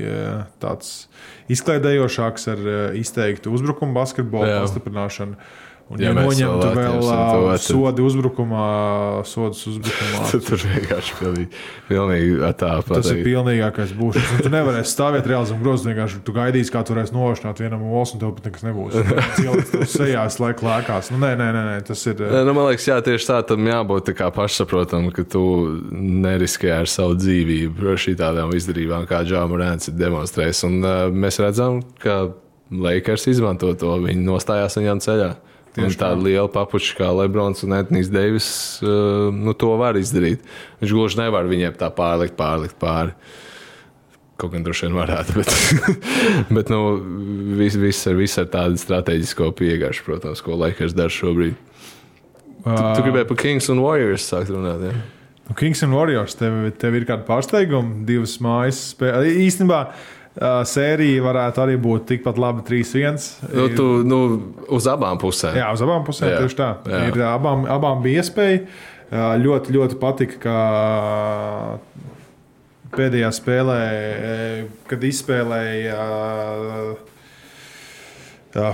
jā, 0.01 0.37
tāds 0.63 1.09
izklaidējošāks 1.53 2.47
ar 2.55 2.63
jā, 2.73 2.85
izteiktu 3.01 3.53
uzbrukumu 3.53 3.97
basketbolu 3.97 4.63
pastiprināšanu. 4.63 5.37
Un, 5.91 5.99
Ja 5.99 6.13
ja, 6.13 6.15
noņemtu 6.15 6.69
vēl 6.71 7.01
to, 7.03 7.47
tad- 7.51 7.63
sodi 7.65 8.03
uzbrukumā, 8.07 8.65
sodus 9.27 9.65
uzbrukumā. 9.73 10.21
Tad 10.31 10.45
tur 10.47 10.61
vienkārši 10.63 11.17
pilnīgi, 11.19 11.49
pilnīgi 11.89 12.51
tā 12.61 12.69
Tas 12.87 13.09
ir 13.11 13.25
pilnīgākais 13.27 13.95
būs. 13.99 14.21
Un 14.21 14.45
tu 14.47 14.53
nevarēsi 14.55 14.95
stāvēt 14.95 15.27
reāli 15.27 15.51
zem 15.51 15.59
grozā. 15.65 15.89
Vienkārši 15.91 16.21
tu 16.23 16.35
gaidīsi, 16.37 16.71
kā 16.71 16.85
tu 16.87 16.95
varēsi 16.95 17.17
nošķirt 17.17 17.63
vienam 17.65 17.83
olas, 17.91 18.13
un 18.15 18.23
tev 18.23 18.37
pat 18.37 18.47
nekas 18.47 18.63
nebūs. 18.69 19.01
Cilvēks 19.41 19.75
tev 19.75 19.85
sejā 19.91 20.29
slēgt 20.31 20.63
lēkās. 20.63 21.11
Nu, 21.11 21.19
nē, 21.25 21.33
nē, 21.43 21.51
nē, 21.59 21.75
tas 21.91 22.07
ir. 22.07 22.23
Nē, 22.23 22.45
Nu, 22.47 22.55
man 22.55 22.71
liekas, 22.71 22.87
jā, 22.87 23.01
tieši 23.11 23.27
tā 23.33 23.41
tam 23.51 23.67
jābūt 23.67 24.13
tā 24.13 24.17
kā 24.23 24.31
pašsaprotamam, 24.35 25.11
ka 25.15 25.27
tu 25.27 25.43
neriskē 25.91 26.71
ar 26.79 26.91
savu 26.91 27.19
dzīvību 27.19 27.91
ar 27.97 27.99
šādām 28.07 28.55
izdarībām, 28.55 29.11
kā 29.11 29.25
Džāmarēns 29.27 29.91
ir 29.91 29.99
demonstrējis. 29.99 30.63
Un 30.71 30.81
uh, 30.87 31.03
mēs 31.11 31.43
redzam, 31.43 31.83
ka 31.99 32.29
Lakers 32.71 33.27
izmanto 33.35 33.75
to. 33.75 33.97
Viņi 34.07 34.23
nostājās 34.23 34.79
viņam 34.79 35.03
ceļā. 35.03 35.31
Un 35.71 35.87
Tieši 35.87 36.01
tāda 36.01 36.19
liela 36.19 36.49
papuča 36.51 36.97
kā 36.99 37.09
Lebrons 37.15 37.63
un 37.63 37.77
Antonius 37.77 38.09
Deivis, 38.11 38.49
uh, 38.83 39.29
nu, 39.31 39.55
to 39.55 39.71
var 39.79 39.99
izdarīt. 40.01 40.43
Viņš 40.81 40.95
gluži 40.97 41.21
nevar 41.21 41.47
viņiem 41.47 41.77
tā 41.79 41.93
pārlikt, 41.95 42.35
pārlikt 42.39 42.75
pāri. 42.81 43.15
Kaut 44.41 44.51
gan 44.51 44.65
droši 44.67 44.89
vien 44.89 44.99
varētu, 44.99 45.37
bet, 45.37 45.55
bet 46.59 46.73
nu, 46.73 46.81
viss 47.61 47.79
vis 47.79 48.03
ar, 48.11 48.19
vis 48.19 48.35
ar 48.41 48.51
tādu 48.51 48.81
strateģisko 48.83 49.53
pieejašu, 49.61 50.07
protams, 50.09 50.43
ko 50.43 50.59
Lakers 50.59 50.97
dara 50.97 51.13
šobrīd. 51.15 51.55
Tu, 52.61 52.75
tu 52.75 53.05
gribēji 53.07 53.29
par 53.31 53.39
Kings 53.41 53.71
un 53.73 53.85
Warriors 53.85 54.27
sākt 54.27 54.51
runāt? 54.51 54.83
Ja? 54.91 54.97
Nu, 55.47 55.55
Kings 55.57 55.85
and 55.87 55.95
Warriors, 55.95 56.35
tev, 56.39 56.65
tev 56.83 56.99
ir 56.99 57.07
kāda 57.07 57.23
pārsteiguma, 57.29 58.03
divas 58.09 58.41
mājas 58.43 58.89
spēles. 58.91 59.39
Īstenībā 59.47 59.85
uh, 59.87 60.09
sērija 60.39 61.23
varētu 61.25 61.61
arī 61.65 61.75
būt 61.83 62.05
tikpat 62.13 62.37
laba 62.41 62.63
3-1. 62.67 63.19
Nu, 63.51 63.65
tu, 63.75 63.87
nu, 64.07 64.19
uz 64.73 64.87
abām 64.91 65.19
pusēm. 65.21 65.57
Jā, 65.59 65.73
uz 65.75 65.81
abām 65.85 66.05
pusēm 66.07 66.29
Jā, 66.31 66.39
tieši 66.45 66.57
tā. 66.61 66.69
jā. 66.87 66.99
Ir, 67.11 67.15
abām, 67.33 67.59
abām 67.71 68.03
bija 68.05 68.23
iespēja. 68.23 68.59
Ā, 69.11 69.13
Ļoti, 69.43 69.73
ļoti 69.75 69.97
patika, 69.99 70.37
ka 70.45 70.57
pēdējā 72.95 73.31
spēlē, 73.35 73.81
kad 74.91 75.01
izspēlēja 75.07 75.97
ā, 75.99 76.01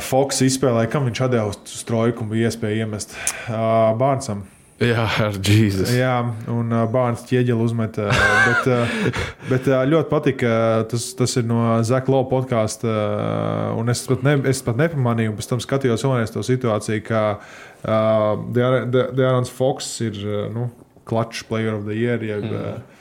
Fox, 0.01 0.41
izspēlēja, 0.45 0.89
kam 0.93 1.05
viņš 1.09 1.21
atdeva 1.27 1.47
uz 1.53 1.83
trojku 1.89 2.19
un 2.25 2.29
bija 2.33 2.49
iespēja 2.51 2.77
iemest 2.85 3.11
Ā, 3.49 3.51
Bārnsam. 4.01 4.41
Jā, 4.77 5.07
ar 5.25 5.37
Jēzus. 5.41 5.89
Jā, 5.97 6.17
un 6.53 6.73
uh, 6.75 6.83
Bārns 6.93 7.23
ķieģeli 7.25 7.65
uzmet. 7.65 7.97
Uh, 7.97 8.27
bet 8.45 8.67
uh, 8.69 8.97
bet 9.51 9.69
uh, 9.71 9.81
ļoti 9.89 10.11
patika. 10.11 10.51
Tas, 10.91 11.07
tas 11.17 11.37
ir 11.41 11.47
no 11.49 11.63
Zaka 11.87 12.13
Lopa 12.13 12.35
podkāsta. 12.35 12.91
Uh, 12.91 13.79
un 13.81 13.89
es 13.89 14.05
pat, 14.09 14.27
ne, 14.27 14.37
es 14.53 14.61
pat 14.67 14.77
nepamanīju, 14.83 15.33
un 15.33 15.39
pēc 15.39 15.49
tam 15.49 15.63
skatījos 15.65 16.05
vēlreiz 16.05 16.35
to 16.35 16.45
situāciju, 16.45 17.07
ka 17.09 17.23
uh, 17.39 18.37
Dārns 19.17 19.55
Foks 19.55 19.89
ir 20.05 20.21
uh, 20.27 20.45
nu, 20.53 20.69
Clutch 21.09 21.49
Player 21.49 21.79
of 21.79 21.89
the 21.89 21.97
Year. 21.97 22.21
Jeb, 22.21 22.45
mm. 22.45 22.96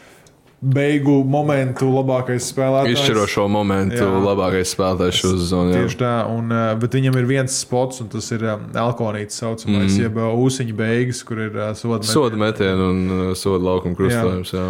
Beigu 0.66 1.20
momentu 1.30 1.92
labākais 1.94 2.48
spēlētājs. 2.50 2.96
Izšķirošo 2.96 3.46
momentu 3.52 4.00
Jā. 4.00 4.08
labākais 4.24 4.72
spēlētājs 4.74 5.20
sezonu. 5.22 5.76
jā. 5.76 5.84
Tieši 5.84 6.00
tā, 6.00 6.14
un, 6.32 6.50
uh, 6.50 6.72
bet 6.82 6.98
viņam 6.98 7.20
ir 7.22 7.30
viens 7.30 7.60
spots, 7.62 8.02
un 8.02 8.10
tas 8.10 8.32
ir 8.34 8.48
um, 8.50 8.66
Elkonīts 8.86 9.38
saucamais, 9.44 9.92
mm. 9.92 10.02
jeb 10.08 10.18
uh, 10.18 10.34
ūsuņa 10.42 10.78
beigas, 10.80 11.22
kur 11.28 11.44
ir 11.46 11.62
soda 11.78 12.02
metieni. 12.02 12.16
Soda 12.16 12.42
metienu 12.42 12.90
un 12.90 13.38
soda 13.38 13.62
laukuma 13.68 14.00
krustojums. 14.00 14.56
Jā. 14.56 14.66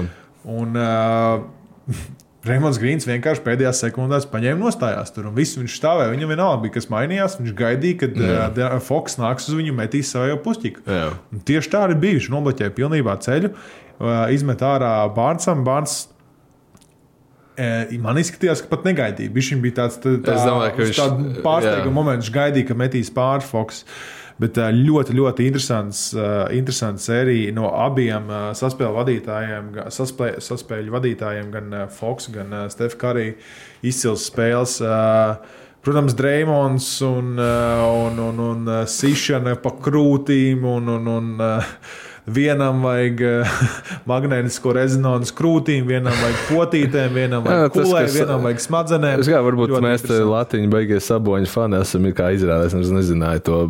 Un 0.58 0.76
uh, 0.84 2.04
Rēmons 2.46 2.78
Grīns 2.78 3.08
vienkārši 3.10 3.42
pēdējās 3.42 3.80
sekundēs 3.82 4.28
paņēma 4.30 4.62
nostājās 4.62 5.10
tur. 5.16 5.32
un 5.32 5.38
Viss 5.38 5.58
viņš 5.58 5.78
stāvēja. 5.80 6.12
Viņam 6.14 6.30
vienalga 6.30 6.60
bija, 6.62 6.76
kas 6.76 6.92
mainījās. 6.94 7.40
Viņš 7.40 7.56
gaidīja, 7.58 8.02
kad 8.04 8.20
uh, 8.22 8.76
Foks 8.86 9.18
nāks 9.18 9.50
uz 9.50 9.58
viņu, 9.58 9.74
metīs 9.74 10.12
savu 10.14 10.38
puķiku. 10.46 10.84
Jā. 10.86 11.08
Un 11.34 11.42
Tieši 11.48 11.72
tā 11.74 11.82
arī 11.88 11.98
bija. 12.04 12.20
Viņš 12.20 12.30
nobloķēja 12.36 12.76
pilnībā 12.78 13.18
ceļu, 13.26 13.50
izmet 14.34 14.60
ārā 14.66 14.92
Bārnsam. 15.16 15.64
Bārns 15.68 16.08
Man 18.04 18.18
izskatījās, 18.20 18.60
ka 18.66 18.68
pat 18.74 18.84
negaidīja. 18.84 19.32
Viņš 19.32 19.50
bija 19.64 19.78
tāds 19.78 19.96
tā, 20.04 20.16
viņš- 20.76 20.98
pārsteiguma 21.46 21.94
moments. 22.02 22.28
Viņš 22.28 22.34
gaidīja, 22.36 22.68
ka 22.68 22.76
metīs 22.76 23.12
pāri 23.16 23.46
Foks. 23.48 23.86
Bet 24.38 24.58
ļoti, 24.60 25.14
ļoti 25.16 25.46
interesants, 25.48 26.10
interesants 26.52 27.06
sērija 27.08 27.54
no 27.56 27.70
abiem 27.72 28.28
saspēļu 28.60 28.98
vadītājiem, 28.98 29.70
saspē- 29.88 30.34
saspēļu 30.44 30.92
vadītājiem, 30.92 31.52
gan 31.54 31.88
Foks, 31.88 32.28
gan 32.36 32.52
Stefans 32.68 33.00
Karī. 33.00 33.30
Izcils 33.88 34.28
spēles. 34.28 34.76
Protams, 35.86 36.16
Dreamons 36.18 37.02
un, 37.06 37.38
un, 37.40 38.20
un, 38.20 38.40
un 38.42 38.68
eh, 38.68 38.86
Sišana 38.90 39.54
pa 39.62 39.70
krūtīm 39.70 40.64
un, 40.66 40.88
un, 40.90 41.08
un 41.08 41.28
Vienam 42.26 42.80
vajag 42.82 43.22
uh, 43.22 43.60
magnētisko 44.12 44.74
rezonanci 44.74 45.34
krūtīm, 45.38 45.86
vienam 45.90 46.16
vajag 46.18 46.40
potītēm, 46.50 47.14
vienam 47.14 47.46
Jā, 47.46 47.52
vajag 47.52 47.76
tas, 47.76 47.86
kulē, 47.86 48.02
kas- 48.08 48.18
vienam 48.18 48.48
vajag 48.48 48.64
smadzenēm. 48.66 49.22
Es 49.22 49.30
kā 49.30 49.44
varbūt 49.46 49.76
mēs 49.86 50.06
te. 50.08 50.18
Latvijas 50.26 50.72
beigas 50.74 51.10
saboņu 51.12 51.52
fani 51.52 51.80
esam 51.84 52.10
kā 52.18 52.32
izrādās. 52.34 52.74
Es 52.74 52.94
nezināju 52.98 53.46
to. 53.46 53.62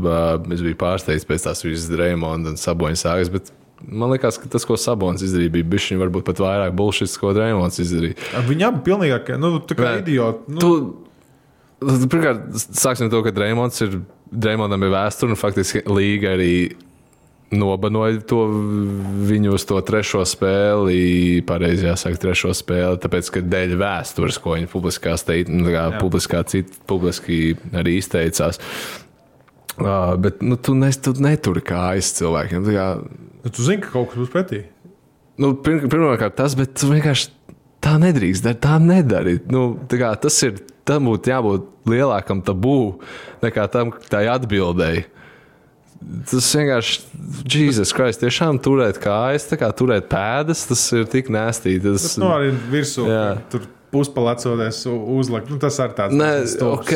Es 0.56 0.64
biju 0.64 0.80
pārsteigts 0.80 1.28
pēc 1.28 1.50
tās 1.50 1.66
visas 1.68 1.92
Dreimonda 1.92 2.54
un 2.54 2.60
saboņu 2.62 3.02
sāgas. 3.04 3.32
Bet 3.34 3.52
man 3.84 4.14
liekas, 4.16 4.40
ka 4.40 4.48
tas, 4.52 4.64
ko 4.66 4.78
Sabonis 4.80 5.26
izdarīja, 5.26 5.52
bija 5.58 5.68
bijis 5.76 5.92
varbūt 6.00 6.26
pat 6.30 6.40
vairāk 6.42 6.78
bullshit, 6.80 7.12
ko 7.20 7.34
Dreimonds 7.36 7.82
izdarīja. 7.84 8.16
Viņi 8.48 8.70
abi 8.70 8.86
pilnīgi 8.88 9.36
nu, 9.42 9.58
tā 9.68 9.78
kā 9.78 9.98
idioti. 10.00 10.56
Nu, 10.56 10.72
Tu, 11.86 12.08
pirmkārt, 12.10 12.56
sāksim 12.56 13.10
to, 13.12 13.20
ka 13.26 13.34
Dreimons 13.36 13.82
ir, 13.84 14.00
Dreimondam 14.32 14.84
ir 14.88 14.94
vēsture 14.94 15.34
un 15.36 15.38
faktiski 15.40 15.84
līga 15.92 16.32
arī 16.34 16.54
nobanoja 17.54 18.20
to 18.26 18.42
viņu 19.30 19.54
uz 19.56 19.66
to 19.70 19.78
trešo 19.86 20.24
spēli, 20.28 21.44
pareizi 21.48 21.88
jāsaka, 21.88 22.20
trešo 22.22 22.54
spēli, 22.58 23.00
tāpēc, 23.04 23.32
ka 23.32 23.44
dēļ 23.46 23.76
vēstures, 23.80 24.40
ko 24.42 24.56
viņi 24.56 24.70
publiskā, 24.72 25.16
steit, 25.22 25.52
nu, 25.52 25.70
kā 25.74 25.88
publiskā 26.00 26.42
cit, 26.50 26.74
publiski 26.90 27.56
arī 27.76 28.00
izteicās. 28.02 28.62
Uh, 29.76 30.16
bet 30.22 30.40
nu, 30.46 30.56
tu, 30.56 30.74
nes, 30.80 30.98
tu 31.04 31.12
neturi 31.20 31.64
kājas 31.66 32.14
cilvēkiem. 32.16 32.64
Tā 32.64 32.76
Kā, 32.76 32.86
nu, 33.44 33.52
tu 33.52 33.66
zini, 33.66 33.82
ka 33.84 33.92
kaut 33.92 34.14
kas 34.14 34.22
būs 34.24 34.32
pretī. 34.32 34.62
nu, 35.38 35.52
pirm, 35.60 35.90
pirmkārt, 35.92 36.38
tas, 36.40 36.56
bet 36.56 36.78
tu 36.80 36.88
vienkārši 36.94 37.34
tā 37.84 37.98
nedrīkst 38.02 38.46
darīt. 38.46 38.62
Tā 38.64 38.80
nedari. 38.80 39.36
Nu, 39.52 39.74
tā 39.92 40.00
kā, 40.02 40.16
tas 40.20 40.40
ir. 40.48 40.64
Tam 40.86 41.08
būtu 41.10 41.32
jābūt 41.32 41.64
lielākam 41.90 42.44
tabū 42.46 43.00
nekā 43.42 43.64
tam, 43.74 43.90
tai 44.06 44.28
atbildēji. 44.30 45.08
Tas 46.30 46.48
vienkārši, 46.54 47.00
Jēzus 47.50 47.94
Kristus, 47.96 48.22
tiešām 48.22 48.60
turēt 48.64 49.00
kājas, 49.02 49.48
kā 49.58 49.70
turēt 49.78 50.10
pēdas, 50.12 50.66
tas 50.70 50.84
ir 50.94 51.08
tik 51.10 51.32
nēstīgi. 51.34 51.82
Tas, 51.86 52.10
Tas 52.10 52.18
nu, 52.22 52.30
arī 52.36 52.52
virsū, 52.74 53.08
Jā. 53.10 53.24
tur 53.54 53.66
puspalacoties, 53.96 54.84
uzlikt. 54.92 55.50
Nu, 55.52 55.58
tas 55.62 55.80
arī 55.84 55.96
tāds 55.98 56.16
stulbs. 56.52 56.84
ok, 56.84 56.94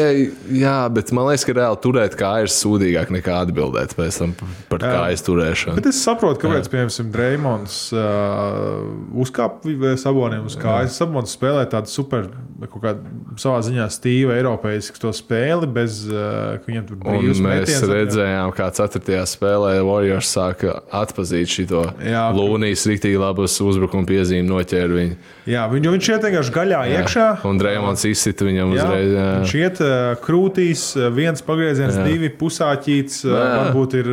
jā, 0.60 0.76
bet 0.94 1.14
man 1.16 1.30
liekas, 1.32 1.48
ka 1.48 1.56
reāli 1.58 1.80
turēt 1.84 2.18
kājas 2.20 2.50
ir 2.50 2.54
sūdīgāk 2.58 3.12
nekā 3.16 3.40
atbildēt 3.46 3.96
pēc 3.98 4.20
tam 4.22 4.36
par 4.70 4.84
Jā. 4.84 4.92
kājas 4.96 5.24
turēšanu. 5.28 5.78
Bet 5.80 5.90
es 5.92 6.02
saprotu, 6.04 6.42
kāpēc, 6.44 6.70
piemēram, 6.72 7.12
Dreimons 7.14 7.78
uh, 7.96 8.84
uzkāpa 9.24 9.96
saboniem 10.00 10.46
uz 10.50 10.58
kājas. 10.60 10.98
Sabons 11.00 11.34
spēlē 11.36 11.66
tādu 11.72 11.92
super, 11.92 12.28
kaut 12.66 12.82
kādu 12.84 13.38
savā 13.40 13.62
ziņā 13.66 13.86
stīvu 13.94 14.34
eiropeisku 14.36 15.00
to 15.02 15.14
spēli, 15.16 15.70
bez 15.72 16.02
uh, 16.10 16.58
ka 16.60 16.70
viņam 16.72 16.88
tur 16.90 17.00
Un 17.00 17.06
brīvs 17.08 17.42
mēs 17.44 17.66
metiens. 17.70 17.86
redzējām, 17.94 18.54
kā 18.58 18.70
4. 18.76 19.20
spēlē 19.34 19.74
Warriors 19.88 20.32
sāka 20.36 20.80
atpazīt 21.02 21.52
šo. 21.54 21.86
Lūnijas 22.36 22.86
rīktīgi 22.90 23.20
labas 23.22 23.56
uzbrukuma 23.64 24.08
piezīmi, 24.10 24.48
noķēra 24.50 24.96
viņu. 24.96 25.18
Jā, 25.50 25.66
viņ, 25.72 25.88
viņš 25.96 26.10
iet 26.14 26.26
vienkārši 26.28 26.56
gaļā 26.56 26.82
jā. 26.90 27.04
iekšā. 27.04 27.28
Un 27.50 27.62
Dreimons 27.62 28.06
izsita 28.10 28.48
viņam 28.48 28.74
Jā, 28.74 28.84
uzreiz. 28.84 29.14
Jā. 29.14 29.28
viņš 29.38 29.56
iet 29.62 29.82
krūtīs, 30.26 30.84
viens 31.16 31.46
pagrieziens, 31.46 31.98
jā. 32.00 32.08
divi 32.10 32.32
pusāķīts. 32.42 33.24
Varbūt 33.30 33.98
ir, 34.02 34.12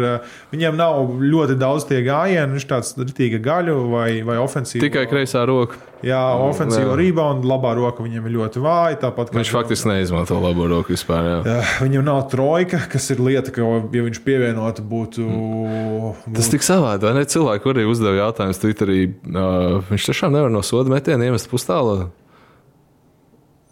viņam 0.55 0.79
nav 0.79 1.16
ļoti 1.24 1.59
daudz 1.61 1.89
tie 1.91 2.03
gājieni, 2.07 2.57
viņš 2.57 2.70
tāds 2.70 2.95
rītīga 3.01 3.43
gaļu 3.43 3.77
vai, 3.93 4.09
vai 4.27 4.41
ofensīva. 4.43 4.85
Tikai 4.87 5.07
kreisā 5.11 5.47
roka. 5.49 5.81
Jā, 6.05 6.20
ofensīva 6.45 6.93
Jā. 6.93 6.97
rebound, 7.01 7.47
labā 7.49 7.72
roka 7.79 8.05
viņam 8.05 8.27
ir 8.29 8.35
ļoti 8.35 8.61
vāja. 8.62 8.99
Tāpat, 9.07 9.31
kā 9.33 9.41
Viņš 9.41 9.53
faktiski 9.55 9.89
neizmanto 9.91 10.37
labo 10.43 10.66
roku 10.68 10.93
vispār. 10.93 11.24
Jā. 11.24 11.39
Jā, 11.49 11.62
Viņam 11.81 12.05
nav 12.07 12.20
trojka, 12.33 12.83
kas 12.93 13.09
ir 13.14 13.22
lieta, 13.24 13.55
ka, 13.55 13.64
ja 13.64 14.05
viņš 14.05 14.20
pievienotu, 14.27 14.85
būtu. 14.87 15.24
Tas 16.27 16.37
būtu 16.37 16.53
tik 16.53 16.66
savādi, 16.66 17.09
vai 17.09 17.14
ne? 17.16 17.24
Cilvēki 17.33 17.72
arī 17.72 17.87
uzdeva 17.89 18.20
jautājumus 18.27 18.61
Twitterī. 18.61 19.01
Uh, 19.24 19.81
viņš 19.89 20.11
tiešām 20.12 20.37
nevar 20.37 20.53
no 20.53 20.62
soda 20.66 20.93
metiena 20.93 21.31
iemest 21.31 21.49
pustālu. 21.51 22.11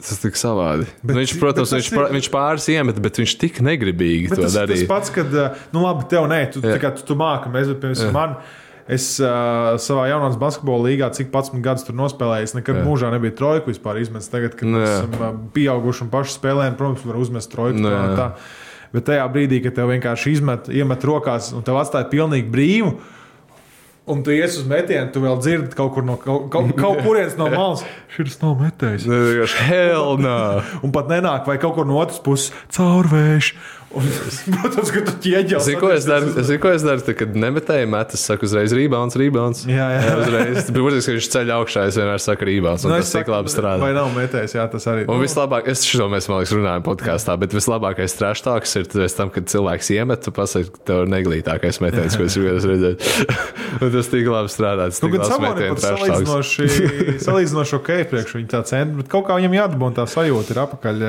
Tas 0.03 0.19
tik 0.21 0.35
savādi. 0.37 0.89
Bet 1.03 1.13
Bet, 1.13 1.17
viņš, 1.23 1.33
protams, 1.41 1.71
bet 1.71 1.79
tas 1.79 1.79
viņš, 1.79 1.93
ir... 1.95 2.01
ir- 2.03 2.15
viņš 2.19 2.29
pāris 2.35 2.67
iemet, 2.75 2.99
bet 3.05 3.21
viņš 3.23 3.35
tik 3.41 3.61
negribīgi 3.65 4.29
Bet 4.33 4.41
to 4.41 4.43
tas, 4.43 4.53
tas 4.53 4.59
darīja. 4.65 4.89
pats, 4.91 5.13
kad, 5.15 5.31
uh, 5.39 5.63
nu, 5.73 5.85
labi, 5.87 6.05
tev 6.11 6.27
nē, 6.29 6.41
tu, 6.53 6.61
kā 6.83 6.91
tu, 6.99 7.07
tu 7.07 7.17
māki, 7.21 7.53
mēs, 7.55 7.71
piemēram, 7.79 8.13
man. 8.17 8.37
Es 8.85 9.07
uh, 9.23 9.79
savā 9.81 10.11
jaunās 10.11 10.35
basketbola 10.37 10.91
līgā, 10.91 11.07
cik 11.17 11.31
pats 11.33 11.49
gadus 11.65 11.87
tur 11.87 11.97
nospēlēju, 11.97 12.45
es 12.51 12.53
nekad 12.53 12.83
Jā. 12.83 12.85
mūžā 12.85 13.09
nebiju 13.15 13.33
trojku 13.39 13.71
vispār 13.73 13.97
izmetis. 14.03 14.29
Tagad, 14.29 14.59
kad 14.59 14.69
Nu, 14.69 14.77
mēs 14.83 14.91
jā. 14.91 14.99
esam 14.99 15.15
uh, 15.25 15.39
pieauguši 15.55 16.05
un 16.05 16.11
paši 16.13 16.35
spēlējam, 16.37 16.77
protams, 16.77 17.07
var 17.09 17.17
uzmest 17.23 17.49
trojku. 17.55 17.81
Nu, 17.81 17.89
tā 17.89 18.03
un 18.03 18.11
jā. 18.13 18.19
tā. 18.19 18.29
Bet 18.93 19.07
tajā 19.09 19.25
brīdī, 19.33 19.63
kad 19.65 19.79
tev 19.79 19.89
vienkārši 19.95 20.35
izmet, 20.37 20.69
iemet 20.69 21.07
rokās 21.09 21.49
un 21.57 21.65
tev 21.65 21.81
atstāja 21.81 22.11
pilnīgi 22.13 22.53
brīvu, 22.53 22.93
Un 24.05 24.21
tu 24.21 24.35
ies 24.35 24.59
uz 24.61 24.67
metienu, 24.69 25.09
tu 25.15 25.23
vēl 25.23 25.39
dzirdi 25.41 25.77
kaut 25.79 25.95
kur 25.95 26.05
no 26.05 26.19
kaut, 26.21 26.51
kaut, 26.53 26.75
kaut 26.77 26.99
kurienes 27.07 27.39
no 27.41 27.47
malas. 27.49 27.87
Šis 28.13 28.37
nav 28.43 28.59
metējis. 28.61 29.07
Hell 29.65 30.19
no! 30.21 30.35
Un 30.85 30.93
pat 30.93 31.09
nenāk, 31.09 31.47
vai 31.49 31.57
kaut 31.63 31.79
kur 31.79 31.89
no 31.89 31.97
otras 32.03 32.21
puses 32.21 32.53
caurvējš. 32.77 33.55
Un, 33.95 34.09
protams, 34.59 34.91
ka 34.91 35.03
tu 35.07 35.15
ķieģeli. 35.25 35.63
Zini, 35.63 35.79
ko 35.81 35.91
es 35.95 36.07
daru? 36.09 36.33
Zini, 36.35 36.59
ko 36.63 36.73
es 36.75 36.85
daru? 36.87 37.03
Tad, 37.05 37.17
kad 37.21 37.37
nemetēju 37.39 37.89
metas, 37.93 38.25
saku 38.27 38.49
uzreiz 38.49 38.75
rebounds, 38.75 39.17
rebounds. 39.21 39.65
Jā, 39.71 39.87
jā. 39.95 40.15
uzreiz. 40.23 40.71
Protams, 40.75 41.09
ka 41.09 41.17
viņš 41.17 41.29
ceļ 41.35 41.53
augšā, 41.59 41.87
es 41.91 41.99
vienmēr 42.01 42.23
saku 42.25 42.49
rebounds. 42.51 42.87
Un 42.87 42.95
Nu, 42.95 42.99
tas 43.01 43.11
es 43.11 43.17
tik 43.17 43.31
labi 43.31 43.53
strādā. 43.53 43.81
Vai 43.83 43.93
nav 43.97 44.11
metējis? 44.15 44.57
Jā, 44.59 44.67
tas 44.73 44.87
arī. 44.91 45.07
Un 45.11 45.23
vislabāk, 45.23 45.69
es 45.71 45.85
šo 45.87 46.09
mēs, 46.13 46.29
man 46.31 46.43
liekas, 46.43 46.55
runājam 46.59 46.87
podkāstā, 46.87 47.37
bet 47.41 47.55
vislabākais 47.57 48.17
trešāks 48.19 48.77
ir 48.81 48.89
pēc 48.93 49.17
tam, 49.19 49.33
kad 49.35 49.49
cilvēks 49.51 49.91
iemet, 49.97 50.23
tu 50.27 50.35
pasaki, 50.35 50.73
ka 50.75 50.85
tev 50.91 51.03
ir 51.05 51.13
neglītākais 51.15 51.81
metiens, 51.85 52.19
ko 52.19 52.27
es 52.29 52.39
gribēju 52.39 52.73
redzēt. 52.73 53.09
Un 53.83 53.95
tas 53.95 54.11
tik 54.13 54.31
labi 54.31 54.53
strādā. 54.53 54.91
Tas 54.91 55.03
Nu, 55.05 55.11
tik 55.11 55.23
metienu 55.43 55.79
pat 55.79 55.85
trešāks. 55.85 56.55
salīdzinoši, 57.27 57.77
ok, 57.79 57.91
priekš 58.11 58.37
viņa 58.39 58.51
tā 58.55 58.63
centra, 58.69 58.99
bet 59.01 59.11
kaut 59.13 59.27
kā 59.29 59.39
viņam 59.39 59.57
jādabūna 59.59 59.99
tā 59.99 60.07
sajūta 60.11 60.55
ir 60.55 60.63
apakaļ. 60.65 61.03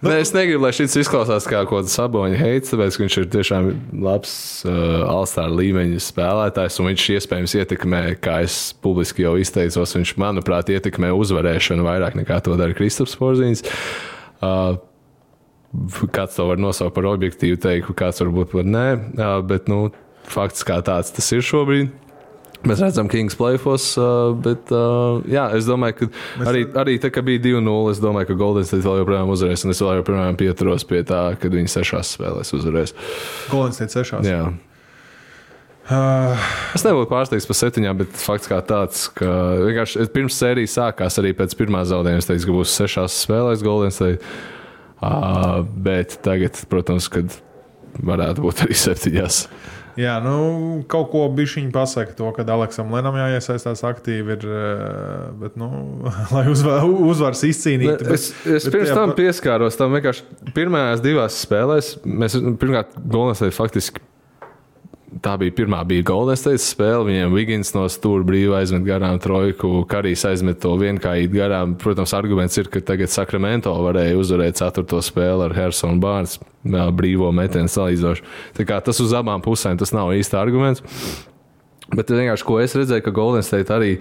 Nu, 0.00 0.10
Nē, 0.10 0.20
es 0.24 0.32
negribu, 0.34 0.64
lai 0.64 0.72
šis 0.76 0.96
izklausās 1.02 1.46
kā 1.48 1.62
kaut 1.68 1.84
kāds 1.84 1.94
saboņa 2.10 2.38
heits, 2.40 2.72
tāpēc 2.72 2.98
viņš 2.98 3.16
ir 3.20 3.28
tiešām 3.30 3.68
labs 4.02 4.32
uh, 4.66 5.06
Alstāra 5.06 5.52
līmeņa 5.54 6.00
spēlētājs, 6.02 6.78
un 6.82 6.90
viņš 6.90 7.06
iespējams 7.16 7.54
ietekmē, 7.60 8.02
kā 8.22 8.40
es 8.46 8.72
publiski 8.82 9.24
jau 9.24 9.36
izteicos, 9.38 9.94
viņš, 9.94 10.16
manuprāt, 10.20 10.72
ietekmē 10.74 11.12
uzvarēšanu 11.14 11.86
vairāk 11.86 12.18
nekā 12.18 12.40
to 12.42 12.56
dara 12.58 12.74
Kristaps 12.74 13.14
Porzīns. 13.20 13.62
Uh, 14.42 14.80
kāds 16.10 16.34
to 16.34 16.48
var 16.50 16.58
nosaukt 16.58 16.96
par 16.96 17.06
objektīvu 17.12 17.60
teikumu, 17.62 17.98
kāds 17.98 18.22
varbūt 18.24 18.56
par 18.56 18.66
nē, 18.66 18.86
uh, 19.14 19.38
bet 19.46 19.70
nu, 19.70 19.90
fakts 20.30 20.66
kā 20.66 20.80
tāds 20.86 21.14
tas 21.14 21.30
ir 21.36 21.46
šobrīd. 21.46 21.94
Mēs 22.68 22.80
redzam, 22.82 23.08
ka 23.08 23.16
Kings 23.16 23.36
plēfos, 23.40 23.84
uh, 23.96 24.34
bet 24.44 24.68
uh, 24.74 25.22
jā, 25.30 25.46
es 25.56 25.64
domāju, 25.68 25.96
ka 25.96 26.48
arī, 26.50 26.66
arī 26.82 26.96
tā, 27.00 27.08
ka 27.14 27.22
bija 27.24 27.40
2-0, 27.46 27.76
es 27.94 28.00
domāju, 28.02 28.28
ka 28.28 28.36
Golden 28.42 28.66
State 28.68 28.84
vēl 28.84 29.00
joprojām 29.00 29.32
uzvarēs, 29.32 29.64
un 29.64 29.72
es 29.72 29.80
vēl 29.80 30.02
joprojām 30.02 30.36
pieturos 30.40 30.84
pie 30.88 31.00
tā, 31.08 31.22
kad 31.40 31.56
viņi 31.56 31.72
sešās 31.72 32.16
spēlēs 32.18 32.52
uzvarēs. 32.58 32.92
Golden 33.48 33.76
State 33.76 33.96
sešās. 33.96 34.28
Jā. 34.28 34.42
Uh, 35.90 36.50
Es 36.76 36.84
nebūtu 36.86 37.08
pārsteigts 37.10 37.48
par 37.48 37.56
septiņām, 37.58 38.04
bet 38.04 38.20
fakts 38.20 38.46
kā 38.50 38.60
tāds, 38.62 39.08
ka 39.16 39.26
vienkārši 39.64 40.06
pirms 40.14 40.36
sērijas 40.38 40.76
sākās 40.76 41.18
arī 41.18 41.32
pēc 41.34 41.56
pirmā 41.58 41.80
zaudējuma. 41.88 42.22
Es 42.22 42.28
teicu, 42.28 42.46
ka 42.46 42.58
būs 42.60 42.76
sešās 42.78 43.16
spēlēs 43.24 43.64
Golden 43.66 43.94
State. 43.94 44.20
Uh, 45.00 45.64
bet 45.80 46.18
tagad, 46.22 46.60
protams, 46.70 47.08
kad 47.10 47.32
varētu 48.06 48.44
būt 48.44 48.66
arī 48.66 48.76
septiņās. 48.76 49.40
Jā, 50.00 50.16
nu, 50.24 50.34
kaut 50.90 51.10
ko 51.12 51.26
bija 51.36 51.52
viņa 51.58 51.72
pasaka, 51.74 52.14
to, 52.18 52.28
ka 52.36 52.44
Aleksam 52.54 52.90
Lenam 52.94 53.16
jāiesaistās 53.20 53.82
aktīvi, 53.86 54.36
ir, 54.38 54.46
eh, 54.48 55.24
bet, 55.42 55.56
nu, 55.60 55.70
lai 56.34 56.44
uzvar, 56.50 56.84
uzvaras 56.88 57.44
izcīnītu. 57.48 58.04
bet- 58.04 58.14
Es, 58.16 58.30
es 58.46 58.66
bet 58.68 58.78
pirms 58.78 58.90
jā, 58.92 58.98
tam 58.98 59.14
pieskāros 59.18 59.76
tam 59.80 59.94
vienkārši 59.96 60.52
pirmajās 60.56 61.04
divās 61.04 61.38
spēlēs. 61.44 61.94
Mēs 62.08 62.38
pirmkārt, 62.60 62.96
State 63.38 63.56
faktiski. 63.56 64.02
Tā 65.18 65.32
bija 65.40 65.50
pirmā 65.58 65.80
bija 65.88 66.04
Golden 66.06 66.38
State 66.38 66.62
spēle. 66.62 67.02
Viņiem 67.08 67.32
Vigins 67.34 67.72
no 67.74 67.82
stūra 67.90 68.22
brīvi 68.26 68.52
aizmet 68.54 68.84
garām 68.86 69.16
trojku, 69.22 69.82
Karijs 69.90 70.22
aizmet 70.28 70.60
to 70.62 70.76
vienkārši 70.78 71.26
garām. 71.32 71.72
Protams, 71.80 72.12
arguments 72.14 72.58
ir, 72.60 72.68
ka 72.70 72.78
tagad 72.92 73.10
Sakramento 73.10 73.72
varēja 73.82 74.14
uzvarēt 74.20 74.60
ceturto 74.60 75.00
spēli 75.02 75.48
ar 75.48 75.54
Hersonu 75.56 75.98
Bārns 76.02 76.38
brīvo 76.94 77.32
metienu 77.34 77.72
salīdzinoši. 77.72 78.22
Tas 78.70 79.02
uz 79.02 79.16
abām 79.18 79.42
pusēm 79.42 79.80
tas 79.80 79.90
nav 79.96 80.12
īsti 80.14 80.38
arguments. 80.38 80.84
Bet 81.90 82.14
vienkārši, 82.14 82.46
ko 82.46 82.60
es 82.62 82.78
redzēju, 82.78 83.02
ka 83.08 83.14
Golden 83.16 83.42
State 83.42 83.74
arī 83.74 83.96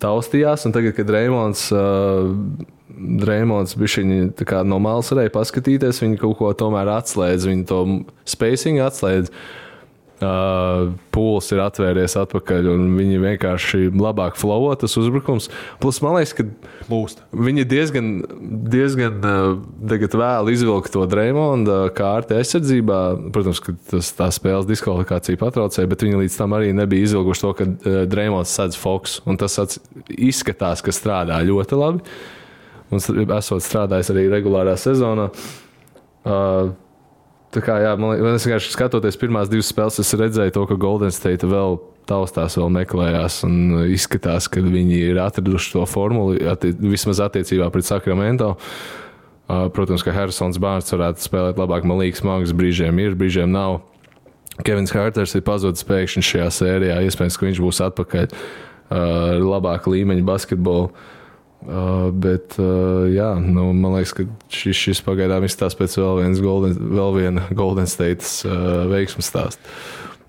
taustījās, 0.00 0.64
un 0.64 0.72
tagad, 0.72 0.96
kad 0.96 1.12
Reimons. 1.12 1.66
Uh, 1.74 2.32
Reimons 2.96 3.76
bija 3.76 4.64
no 4.64 4.78
malas 4.80 5.12
varēja 5.12 5.34
paskatīties, 5.34 6.00
viņi 6.00 6.16
kaut 6.22 6.38
ko 6.40 6.54
tomēr 6.56 6.88
atslēdz, 6.94 7.44
viņi 7.50 7.68
to 7.68 7.80
spēcīgu 8.32 8.80
atslēdz. 8.86 9.28
Uh, 9.28 9.62
Pūlis 10.16 11.50
ir 11.52 11.60
atvērties 11.60 12.14
atpakaļ, 12.16 12.68
un 12.72 12.84
viņi 12.96 13.18
vienkārši 13.20 13.80
labāk 13.92 14.38
flowo 14.40 14.70
tas 14.80 14.94
uzbrukums. 14.96 15.50
Plus, 15.82 15.98
man 16.00 16.16
liekas, 16.16 16.32
ka 16.38 16.46
plūst. 16.86 17.20
Viņi 17.36 17.66
diezgan, 17.68 18.08
diezgan 18.72 19.18
uh, 19.20 19.58
tagad 19.90 20.16
vēl 20.16 20.48
izvilka 20.54 20.92
to 20.94 21.02
Dreimonda 21.10 21.90
kārtu 21.96 22.38
aizsardzībā. 22.38 23.00
Protams, 23.34 23.60
ka 23.60 23.76
tas 23.92 24.08
tā 24.16 24.30
spēles 24.32 24.68
diskvalifikācija 24.70 25.42
patraucēja, 25.42 25.90
bet 25.92 26.06
viņi 26.06 26.22
līdz 26.22 26.38
tam 26.40 26.56
arī 26.56 26.72
nebija 26.76 27.10
izvilkuši 27.10 27.44
to, 27.44 27.52
ka 27.60 27.68
uh, 27.68 28.00
Dreimonds 28.08 28.56
sedz 28.56 28.80
fokus. 28.80 29.18
Un 29.28 29.36
tas 29.36 29.60
izskatās, 30.16 30.80
ka 30.80 30.96
strādā 30.96 31.42
ļoti 31.44 31.76
labi. 31.76 32.16
Un 32.88 33.04
esot 33.36 33.64
strādājis 33.66 34.14
arī 34.14 34.28
regulārā 34.32 34.78
sezonā. 34.80 35.28
Uh, 36.26 36.72
Tā 37.56 37.62
kā, 37.64 37.78
jā, 37.80 37.94
man 37.96 38.12
liekas, 38.12 38.44
vienkārši 38.44 38.74
skatoties 38.74 39.16
pirmās 39.16 39.48
divas 39.48 39.70
spēles, 39.72 39.96
es 40.02 40.12
redzēju 40.20 40.52
to, 40.52 40.66
ka 40.68 40.76
Golden 40.80 41.14
State 41.14 41.48
vēl 41.48 41.78
taustās, 42.06 42.58
vēl 42.60 42.68
meklējās 42.74 43.40
un 43.48 43.86
izskatās, 43.94 44.50
ka 44.52 44.60
viņi 44.60 45.00
ir 45.08 45.20
atraduši 45.24 45.72
to 45.72 45.86
formulu, 45.88 46.36
atti 46.52 46.74
vismaz 46.76 47.22
attiecībā 47.24 47.70
pret 47.72 47.88
Sakramento. 47.88 48.52
Uh, 48.56 49.06
Protams, 49.46 50.02
ka 50.02 50.10
Harrisons 50.10 50.58
Bārns 50.58 50.90
varētu 50.90 51.22
spēlēt 51.22 51.58
labāk, 51.60 51.84
man 51.86 52.00
liekas, 52.02 52.20
smags 52.24 52.54
brīžiem 52.56 52.98
ir, 52.98 53.14
brīžiem 53.18 53.52
nav. 53.54 53.78
Kevins 54.66 54.90
Hārters 54.90 55.36
ir 55.38 55.44
pazudis 55.46 55.86
pēkšņi 55.86 56.24
šajā 56.26 56.46
sērijā. 56.56 56.96
Iespējams, 57.06 57.36
ka 57.38 57.46
viņš 57.46 57.60
būs 57.62 57.82
atpakaļ 57.86 58.26
uh, 58.26 58.40
ar 58.96 59.44
labāku 59.44 59.94
līmeņu 59.94 60.26
basketbolu. 60.26 60.90
Uh, 61.66 62.12
bet, 62.14 62.58
uh, 62.60 63.08
jā, 63.10 63.32
nu, 63.42 63.70
man 63.74 63.96
liekas, 63.96 64.12
ka 64.14 64.26
šis, 64.52 64.76
šis 64.76 65.00
pagaidām 65.02 65.42
izstāsta 65.48 65.80
pēc 65.80 65.96
vēl, 65.98 66.20
viens 66.20 66.42
golden, 66.44 66.76
vēl 66.76 67.16
viena 67.16 67.46
Golden 67.56 67.88
State 67.90 68.22
uh, 68.46 68.84
veiksmes 68.92 69.32
stāsta. 69.32 69.74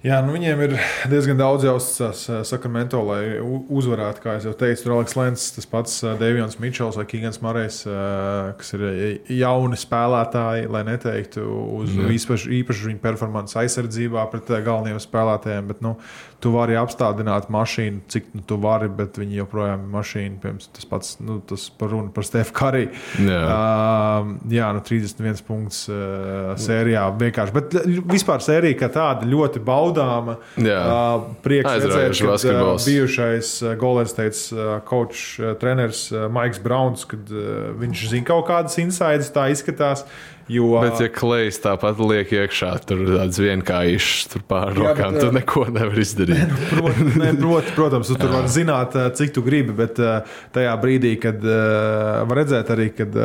Jā, 0.05 0.19
nu 0.21 0.31
viņiem 0.35 0.59
ir 0.61 0.73
diezgan 1.11 1.39
daudz 1.39 1.65
uh, 1.67 2.11
Sakramento, 2.47 2.99
lai 3.09 3.39
uzvarētu. 3.41 4.21
Kā 4.23 4.35
jau 4.39 4.53
teicu, 4.55 4.85
tur 4.85 4.93
Aleks 4.95 5.17
Lens, 5.17 5.47
tas 5.55 5.67
pats 5.67 5.97
uh, 6.05 6.13
Devions 6.19 6.59
Mičels 6.61 6.99
vai 6.99 7.07
Kigans 7.09 7.41
Marējs, 7.43 7.81
uh, 7.89 8.53
kas 8.59 8.71
ir 8.77 8.85
uh, 8.87 9.01
jauni 9.33 9.79
spēlētāji, 9.81 10.69
lai 10.71 10.83
neteiktu 10.87 11.43
uz 11.81 11.97
īpašu, 11.97 12.53
īpašu 12.61 12.91
viņu 12.91 13.03
performances 13.03 13.57
aizsardzībā 13.63 14.27
pret 14.31 14.53
galvenajiem 14.53 15.01
spēlētājiem. 15.01 15.73
Bet, 15.73 15.81
nu, 15.83 15.97
tu 16.43 16.51
vari 16.53 16.75
apstādināt 16.77 17.47
mašīnu, 17.53 18.03
cik 18.11 18.27
nu, 18.35 18.43
tu 18.47 18.57
vari, 18.61 18.89
bet 18.93 19.17
viņi 19.17 19.39
joprojām 19.39 19.87
ir 19.87 19.93
mašīna. 19.95 20.37
Piemēram, 20.43 20.59
tas 20.75 20.87
pats 20.89 21.15
nu, 21.23 21.39
tas 21.49 21.65
par 21.79 21.91
runu 21.93 22.11
par 22.13 22.27
Stefu 22.27 22.53
Kariju. 22.57 22.91
Jā. 23.25 23.39
Uh, 23.41 24.29
jā, 24.53 24.69
nu 24.77 24.83
31 24.85 25.41
punkts 25.47 25.83
uh, 25.89 26.53
sērijā 26.61 27.07
vienkārši. 27.17 27.55
Bet 27.57 27.77
vispār 28.13 28.45
sērija 28.45 28.77
kā 28.83 28.91
tāda 28.93 29.29
ļoti 29.29 29.63
baudāma. 29.65 30.37
Jā. 30.61 30.79
Uh, 30.85 31.27
prieks 31.45 31.73
redzēt, 31.73 32.21
ka 32.21 32.55
uh, 32.61 32.71
bijušais 32.85 33.53
uh, 33.65 33.73
Golden 33.81 34.09
State 34.11 34.37
uh, 34.53 34.77
coach, 34.87 35.25
uh, 35.41 35.55
treneris 35.59 36.07
uh, 36.13 36.27
Maiks 36.33 36.61
Browns, 36.61 37.07
kad 37.09 37.33
uh, 37.33 37.71
viņš 37.81 38.07
zina 38.13 38.29
kaut 38.29 38.45
kādas 38.51 38.77
insides, 38.83 39.33
tā 39.33 39.49
izskatās. 39.53 40.05
Jo, 40.47 40.67
Bet, 40.79 41.01
ja 41.03 41.09
klejs 41.11 41.57
tāpat 41.59 41.99
liek 41.99 42.29
iekšā, 42.31 42.69
tur 42.87 43.01
tāds 43.09 43.39
vienkāršs 43.43 44.29
tur 44.31 44.45
pāri 44.47 44.79
Jā, 44.79 44.93
rokām, 44.93 45.17
bet, 45.17 45.25
tu 45.25 45.27
uh, 45.27 45.35
neko 45.35 45.65
nevar 45.75 45.99
izdarīt. 45.99 46.53
Prot, 46.71 47.01
ne, 47.19 47.33
prot, 47.35 47.73
protams, 47.75 48.07
tu 48.07 48.15
tur 48.21 48.31
var 48.31 48.47
zināt, 48.51 48.95
uh, 48.95 49.09
cik 49.17 49.35
tu 49.35 49.43
gribi, 49.43 49.75
bet 49.75 49.99
uh, 49.99 50.39
tajā 50.55 50.71
brīdī, 50.79 51.17
kad 51.19 51.43
var 51.43 52.43
redzēt 52.43 52.73
arī, 52.77 52.89
kad. 52.95 53.21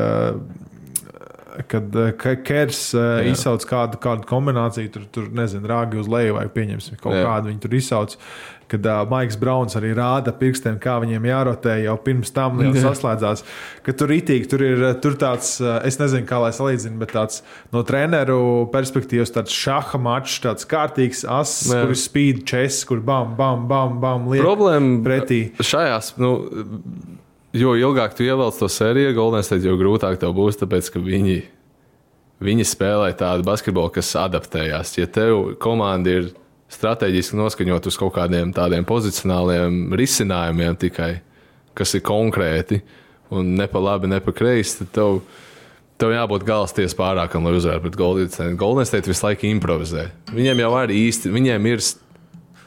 Kad 1.69 1.93
Ke- 2.17 2.39
Kers 2.41 2.79
uh, 2.97 3.19
izsauc 3.29 3.61
kādu, 3.69 3.99
kādu 4.01 4.25
kombināciju, 4.25 4.89
tur, 4.95 5.03
tur 5.13 5.27
nezinu, 5.37 5.69
rāgi 5.69 5.99
uz 6.01 6.09
leju 6.09 6.39
vai 6.39 6.47
pieņemsim 6.49 6.97
kaut 6.97 7.13
Jā. 7.13 7.27
kādu, 7.29 7.51
viņi 7.51 7.61
tur 7.61 7.77
izsauc. 7.77 8.15
Kad 8.73 8.87
uh, 8.89 9.03
Maiks 9.11 9.37
Browns 9.37 9.77
arī 9.77 9.93
rāda 9.97 10.33
pirkstiem, 10.37 10.79
kā 10.81 10.97
viņiem 11.03 11.27
jārotē 11.29 11.77
jau 11.85 11.97
pirms 12.01 12.33
tam 12.33 12.63
jau 12.65 12.73
saslēdzās. 12.87 13.45
Ka 13.85 13.93
tur 13.97 14.15
itīgi, 14.17 14.49
tur 14.49 14.65
ir 14.65 14.85
tur 15.05 15.17
tāds, 15.21 15.55
es 15.85 15.99
nezinu, 16.01 16.25
kā 16.29 16.41
lai 16.41 16.53
salīdzinu, 16.57 16.97
bet 17.03 17.13
tāds 17.13 17.43
no 17.75 17.83
treneru 17.87 18.41
perspektīvas, 18.73 19.35
tāds 19.35 19.53
šaha 19.53 20.01
mačs, 20.01 20.39
tāds 20.45 20.69
kārtīgs 20.69 21.25
ass, 21.29 21.67
Jā. 21.69 21.83
kur 21.83 21.93
ir 21.93 22.01
spīd 22.01 22.45
čess, 22.49 22.87
kur 22.89 23.03
bam, 23.05 23.35
bam, 23.39 23.67
bam, 23.71 23.99
bam 24.03 24.31
liek 24.33 24.45
Problēma 24.45 25.03
pretī. 25.05 25.43
šajās, 25.61 26.15
nu, 26.23 26.33
jo 27.53 27.75
ilgāk 27.77 28.17
tu 28.17 28.25
ievelc 28.27 28.57
to 28.59 28.69
sēriju, 28.73 29.15
Golden 29.17 29.45
State, 29.45 29.67
jo 29.69 29.77
grūtāk 29.81 30.21
tev 30.23 30.33
būs, 30.37 30.61
tāpēc 30.63 30.89
ka 30.95 31.03
viņi, 31.03 31.43
viņi 32.43 32.69
spēlē 32.69 33.13
tādu 33.19 33.45
basketbolu, 33.47 33.93
kas 33.95 34.15
adaptējās. 34.19 34.97
Ja 34.99 35.09
tev 35.11 35.53
komanda 35.63 36.17
ir 36.21 36.33
strateģiski 36.73 37.39
noskaņot 37.39 37.89
uz 37.91 37.99
kaut 38.01 38.15
kādiem 38.17 38.53
tādiem 38.57 38.87
pozicionāliem 38.89 39.95
risinājumiem 39.99 40.79
tikai, 40.81 41.13
kas 41.79 41.95
ir 41.97 42.05
konkrēti 42.07 42.83
un 43.33 43.55
ne 43.57 43.67
pa 43.71 43.81
labi, 43.81 44.11
ne 44.11 44.21
pa 44.21 44.35
kreisi, 44.37 44.83
tad 44.83 44.93
tev, 44.97 45.19
tev 46.01 46.13
jābūt 46.15 46.47
galvasties 46.49 46.97
pārākam, 46.99 47.47
lai 47.47 47.57
uzvarētu 47.57 47.87
pret 47.87 47.99
Golden 47.99 48.33
State. 48.33 48.57
Golden 48.61 48.89
State 48.89 49.11
visu 49.11 49.27
laiku 49.27 49.49
improvizē. 49.49 50.11
Viņiem 50.33 50.65
jau 50.65 50.73
arī 50.81 50.99
īsti, 51.09 51.33
viņiem 51.33 51.69
ir 51.73 51.85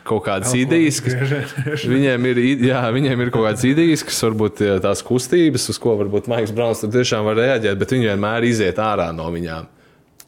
kaut 0.05 0.25
kādas 0.27 0.53
idejas, 0.57 0.99
kas 1.01 1.85
viņiem 1.93 2.27
ir, 2.31 2.41
jā, 2.69 2.81
viņiem 2.93 3.25
ir 3.25 3.31
kaut 3.33 3.47
kādas 3.47 3.65
idejas, 3.67 4.05
kas 4.05 4.21
varbūt 4.27 4.61
ir 4.65 4.83
tās 4.83 5.01
kustības, 5.05 5.69
uz 5.73 5.81
ko 5.81 5.95
varbūt 6.01 6.29
Maiks 6.31 6.53
Browns 6.55 6.85
tiešām 6.85 7.25
var 7.25 7.39
reaģēt, 7.41 7.79
bet 7.81 7.95
viņi 7.95 8.11
vienmēr 8.11 8.45
iziet 8.45 8.81
ārā 8.81 9.09
no 9.15 9.29
viņām. 9.33 9.69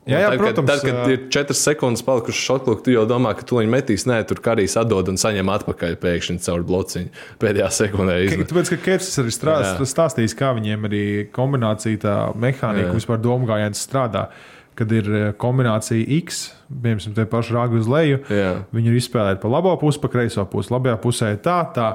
Jā, 0.08 0.20
jā, 0.24 0.30
tad, 0.32 0.40
protams, 0.40 0.70
Kad, 0.72 0.82
tad, 0.82 0.98
kad 1.04 1.14
ir 1.14 1.24
četras 1.36 1.62
sekundes 1.68 2.04
palikušas 2.08 2.44
šotkluku, 2.48 2.84
tu 2.86 2.94
jau 2.96 3.04
domā, 3.10 3.34
ka 3.38 3.44
tu 3.48 3.60
viņu 3.60 3.74
metīs, 3.74 4.06
nē, 4.08 4.22
tur 4.30 4.40
karīs 4.44 4.78
atdod 4.80 5.12
un 5.12 5.20
saņem 5.20 5.52
atpakaļ 5.58 5.98
pēkšņi 6.04 6.40
caur 6.48 6.64
blociņu. 6.68 7.10
Pēdējā 7.44 7.70
sekundē 7.82 8.16
Ke- 8.20 8.28
izmet. 8.32 8.52
Tāpēc, 8.54 8.72
ka 8.76 8.82
Kevs 8.90 9.12
arī 9.24 9.34
strāst, 9.36 9.74
Jā. 9.82 9.90
stāstījis, 9.94 10.38
kā 10.40 10.54
viņiem 10.58 10.88
arī 10.90 11.04
kombinācija, 11.36 12.00
tā 12.06 12.16
mehānika, 12.40 12.94
vispār 12.96 13.20
domgājiens 13.24 13.84
strādā. 13.84 14.30
Kad 14.78 14.92
ir 14.94 15.08
eh, 15.10 15.28
kombinācija 15.42 16.06
X, 16.20 16.52
piemēram, 16.70 17.16
te 17.18 17.24
pašu 17.26 17.56
rāgu 17.56 17.80
uz 17.82 17.88
leju, 17.90 18.20
Jā. 18.30 18.52
viņi 18.78 18.92
ir 18.92 18.98
izspēlēti 19.00 19.42
pa 19.42 19.50
labo 19.50 19.72
pusi, 19.82 19.98
pa 20.04 20.12
kreiso 20.14 20.44
pusi. 20.46 20.70
Labajā 20.70 21.00
pusē 21.02 21.32
ir 21.34 21.40
tā, 21.42 21.56
tā. 21.74 21.88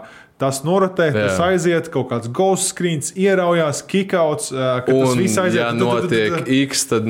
Tas 0.42 0.58
norotē, 0.66 1.06
Jā. 1.12 1.28
tas 1.28 1.36
aiziet, 1.44 1.86
kaut 1.94 2.08
kāds 2.10 2.26
ghost 2.34 2.72
screens, 2.72 3.12
ieraujās, 3.14 3.84
tas 4.90 5.12
Un, 5.12 5.18
viss 5.20 5.36
aiziet. 5.38 5.60
ja 5.60 5.68
tu- 5.70 5.78
tu- 5.78 5.84
tu- 5.84 6.08
tu- 6.08 6.08
notiek 6.08 6.48
X, 6.66 6.84
tad, 6.90 7.06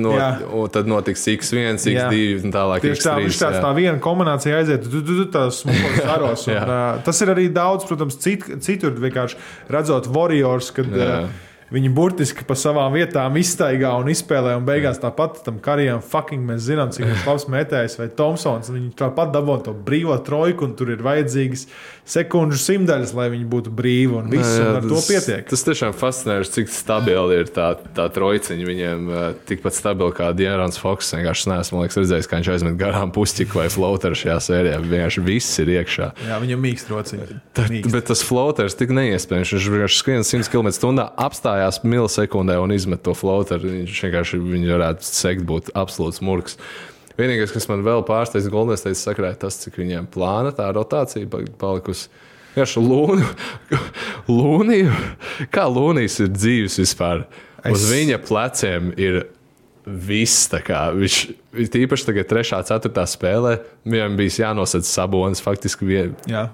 un 0.52 0.68
tad 0.68 0.86
notiks 0.90 1.24
X1, 1.32 1.78
Jā. 1.88 2.10
X2 2.10 2.44
un 2.44 2.52
tālāk. 2.52 2.84
Tieši 2.84 3.06
tā, 3.06 3.14
X3, 3.16 3.24
viņš 3.24 3.38
tāds 3.40 3.60
tā 3.64 3.70
viena 3.78 3.98
kombinācija 4.04 4.58
aiziet, 4.60 4.84
tu, 4.84 5.00
tu, 5.00 5.16
tās 5.32 5.62
smukos 5.64 5.96
staros. 6.02 6.44
un, 6.46 6.66
Tas 7.04 7.22
ir 7.24 7.28
arī 7.32 7.48
daudz, 7.52 7.86
protams, 7.88 8.18
cit, 8.20 8.44
citur 8.60 8.92
vienkārši 9.00 9.36
redzot 9.72 10.06
Warriors, 10.12 10.68
kad 10.76 10.86
Jā. 10.92 11.22
uh, 11.24 11.28
viņi 11.72 11.90
burtiski 11.94 12.44
pa 12.48 12.54
savām 12.58 12.92
vietām 12.96 13.36
iztaigā 13.40 13.94
un 14.00 14.10
izspēlē, 14.12 14.56
un 14.58 14.66
beigās 14.68 15.00
tāpat 15.02 15.42
tam 15.46 15.58
karijam 15.64 16.02
fucking 16.04 16.44
mēs 16.50 16.66
zinām, 16.68 16.92
cik 16.92 17.06
viņš 17.08 17.26
labs 17.28 17.48
metējs 17.48 17.98
vai 17.98 18.08
Thompsons. 18.08 18.68
un 18.68 18.76
Viņi 18.80 18.94
tāpat 18.98 19.32
dabūna 19.32 19.64
to 19.64 19.72
brīvo 19.74 20.16
trojku, 20.24 20.64
un 20.68 20.74
tur 20.76 20.90
ir 20.90 21.02
vajadzīgas 21.04 21.66
sekundžu 22.04 22.58
simtaļas, 22.58 23.12
lai 23.14 23.28
viņi 23.30 23.46
būtu 23.48 23.70
brīvi, 23.78 24.16
un 24.18 24.28
viss 24.32 24.56
Jā, 24.58 24.64
un 24.66 24.76
ar 24.80 24.82
to 24.82 24.96
tas- 24.98 25.08
pietiek. 25.08 25.46
Tas 25.48 25.62
tiešām 25.64 25.94
fascinējoši, 25.94 26.50
cik 26.56 26.68
stabili 26.68 27.38
ir 27.38 27.44
tā, 27.54 27.76
tā 27.94 28.08
trojciņa. 28.12 28.66
Viņiem 28.66 29.06
tikpat 29.46 29.72
stabili 29.78 30.10
kā 30.12 30.32
Dienāns 30.34 30.78
Foks. 30.82 31.12
Vienkārši 31.14 31.46
neesmu 31.52 31.82
liekas, 31.84 31.96
redzējis, 32.02 32.28
kā 32.28 32.40
viņš 32.40 32.50
aizmet 32.56 32.76
garām 32.76 33.12
pustiku 33.14 33.60
vai 33.62 33.68
floateru 33.70 34.18
šajā 34.18 34.38
sērijā. 34.42 34.80
Vienkārši 34.82 35.22
viss 35.24 35.58
ir 35.62 35.66
iekšā. 35.78 36.10
Jā, 36.26 36.40
viņam 36.42 36.60
mīkst 36.66 36.90
Mīkst. 37.70 37.92
bet 37.92 38.06
tas 38.10 38.22
floaters 38.26 38.74
tik 38.74 38.90
neiespējams. 38.90 39.52
Viņš 39.54 39.68
vienkārši 39.70 39.98
skrien 40.02 40.22
100 40.26 40.50
km/h, 40.50 41.06
apstājās 41.16 41.61
milisekundē 41.84 42.56
un 42.62 42.72
izmet 42.74 43.02
to 43.06 43.14
floateru. 43.14 43.70
Viņš 43.82 44.00
vienkārši 44.06 44.40
viņu 44.42 44.72
varētu 44.74 45.06
sekt, 45.06 45.44
būt 45.48 45.70
absolūts 45.78 46.22
murgs. 46.24 46.58
Vienīgais, 47.18 47.52
kas 47.52 47.68
man 47.68 47.82
vēl 47.84 48.04
pārsteidz, 48.08 48.48
Goldman 48.52 48.78
State 48.80 48.96
sakrā, 48.96 49.34
ir 49.34 49.40
tas, 49.42 49.58
cik 49.60 49.76
viņiem 49.82 50.06
plāna 50.14 50.52
tā 50.56 50.70
rotācija 50.72 51.28
pa- 51.30 51.44
palikusi. 51.60 52.08
Vienkārši 52.54 52.82
lūnu, 52.84 53.26
lūniju, 54.28 54.92
kā 55.52 55.66
lūnijas 55.72 56.18
ir 56.24 56.32
dzīves 56.34 56.78
vispār. 56.82 57.24
Uz 57.68 57.84
Es- 57.84 57.90
viņa 57.92 58.18
pleciem 58.26 58.92
ir 58.98 59.22
viss. 59.86 60.48
kā 60.52 60.80
Viņš 60.94 61.16
tīpaši 61.72 62.06
tagad, 62.08 62.28
3. 62.30 62.52
un 62.58 62.66
4. 62.68 63.06
spēlē, 63.14 63.54
viņam 63.84 64.16
bija 64.18 64.36
jānosaka 64.46 64.86
sabonis 64.88 65.42
faktiski 65.42 65.86
vien, 65.88 66.14
Jā. 66.30 66.48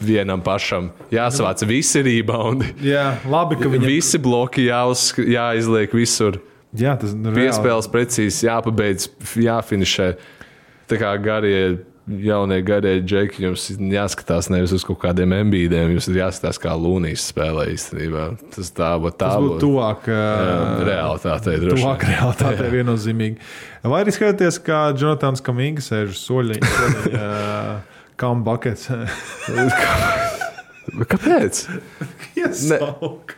vienam 0.00 0.42
pašam. 0.42 0.90
Jāsavāc 1.14 1.62
visi 1.68 2.02
rebondi, 2.02 2.72
Jā, 2.82 3.16
labi, 3.28 3.56
ka 3.60 3.70
viņam 3.72 3.86
visi 3.88 4.18
bloki 4.18 4.66
jāuz, 4.68 5.12
jāizliek 5.18 5.92
visur. 5.96 6.40
Jā, 6.76 6.96
tas 7.00 7.14
ir 7.14 7.22
reāli. 7.22 7.38
Piespēles 7.46 7.86
precīzi 7.88 8.48
jāpabeidz, 8.50 9.08
jāfinišē. 9.40 10.08
Tā 10.90 10.98
kā 11.00 11.14
garie, 11.22 11.78
jaunie 12.06 12.58
garie 12.62 13.00
džeki, 13.02 13.42
jums 13.48 13.66
jāskatās 13.78 14.48
nevis 14.52 14.72
uz 14.76 14.84
kaut 14.86 15.00
kādiem 15.02 15.32
ambīdiem, 15.36 15.90
jums 15.94 16.06
ir 16.10 16.20
jāskatās, 16.20 16.60
kā 16.62 16.74
Lunijas 16.78 17.24
spēlē 17.32 17.66
īstenībā. 17.72 18.26
Tas 18.54 18.70
tā 18.76 18.92
būtu 19.02 19.18
tā 19.18 19.30
Tas 19.32 19.42
būtu 19.42 19.58
tuvāk. 19.64 20.06
Ā, 20.14 20.20
Realitātei 20.86 21.56
Tuvāk 21.64 22.06
realitātei 22.06 22.70
viennozīmīgi. 22.76 23.40
Vai 23.86 24.02
arī 24.04 24.14
skatāties, 24.14 24.60
kā 24.66 24.84
Jonatans 24.94 25.42
Kamīga 25.46 25.82
sēž 25.84 26.14
soļi, 26.20 26.60
kam 28.20 28.44
bakets 28.46 28.88
Kāpēc? 31.10 31.64
iesauk. 32.40 33.34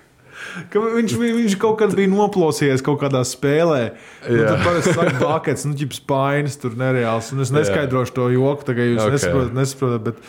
Ka 0.72 0.82
viņš, 0.82 1.14
viņš 1.20 1.56
kaut 1.62 1.78
kad 1.82 1.94
bija 1.96 2.10
noplosījies 2.12 2.84
kaut 2.86 3.00
kādā 3.02 3.22
spēlē. 3.26 3.80
Nu, 4.26 4.42
tad 4.44 4.64
parasti 4.64 4.94
saka, 4.96 5.14
bakets, 5.22 5.66
nu, 5.68 5.76
ģips 5.78 6.00
spainis, 6.02 6.58
tur 6.60 6.76
nereāls. 6.78 7.32
Un 7.34 7.44
es 7.44 7.52
neskaidrošu 7.54 8.16
to 8.16 8.28
joku, 8.34 8.66
tagad 8.68 8.92
jūs 8.92 9.02
Ok. 9.02 9.08
okay. 9.08 9.16
nesaprotat, 9.18 9.56
nesaprotat, 9.58 10.06
bet, 10.08 10.22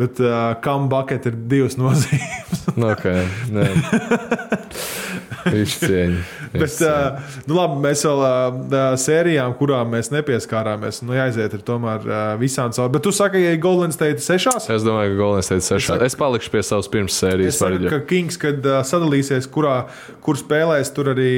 bet 0.00 0.20
uh, 0.24 0.54
kam 0.64 0.88
baket 0.92 1.28
ir 1.30 1.36
divas 1.52 1.76
nozīmes. 1.80 2.64
Nu, 2.80 2.90
okay, 2.92 3.24
nē. 3.52 3.66
Viņš 5.50 5.72
cieņa. 5.80 6.18
Bet, 6.52 6.74
uh, 6.84 7.20
nu, 7.48 7.54
labi, 7.56 7.78
mēs 7.84 8.02
vēl 8.04 8.20
uh, 8.22 8.80
sērijām, 9.00 9.54
kurām 9.58 9.92
mēs 9.94 10.10
nepieskārāmies, 10.12 11.00
nu, 11.06 11.14
jāiziet 11.16 11.54
ar 11.56 11.62
tomēr 11.66 12.04
uh, 12.04 12.18
visām 12.40 12.72
cauri. 12.76 12.92
Bet 12.96 13.04
tu 13.06 13.12
saki, 13.16 13.40
ja 13.46 13.54
Golden 13.62 13.94
State 13.94 14.22
sešās? 14.24 14.66
Es 14.74 14.84
domāju, 14.86 15.14
ka 15.14 15.20
Golden 15.22 15.46
State 15.46 15.64
6. 15.66 15.86
saku- 15.88 16.06
Es 16.10 16.16
palikšu 16.20 16.52
pie 16.54 16.62
savas 16.66 16.90
pirmās 16.92 17.16
sērijas. 17.22 17.54
Es 17.56 17.60
saku, 17.62 17.80
ka 17.92 18.00
Kings, 18.10 18.38
kad 18.42 18.66
uh, 18.68 18.80
sadalīsies, 18.86 19.48
kurā, 19.54 19.76
kur 20.24 20.38
spēlēs, 20.40 20.92
tur 20.96 21.12
arī, 21.14 21.32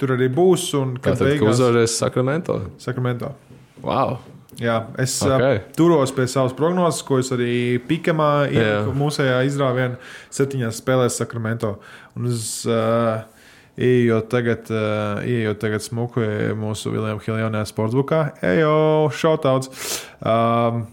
tur 0.00 0.14
arī 0.16 0.30
būs. 0.32 0.68
Un 0.80 0.94
kad 1.00 1.16
Tātad, 1.18 1.24
ka 1.24 1.30
beigās 1.32 1.56
uzvarēs 1.58 1.98
Sakramento. 2.04 2.60
Sakramento. 2.82 3.34
Wow! 3.82 4.18
Jā, 4.60 4.76
es 5.00 5.14
Ok. 5.24 5.32
okay. 5.38 5.60
turos 5.76 6.12
pie 6.12 6.26
savas 6.28 6.52
prognozes, 6.56 7.00
ko 7.06 7.16
es 7.22 7.30
arī 7.32 7.80
Pikamā 7.88 8.44
ieliku 8.50 8.92
Jā. 8.92 8.96
mūsējā 9.00 9.38
izrāvienā, 9.48 9.96
septiņās 10.36 10.80
spēlēs 10.82 11.16
Sakramento. 11.16 11.78
Un 12.18 12.28
es 12.28 12.66
uh, 12.68 13.22
ieejot 13.80 14.28
tagad, 14.28 14.68
uh, 14.68 15.22
ieejot 15.24 15.62
tagad 15.62 15.84
smuku 15.84 16.26
mūsu 16.60 16.92
Viljama 16.92 17.24
Hiljonā 17.24 17.64
sportsbukā, 17.68 18.34
ejo, 18.44 19.08
šautauts. 19.16 19.72
Um, 20.20 20.84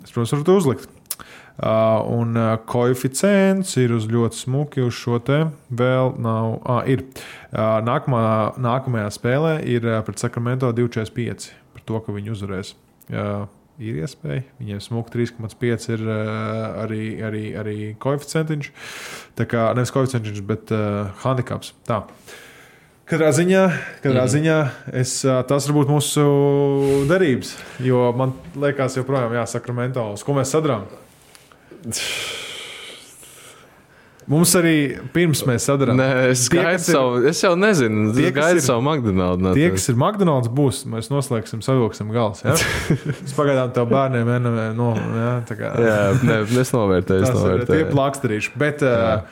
es, 0.00 0.08
protams, 0.14 0.32
varu 0.38 0.48
to 0.48 0.58
uzlikt. 0.62 0.88
Uh, 1.60 2.00
un 2.08 2.38
uh, 2.40 2.54
koeficients 2.64 3.76
ir 3.76 3.92
uz 3.92 4.06
ļoti 4.08 4.46
smuki 4.46 4.80
uz 4.80 4.96
šo 4.96 5.18
te. 5.20 5.42
Vēl 5.68 6.14
nav. 6.24 6.54
Ah, 6.64 6.86
ir. 6.88 7.04
Uh, 7.52 7.82
nākamā, 7.84 8.22
nākamajā 8.56 9.10
spēlē 9.12 9.58
ir 9.68 9.84
pret 10.06 10.22
Sakramento 10.24 10.72
2,45 10.72 11.50
par 11.74 11.84
to, 11.84 12.00
ka 12.06 12.16
viņi 12.16 12.32
uzvarēs. 12.32 12.78
Uh, 13.08 13.48
ir 13.80 14.02
iespēja. 14.04 14.44
Viņiem 14.60 14.82
smuki 14.84 15.14
3,5 15.16 15.88
ir 15.94 16.04
uh, 16.04 16.82
arī, 16.82 17.02
arī, 17.24 17.44
arī 17.56 17.78
koeficientiņš. 18.02 18.70
Tā 19.38 19.48
kā 19.48 19.70
nevis 19.76 19.94
koeficientiņš, 19.94 20.44
bet 20.46 20.74
uh, 20.76 21.10
handicaps. 21.24 21.72
Tā. 21.88 22.02
Katrā 23.10 23.32
ziņā, 23.34 23.62
katrā 24.04 24.22
mm. 24.22 24.30
ziņā 24.30 24.58
es, 25.00 25.16
ā, 25.26 25.40
tas 25.48 25.66
var 25.66 25.80
būt 25.80 25.90
mūsu 25.90 26.26
derības. 27.10 27.56
Jo 27.82 28.12
man 28.14 28.36
liekas, 28.54 29.00
joprojām, 29.00 29.34
jā, 29.34 29.48
Sakramento, 29.50 30.12
uz 30.14 30.22
ko 30.26 30.36
mēs 30.36 30.54
sadarām. 30.54 30.86
Mums 34.30 34.52
arī 34.54 34.74
pirms 35.14 35.40
mēs 35.48 35.64
sadarām. 35.66 35.98
Nē, 35.98 36.06
es, 36.30 36.44
Tie, 36.52 36.60
kas 36.62 36.86
ir- 36.88 36.94
savu, 36.94 37.16
es 37.26 37.40
jau 37.42 37.50
nezinu, 37.58 38.12
Tie, 38.14 38.28
gaidu 38.36 38.60
ir- 38.60 38.62
savu 38.62 38.84
McDonald's. 38.86 39.50
Tie, 39.58 39.66
kas 39.74 39.88
ir 39.90 39.96
McDonald's, 39.98 40.46
būs. 40.54 40.84
Mēs 40.86 41.10
noslēgsim, 41.10 41.64
savilksim 41.66 42.12
gals. 42.14 42.44
Ja? 42.46 42.54
Es 43.26 43.34
pagaidām 43.34 43.72
tev 43.74 43.88
bērniem 43.90 44.30
NV, 44.38 44.68
no, 44.78 44.92
ja, 45.18 45.32
tā 45.50 45.58
kā, 45.58 45.72
Jā, 45.82 45.98
ne, 46.22 46.40
es 46.62 46.70
novērtēju, 46.76 47.26
es 47.26 47.28
ir 47.28 47.34
tie 47.34 47.42
novērtēju. 47.42 47.90
plāksterīši. 47.90 48.54
Bet 48.62 48.86
uh, 48.86 49.26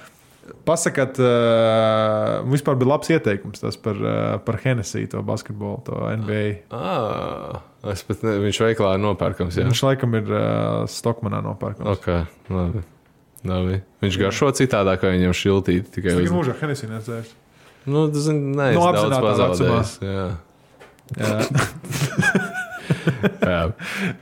pasakat, 0.66 1.22
uh, 1.22 2.42
vispār 2.50 2.76
bija 2.82 2.90
labs 2.96 3.10
ieteikums 3.14 3.62
tas 3.62 3.78
par, 3.80 4.02
uh, 4.02 4.34
par 4.42 4.58
Hennessy, 4.64 5.06
to 5.14 5.22
basketbolu, 5.22 5.78
to 5.86 5.94
NBA. 6.24 6.44
Ah, 6.74 7.62
es 7.94 8.02
pat 8.08 8.26
ne, 8.26 8.34
viņš 8.48 8.62
veiklā 8.66 8.96
ir 8.98 9.02
nopērkams. 9.06 9.62
Jā. 9.62 9.70
Viņš 9.70 9.86
laikam 9.92 10.18
ir 10.18 10.26
uh, 10.34 10.86
Stokmanā 10.90 11.38
nopērkams. 11.46 11.94
Okay, 11.98 12.26
labi. 12.50 12.82
Labi. 13.46 13.80
Viņš 14.02 14.16
garšo 14.18 14.50
citādāk, 14.58 14.98
kā 15.02 15.12
viņam 15.14 15.34
šiltīt. 15.36 15.92
Tikai 15.94 16.16
Viņš 16.18 16.30
uz... 16.30 16.34
mūžā 16.34 16.56
Hennessy 16.60 16.88
nedzērs. 16.90 17.30
Nu, 17.88 18.08
tas 18.12 18.26
ir 18.28 18.34
nē, 18.34 18.72
Nu, 18.74 18.82
es 18.90 18.98
daudz 18.98 19.18
pazaudējis. 19.24 19.92
Jā. 20.02 20.26
Jā. 21.22 21.36
Jā. 23.44 23.60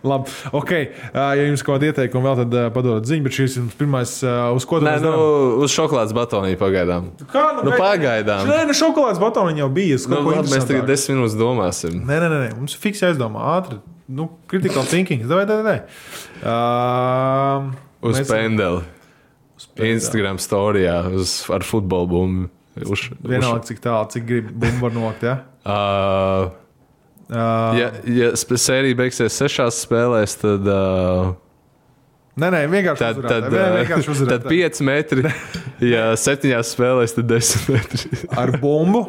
Labi, 0.07 0.31
ok. 0.55 0.71
Ja 1.15 1.25
jums 1.39 1.63
kaut 1.67 1.77
kāda 1.79 1.89
ieteikuma 1.91 2.33
vēl, 2.33 2.37
tad 2.45 2.55
padodat 2.75 3.09
ziņu, 3.09 3.25
bet 3.27 3.35
šis 3.37 3.57
ir 3.61 3.67
pirmais, 3.79 4.13
uh, 4.27 4.51
uz 4.57 4.67
ko 4.69 4.79
mēs 4.83 5.03
nu, 5.03 5.11
darām. 5.11 5.65
uz 5.67 5.75
šokolādes 5.75 6.15
batoniju 6.17 6.59
pagaidām. 6.61 7.09
Kā, 7.33 7.45
Nu, 7.67 7.73
pagaidām. 7.79 8.47
Nē, 8.51 8.61
nu, 8.69 8.75
šokolādes 8.77 9.21
batoni 9.23 9.63
jau 9.63 9.69
bija. 9.75 9.99
Nu, 10.11 10.21
labi, 10.29 10.51
mēs 10.53 10.67
tagad 10.69 10.87
desmit. 10.91 11.17
minūtes 11.17 11.37
domāsim. 11.39 11.99
Nē, 12.07 12.19
nē, 12.23 12.29
nē, 12.33 12.51
mums 12.59 12.77
ir 12.77 12.83
fiks 12.83 13.03
jāizdomā 13.07 13.43
ātri. 13.57 13.81
Nu, 14.07 14.29
critical 14.51 14.87
thinking. 14.87 15.25
Davai, 15.27 15.47
davai, 15.51 15.63
davai. 15.67 15.81
Uh, 16.43 17.73
Uz 18.07 18.21
mēs- 18.21 18.31
pendeli. 18.31 18.85
Uz. 19.57 19.69
Instagram 19.89 20.39
storijā 20.43 20.99
uz, 21.17 21.39
ar 21.53 21.65
futbolu 21.67 22.07
bumbu. 22.13 22.49
Uz, 22.85 23.07
Vienalga, 23.25 23.63
cik 23.71 23.79
tālu, 23.81 24.05
cik 24.13 24.27
grib 24.29 24.51
bumbu 24.53 24.87
var 24.89 24.97
nokt. 25.01 25.23
Ja? 25.27 25.39
Uh, 25.65 26.55
Uh, 27.27 27.75
ja, 27.75 27.87
ja 28.07 28.29
sp- 28.39 28.55
sērija 28.55 28.95
beigsies 29.01 29.35
sešās 29.35 29.81
spēlēs, 29.83 30.37
tad 30.39 30.63
uh, 30.71 31.33
Nē, 32.39 32.53
nē, 32.55 32.61
vienkārši 32.71 33.01
Tad, 33.03 33.17
uzvarētāji. 33.19 33.43
tad, 33.43 33.57
Nē, 33.57 33.81
vienkārši 33.81 34.07
tad 34.07 34.13
uzvarētāji. 34.15 34.61
5 34.63 34.83
metri. 34.87 35.25
Ja 35.97 36.05
septiņās 36.15 36.71
spēlēs, 36.77 37.17
tad 37.17 37.27
10 37.33 37.67
metri. 37.75 38.21
ar 38.39 38.53
bumbu. 38.63 39.03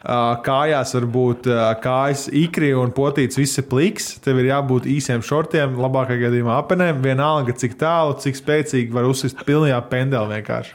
Kājās 0.00 0.94
var 0.96 1.06
būt 1.12 1.48
kājas 1.84 2.22
ikri 2.32 2.70
un 2.72 2.92
potīts, 2.96 3.36
viss 3.36 3.60
ir 3.60 3.66
pliks. 3.68 4.14
Tev 4.24 4.40
ir 4.40 4.48
jābūt 4.48 4.88
īsiem 4.88 5.20
šortiem, 5.24 5.76
labākajā 5.76 6.22
gadījumā 6.24 6.56
apenēm. 6.62 7.02
Vienalga, 7.04 7.52
cik 7.52 7.76
tālu, 7.80 8.16
cik 8.22 8.38
spēcīgi 8.38 8.96
var 8.96 9.08
uzsist 9.10 9.44
pilnajā 9.44 9.82
pendelī 9.92 10.40
vienkārši. 10.40 10.74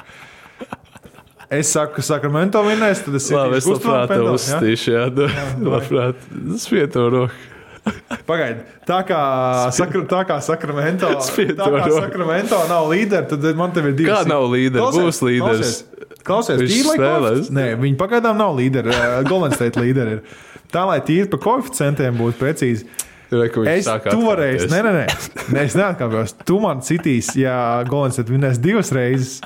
Es 1.56 1.70
saku, 1.74 2.02
Sakramento 2.06 2.62
vinnēs, 2.66 3.04
tad 3.06 3.18
es 3.18 3.28
Labi, 3.30 3.60
es 3.60 3.66
sitīšu 3.66 3.78
kustumā 3.78 3.98
labprāt 4.00 4.08
to 4.10 4.14
pendeli, 4.14 4.30
ja? 4.30 4.38
uzstīšu. 4.40 4.94
Jā, 4.94 5.04
jā 5.14 5.50
labprāt. 5.74 6.24
Spiet 6.62 6.96
to 6.96 7.28
roku. 7.86 8.20
Pagaidi, 8.26 8.64
tā 8.88 9.00
kā, 9.06 9.20
sakra, 9.76 10.02
tā 10.10 10.22
kā 10.30 10.38
Sakramento, 10.42 11.10
tā 11.60 11.68
kā. 11.70 11.84
Sakramento 12.00 12.60
nav 12.70 12.88
līderi, 12.90 13.28
tad 13.30 13.46
man 13.60 13.72
te 13.76 13.84
ir 13.86 13.94
divi. 13.94 14.10
Kā 14.10 14.24
nav 14.30 14.48
līderi? 14.50 14.82
Būs 14.82 15.22
līderis. 15.26 15.76
Klausies, 15.86 16.20
klausies 16.26 16.60
koefici- 16.98 17.54
Nē, 17.54 17.66
viņi 17.84 17.98
pagaidām 18.00 18.38
nav 18.42 18.56
līderi. 18.58 18.90
Uh, 18.90 19.20
Golden 19.30 19.54
State 19.54 19.78
līderi 19.82 20.18
ir. 20.18 20.24
Tā 20.74 20.86
lai 20.90 21.00
tīri 21.06 21.30
par 21.30 21.40
koeficientiem 21.46 22.18
būtu 22.18 22.40
precīzi. 22.42 22.88
Es 23.70 23.86
atkāpties. 23.90 24.18
nē, 24.74 24.82
nē, 24.86 24.92
nē, 24.96 25.54
nē 25.54 25.62
es 25.70 25.76
neatkāpjos. 25.78 26.36
Tu 26.46 26.60
man 26.62 26.82
citīs, 26.86 27.32
ja 27.38 27.84
Golden 27.90 28.14
State 28.14 28.34
vinnēs 28.34 28.58
divas 28.62 28.90
reizes. 28.96 29.40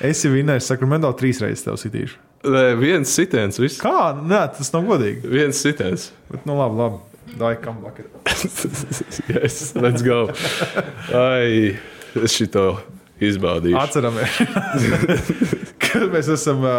Es 0.00 0.24
jau 0.24 0.32
vinnēju 0.32 0.64
Sakramento 0.64 1.12
trīs 1.20 1.40
reizes 1.44 1.64
tev 1.68 1.76
citīšu. 1.80 2.16
Nē, 2.48 2.64
viens 2.80 3.12
sitiens. 3.14 3.60
Viss. 3.62 3.78
Kā? 3.80 4.12
Nē, 4.18 4.40
tas 4.56 4.72
nav 4.74 4.88
godīgi. 4.88 5.22
Viens 5.30 5.60
sitiens. 5.62 6.08
Bet, 6.32 6.42
nu, 6.48 6.56
labi, 6.58 6.80
labi. 6.80 7.11
Dai, 7.38 7.54
kam 7.62 7.78
vakar. 7.84 8.06
yes, 9.32 9.74
let's 9.74 10.02
go. 10.04 10.26
Ai, 11.16 11.76
es 12.20 12.34
šito 12.36 12.64
izbaudīšu. 13.22 13.78
Atceramies, 13.78 14.36
ka 15.82 16.02
mēs 16.12 16.28
esam. 16.34 16.64
ā, 16.66 16.74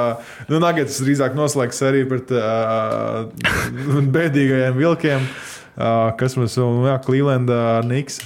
Nu, 0.52 0.60
Nagats 0.62 1.00
drīzāk 1.02 1.34
noslēgs 1.38 1.80
seriju 1.82 2.10
pret 2.12 2.34
uh, 2.36 3.30
bēdīgajiem 4.18 4.78
vilkiem. 4.78 5.26
Uh, 5.74 6.12
kas 6.20 6.36
mums 6.38 6.54
ir? 6.60 6.68
Jā, 6.90 6.98
Cleveland, 7.06 7.50
uh, 7.50 7.80
Niks. 7.88 8.20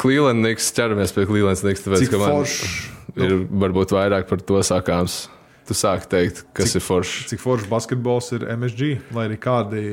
Cleveland 0.00 0.42
Niks, 0.42 0.70
ķeramies 0.74 1.12
pie 1.14 1.26
Cleveland 1.28 1.60
Niks, 1.68 1.84
tāpēc, 1.84 2.02
Cik 2.06 2.14
ka 2.16 2.22
man 2.22 2.32
foršs. 2.40 2.72
ir 3.20 3.36
varbūt 3.62 3.92
vairāk 3.94 4.26
par 4.30 4.40
to 4.48 4.58
sakāms. 4.66 5.20
Tu 5.68 5.76
sāki 5.78 6.08
teikt, 6.10 6.40
kas 6.56 6.72
Cik- 6.72 6.80
ir 6.80 6.86
foršs. 6.88 7.18
Cik 7.30 7.42
foršs 7.44 7.68
basketbols 7.70 8.32
ir 8.34 8.48
MSG, 8.56 8.88
lai 9.14 9.28
arī 9.28 9.36
kādi. 9.38 9.84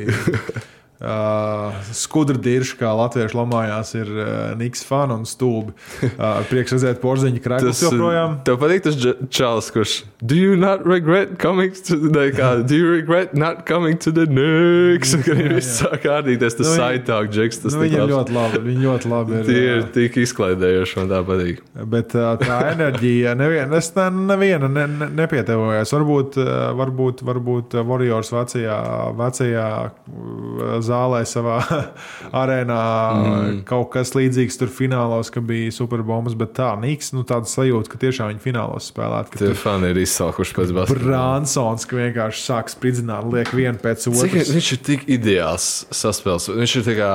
Uh, 0.98 1.76
skudra 1.94 2.40
dirži, 2.42 2.74
kā 2.80 2.90
latvieši 2.98 3.38
lamājās, 3.38 3.92
ir 4.00 4.08
uh, 4.10 4.30
Niks 4.58 4.82
fani 4.88 5.14
un 5.14 5.28
stulbi. 5.30 5.76
Uh, 6.02 6.40
prieks 6.50 6.74
redzēt 6.74 6.98
porziņu 7.04 7.42
krāklus 7.44 7.84
joprojām. 7.86 8.40
Tev 8.48 8.58
patīk 8.64 8.82
tas 8.88 8.98
čalis, 9.30 9.68
kurš. 9.76 9.94
Do 10.26 10.34
you 10.34 10.56
not 10.58 10.82
regret 10.90 11.36
coming 11.38 11.76
to 11.86 12.00
the 12.02 12.32
kā, 12.34 12.50
Do 12.66 12.80
you 12.80 12.90
regret 12.90 13.36
not 13.38 13.68
coming 13.70 14.00
to 14.02 14.12
the 14.12 14.26
Knicks? 14.26 15.14
Kad 15.22 15.38
viņi 15.38 15.54
visi 15.54 15.76
sāk 15.84 16.02
kārtīties, 16.08 16.58
tas 16.58 16.74
Nu, 16.74 16.88
talk 17.06 17.30
džeks. 17.30 17.62
Tas 17.68 17.78
Nu, 17.78 17.86
ir 17.86 18.00
labs. 18.02 18.12
ļoti 18.16 18.36
labi. 18.40 18.64
Viņi 18.66 18.88
ļoti 18.88 19.12
labi 19.14 19.38
ir. 19.38 19.46
Tie 19.52 19.62
ir 19.68 19.84
ā, 19.84 19.88
tik 19.94 20.18
izklaidējoši, 20.24 20.98
man 20.98 21.14
tā 21.14 21.22
patīk. 21.30 21.62
Bet 21.94 22.18
uh, 22.18 22.34
tā 22.42 22.58
enerģija, 22.74 23.36
neviena, 23.38 23.78
es 23.78 23.92
ne, 23.94 24.08
neviena 24.34 24.72
ne, 24.72 24.88
ne, 24.98 25.12
nepietevojos. 25.22 25.94
Varbūt, 25.94 26.42
uh, 26.42 26.52
varbūt, 26.82 27.22
varbūt 27.28 27.78
uh, 27.78 27.86
Warriors 27.86 28.34
vecajā, 28.34 28.82
vecajā 29.22 29.70
uh, 29.86 30.76
zālē, 30.88 31.22
savā 31.28 31.58
arēnā, 32.42 32.80
mm. 33.14 33.60
kaut 33.68 33.92
kas 33.94 34.14
līdzīgs 34.18 34.60
tur 34.60 34.72
finālos, 34.74 35.32
ka 35.34 35.44
bija 35.44 35.74
superbombas. 35.76 36.38
Bet 36.40 36.56
tā, 36.58 36.72
Niks, 36.82 37.12
nu 37.16 37.26
tāda 37.28 37.50
sajūta, 37.52 37.92
ka 37.94 38.02
tiešām 38.02 38.32
viņi 38.34 38.44
finālos 38.44 38.90
spēlētu. 38.92 39.40
Tie 39.42 39.54
fani 39.58 39.92
ir 39.94 40.02
izsalkuši 40.04 40.58
pēc 40.58 40.74
basketbola. 40.78 41.06
Bransons, 41.06 41.88
ka 41.90 42.00
vienkārši 42.00 42.44
sāk 42.48 42.74
spridzināt, 42.74 43.28
liek 43.34 43.54
vienu 43.56 43.80
pēc 43.84 44.08
Cik 44.08 44.18
otras. 44.18 44.52
viņš 44.56 44.74
ir 44.76 44.84
tik 44.90 45.08
ideāls 45.18 45.72
saspēles? 45.94 46.50
Viņš 46.58 46.76
ir 46.82 46.88
tā 46.88 46.98
kā. 47.00 47.14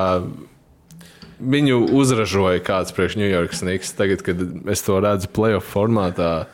Viņu 1.43 1.79
uzražoja 1.97 2.61
kāds 2.63 2.93
priekš 2.95 3.17
New 3.19 3.27
York 3.27 3.55
Snigs. 3.57 3.91
Tagad, 3.97 4.21
kad 4.23 4.39
es 4.71 4.83
to 4.85 4.99
redzu 5.03 5.27
playoff 5.33 5.67
formātā, 5.73 6.45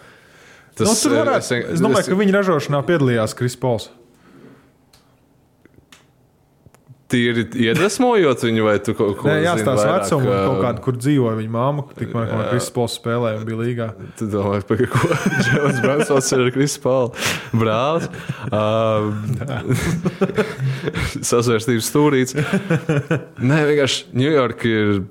tas 0.74 0.88
Nu, 0.88 0.96
tur 0.98 1.18
varētu, 1.20 1.60
es 1.76 1.84
domāju, 1.84 2.08
ka 2.10 2.18
viņa 2.18 2.38
ražošanā 2.40 2.80
piedalījās 2.88 3.36
Kris 3.38 3.60
Tīri 7.10 7.46
iedvesmojot 7.66 8.44
viņu, 8.46 8.64
vai 8.68 8.76
tu 8.86 8.94
kaut 8.98 9.16
ko 9.18 9.30
Nē, 9.30 9.40
jāstāsta 9.42 9.74
vairāk, 9.80 10.04
vecumu, 10.04 10.30
ā, 10.30 10.42
kaut 10.46 10.60
kādu, 10.62 10.84
kur 10.86 10.98
dzīvoja 11.00 11.38
viņa 11.40 11.54
māma. 11.56 11.86
Tikmēr, 11.98 12.28
kad 12.30 12.44
Kris 12.52 12.70
Pols 12.76 12.98
spēlēja 13.00 13.40
un 13.40 13.48
bija 13.48 13.60
līgā. 13.64 13.88
Tu 14.20 14.28
domā, 14.30 14.60
par 14.70 14.84
ko 14.94 15.10
Džons 15.48 15.80
Bransons 15.82 16.30
ir 16.38 16.70
Pauli 16.84 17.30
brālis. 17.64 18.10
Uh, 18.50 19.14
Sasvērstības 21.30 21.88
stūrīts. 21.90 22.36
Nē, 22.36 23.60
vienkārši 23.70 24.08
Ņujorka 24.18 24.70
ir 24.70 25.02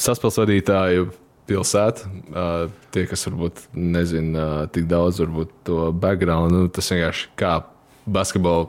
saspēles 0.00 0.38
vadītāju 0.40 1.08
pilsēta. 1.46 2.10
Uh, 2.30 2.66
tie, 2.94 3.06
kas 3.10 3.26
varbūt 3.28 3.66
nezina 3.76 4.46
uh, 4.46 4.70
tik 4.72 4.88
daudz 4.90 5.20
varbūt 5.22 5.52
to 5.68 5.90
background, 5.92 6.54
nu, 6.54 6.70
tas 6.72 6.90
vienkārši 6.92 7.30
kā 7.38 7.58
basketbola 8.06 8.68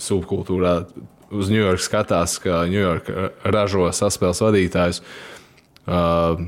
subkultūrā 0.00 0.78
uz 1.34 1.52
Ņujorku 1.52 1.84
skatās, 1.84 2.36
ka 2.42 2.64
Ņujorka 2.70 3.30
ražo 3.54 3.88
saspēles 3.94 4.42
vadītājus. 4.44 5.02
Uh, 5.84 6.44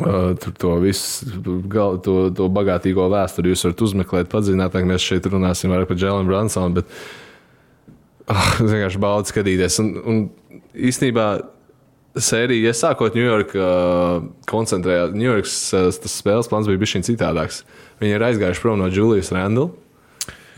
Uh, 0.00 0.32
to 0.56 0.78
visu, 0.80 1.26
to, 2.00 2.14
to 2.32 2.46
bagātīgo 2.48 3.04
vēsturi 3.12 3.52
jūs 3.52 3.66
varat 3.66 3.82
uzmeklēt, 3.84 4.30
padziļinātāk. 4.32 4.86
Mēs 4.88 5.04
šeit 5.04 5.26
runāsim 5.28 5.72
vairāk 5.72 5.90
par 5.90 5.98
Džēlinu 6.00 6.30
Bransonu, 6.30 6.78
bet 6.78 6.88
oh, 8.32 8.46
es 8.64 8.70
vienkārši 8.70 9.02
baudu 9.02 9.28
skatīties. 9.28 9.76
Un, 9.82 9.90
un 10.00 10.22
īstenībā 10.72 11.26
sērija, 12.16 12.70
ja 12.70 12.78
sākot 12.78 13.18
Ņujorkā, 13.18 13.68
koncentrējās, 14.48 15.12
Ņujorkas 15.20 15.58
uh, 15.76 15.90
spēles 16.14 16.48
plāns 16.48 16.70
bija 16.70 16.80
bijis 16.80 17.10
citādāks. 17.10 17.62
Viņi 18.00 18.16
ir 18.16 18.26
aizgājuši 18.30 18.64
prom 18.64 18.80
no 18.80 18.88
Julijas 18.88 19.34
Randla. 19.36 19.68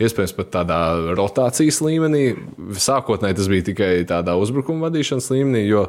Iespējams, 0.01 0.33
pat 0.37 0.49
tādā 0.55 0.77
rotācijas 1.17 1.81
līmenī. 1.85 2.23
Sākotnēji 2.81 3.37
tas 3.37 3.49
bija 3.51 3.67
tikai 3.69 3.91
tādā 4.09 4.33
uzbrukuma 4.41 4.87
vadīšanas 4.87 5.29
līmenī, 5.33 5.67
jo 5.67 5.85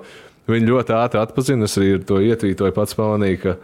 viņi 0.50 0.68
ļoti 0.68 0.96
ātri 0.98 1.22
atpazina. 1.22 1.68
Es 1.68 1.78
arī 1.80 1.94
ar 1.96 2.04
to 2.08 2.20
ietvītoju 2.20 2.76
pats 2.76 2.98
pamanīju, 2.98 3.40
ka 3.44 3.56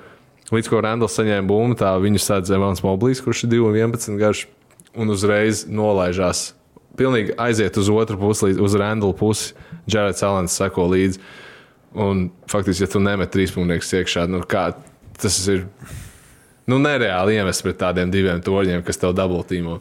līdz 0.55 0.70
ko 0.72 0.80
Randls 0.84 1.18
saņēma 1.18 1.49
bumbu, 1.51 1.76
tā 1.82 1.93
viņu 2.01 2.22
sēdz 2.24 2.55
Zemāns 2.55 2.84
Moblīs, 2.86 3.20
kurš 3.24 3.45
ir 3.45 3.53
2,11 3.59 4.16
garš 4.20 4.47
un 4.97 5.12
uzreiz 5.12 5.66
nolaižās. 5.68 6.51
Pilnīgi 6.99 7.36
aiziet 7.41 7.76
uz 7.78 7.88
otru 7.93 8.18
pusi, 8.20 8.57
uz 8.61 8.74
Randla 8.78 9.12
pusi. 9.16 9.55
Džerets 9.88 10.24
Alans 10.26 10.57
seko 10.57 10.88
līdzi. 10.91 11.20
Un 12.01 12.28
faktiski, 12.51 12.84
ja 12.84 12.91
tu 12.91 13.01
nemet 13.03 13.32
trīspunktus 13.34 13.95
iekšā, 13.99 14.26
nu 14.30 14.43
kā 14.47 14.70
tas 15.20 15.38
ir 15.51 15.64
nu, 16.70 16.78
nereāli 16.78 17.38
iemest 17.38 17.64
pret 17.66 17.80
tādiem 17.80 18.12
diviem 18.12 18.43
torņiem, 18.45 18.84
kas 18.86 19.01
tev 19.01 19.14
dubultīmo. 19.18 19.80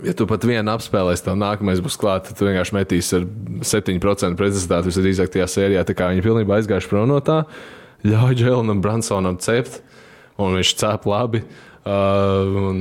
Ja 0.00 0.14
tu 0.16 0.24
pat 0.24 0.44
vienu 0.48 0.72
apspēlēsi, 0.72 1.26
tad 1.26 1.36
nākamais 1.36 1.82
būs 1.84 1.98
klāts, 2.00 2.30
tad 2.30 2.38
tu 2.38 2.46
vienkārši 2.48 2.76
metīsi 2.78 3.18
ar 3.18 3.26
7% 3.68 4.38
precizitāti 4.40 4.88
visdrīzāk 4.88 5.34
tajā 5.34 5.48
sērijā. 5.52 5.82
Tā 5.84 5.96
kā 5.98 6.08
viņi 6.08 6.24
pilnībā 6.24 6.56
aizgājuši 6.56 6.88
prom 6.88 7.10
no 7.10 7.18
tā, 7.24 7.42
ļauj 8.08 8.38
Džēlinam 8.40 8.80
Bransonam 8.80 9.36
cept, 9.42 9.82
un 10.40 10.56
viņš 10.56 10.72
cep 10.80 11.04
labi. 11.10 11.42
Uh, 11.82 12.46
un, 12.70 12.76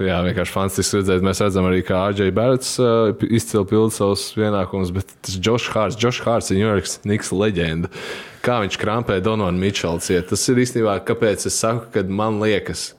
jā, 0.00 0.18
vienkārši 0.24 0.54
fantastiski 0.54 0.98
redzēt. 0.98 1.24
Mēs 1.24 1.42
redzam 1.44 1.66
arī, 1.68 1.82
kā 1.84 1.98
Arģēns 2.08 2.34
Bērts 2.34 2.70
uh, 2.80 3.24
izcili 3.28 3.68
pilda 3.68 3.92
savus 3.92 4.30
pienākumus, 4.32 4.92
bet 4.96 5.12
tas 5.20 5.36
Josh 5.36 5.68
Hārts, 5.74 5.98
Josh 6.00 6.24
Hārts 6.24 6.48
ir 6.48 6.62
Ņujorkas 6.62 7.02
Niks 7.04 7.28
leģenda. 7.36 7.90
Kā 8.42 8.56
viņš 8.64 8.78
krampē 8.80 9.20
Donovanu 9.22 9.60
Mičelu 9.60 10.00
ciet. 10.02 10.30
Tas 10.32 10.46
ir 10.48 10.62
īstenībā, 10.64 10.96
kāpēc 11.04 11.44
es 11.50 11.60
saku, 11.60 11.90
ka 11.92 12.06
man 12.08 12.40
liekas, 12.40 12.94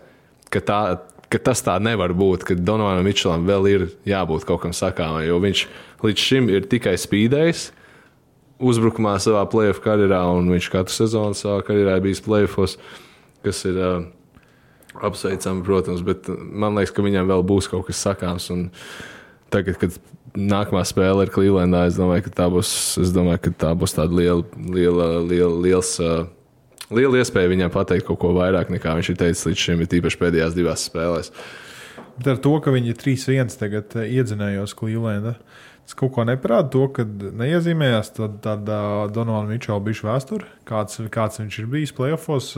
ka 0.53 0.61
tā 0.61 0.83
ka 1.33 1.41
tas 1.49 1.63
tā 1.65 1.79
nevar 1.81 2.13
būt, 2.15 2.45
ka 2.47 2.57
Donovanam 2.57 3.05
Mičelam 3.07 3.47
vēl 3.49 3.69
ir 3.71 3.87
jābūt 4.07 4.45
kaut 4.47 4.61
kam 4.63 4.75
sakāmam, 4.77 5.23
jo 5.25 5.39
viņš 5.41 5.63
līdz 6.03 6.27
šim 6.29 6.51
ir 6.53 6.67
tikai 6.69 6.93
spīdējis 6.99 7.71
uzbrukumā 8.63 9.15
savā 9.21 9.43
playoff 9.49 9.81
karjerā, 9.83 10.21
un 10.37 10.51
viņš 10.53 10.69
katru 10.71 10.95
sezonu 10.95 11.37
savā 11.37 11.63
karjerā 11.65 11.97
bijis 12.03 12.21
playoffos, 12.23 12.77
kas 13.43 13.63
ir 13.67 13.79
uh, 13.81 14.05
apsveicami, 15.01 15.65
protams, 15.65 16.03
bet 16.05 16.29
man 16.29 16.77
liekas, 16.77 16.93
ka 16.95 17.05
viņam 17.05 17.29
vēl 17.31 17.45
būs 17.49 17.69
kaut 17.71 17.87
kas 17.89 18.03
sakāms. 18.05 18.51
Tagad, 19.53 19.77
kad 19.81 19.97
nākamā 20.37 20.83
spēle 20.87 21.25
ir 21.25 21.33
Clevelandā, 21.33 21.85
es 21.89 21.97
domāju, 21.99 22.27
ka 22.27 22.37
tā 22.41 22.47
būs, 22.53 22.71
domāju, 23.13 23.43
ka 23.47 23.55
tā 23.65 23.73
būs 23.77 23.97
tāda 23.97 24.17
liela, 24.17 24.45
liela, 24.57 25.09
liela, 25.21 25.57
liels, 25.65 25.95
uh, 26.01 26.23
liela 26.95 27.21
iespēja 27.21 27.51
viņam 27.51 27.73
pateikt 27.73 28.07
kaut 28.07 28.21
ko 28.23 28.33
vairāk, 28.37 28.71
nekā 28.73 28.95
viņš 28.99 29.11
ir 29.13 29.19
teicis 29.19 29.45
līdz 29.49 29.65
šim, 29.65 29.83
ir 29.83 29.91
tīpaši 29.91 30.21
pēdējās 30.21 30.57
divās 30.57 30.87
spēlēs. 30.89 31.33
Bet 32.17 32.29
ar 32.35 32.41
to, 32.45 32.55
ka 32.61 32.73
viņi 32.73 32.93
ir 32.93 32.99
3-1 33.01 33.59
tagad 33.59 33.95
eh, 33.97 34.09
iedzinējos 34.19 34.75
Clevelandā, 34.77 35.37
Tas 35.83 35.97
kaut 35.99 36.13
ko 36.15 36.23
neparāda 36.23 36.69
to, 36.71 36.85
ka 36.95 37.03
neiezīmējās 37.03 38.13
tāda 38.15 38.77
Donovana 39.11 39.49
Mičela 39.49 39.81
bijuša 39.83 40.05
vēsture, 40.07 40.47
kāds, 40.67 41.01
kāds 41.11 41.41
viņš 41.41 41.57
ir 41.59 41.67
bijis 41.73 41.91
playoffs. 41.97 42.53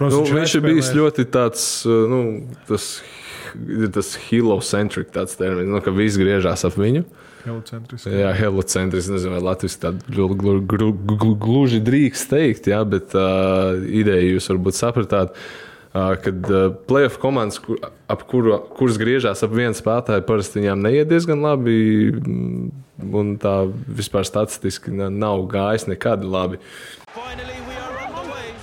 Nu, 0.00 0.22
viņš 0.24 0.54
ir 0.56 0.64
bijis 0.64 0.88
ļoti 0.96 1.26
tāds, 1.34 1.66
uh, 1.84 2.06
nu, 2.08 2.20
tas, 2.70 2.86
tas 3.92 4.14
heliocentric 4.30 5.12
tāds 5.12 5.36
termins, 5.36 5.68
nu, 5.68 5.82
ka 5.84 5.92
viss 5.92 6.16
griežās 6.20 6.64
ap 6.64 6.80
viņu. 6.80 7.04
Helocentrisks. 7.44 8.08
Jā, 8.08 8.30
helocentris, 8.38 9.08
nezinu, 9.12 9.34
vai 9.36 9.42
Latvijas 9.44 9.76
tādu 9.82 10.00
glu, 10.08 10.28
glu, 10.38 10.54
glu, 10.64 10.88
glu, 10.92 11.34
gluži 11.36 11.80
drīkst 11.84 12.30
teikt, 12.32 12.70
jā, 12.72 12.80
bet 12.88 13.12
uh, 13.18 13.76
ideju 13.84 14.36
jūs 14.38 14.48
varbūt 14.54 14.78
sapratāt. 14.78 15.36
Uh, 15.94 16.16
kad 16.18 16.48
uh, 16.50 16.72
playoff 16.88 17.20
komandas, 17.22 17.60
kur, 17.62 17.78
ap 18.10 18.24
kuru, 18.26 18.56
kuras 18.74 18.96
griežās 18.98 19.44
ap 19.46 19.52
vienu 19.54 19.76
spēlētāju, 19.78 20.24
parasti 20.26 20.58
viņām 20.62 20.82
neiet 20.88 21.12
diezgan 21.12 21.44
labi. 21.44 21.76
mm, 22.18 22.72
Un 23.14 23.32
tā 23.42 23.52
vispār 23.90 24.22
statistiski 24.24 24.92
na- 24.94 25.10
nav 25.10 25.42
gājis 25.50 25.88
nekad 25.90 26.22
labi. 26.24 26.60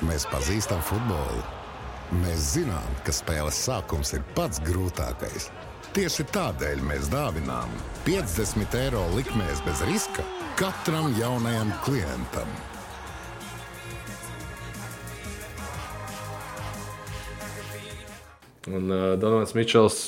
Mēs 0.07 0.23
pazīstam 0.31 0.79
futbolu. 0.87 1.43
Mēs 2.23 2.55
zinām, 2.55 2.95
ka 3.05 3.11
spēles 3.15 3.59
sākums 3.67 4.13
ir 4.15 4.23
pats 4.35 4.59
grūtākais. 4.65 5.49
Tieši 5.91 6.23
tādēļ 6.31 6.79
mēs 6.87 7.09
dāvinām 7.11 7.71
50 8.05 8.75
eiro 8.79 9.01
likmēs 9.11 9.59
bez 9.65 9.81
riska 9.89 10.23
katram 10.55 11.09
jaunajam 11.17 11.73
klientam. 11.83 12.47
Un 18.71 18.87
uh, 18.87 19.03
Donovans 19.19 19.51
Mičels 19.57 19.99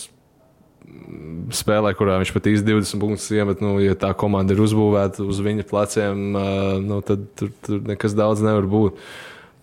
mm, 0.88 1.52
spēlē, 1.52 1.92
kurā 2.00 2.16
viņš 2.22 2.32
pat 2.38 2.48
īsti 2.54 2.70
20 2.72 3.04
punktus 3.04 3.28
iemet. 3.36 3.60
Nu, 3.60 3.76
ja 3.84 4.00
tā 4.00 4.14
komanda 4.16 4.56
ir 4.56 4.64
uzbūvēta 4.64 5.28
uz 5.28 5.44
viņa 5.44 5.68
pleciem, 5.68 6.24
uh, 6.32 6.80
nu, 6.80 7.04
tad 7.04 7.28
tur, 7.36 7.52
tur 7.68 7.84
nekas 7.92 8.16
daudz 8.16 8.40
nevar 8.46 8.72
būt. 8.72 9.04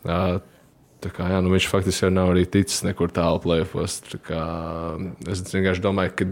Uh, 0.05 0.37
kā, 1.09 1.31
jā, 1.33 1.41
nu, 1.41 1.53
viņš 1.55 1.69
faktiski 1.71 2.05
jau 2.05 2.13
nav 2.13 2.35
arī 2.35 2.45
ticis 2.45 2.85
nekur 2.85 3.13
tālu 3.15 3.41
plēfos. 3.41 4.01
Es 5.31 5.45
vienkārši 5.55 5.85
domāju, 5.85 6.15
ka 6.19 6.29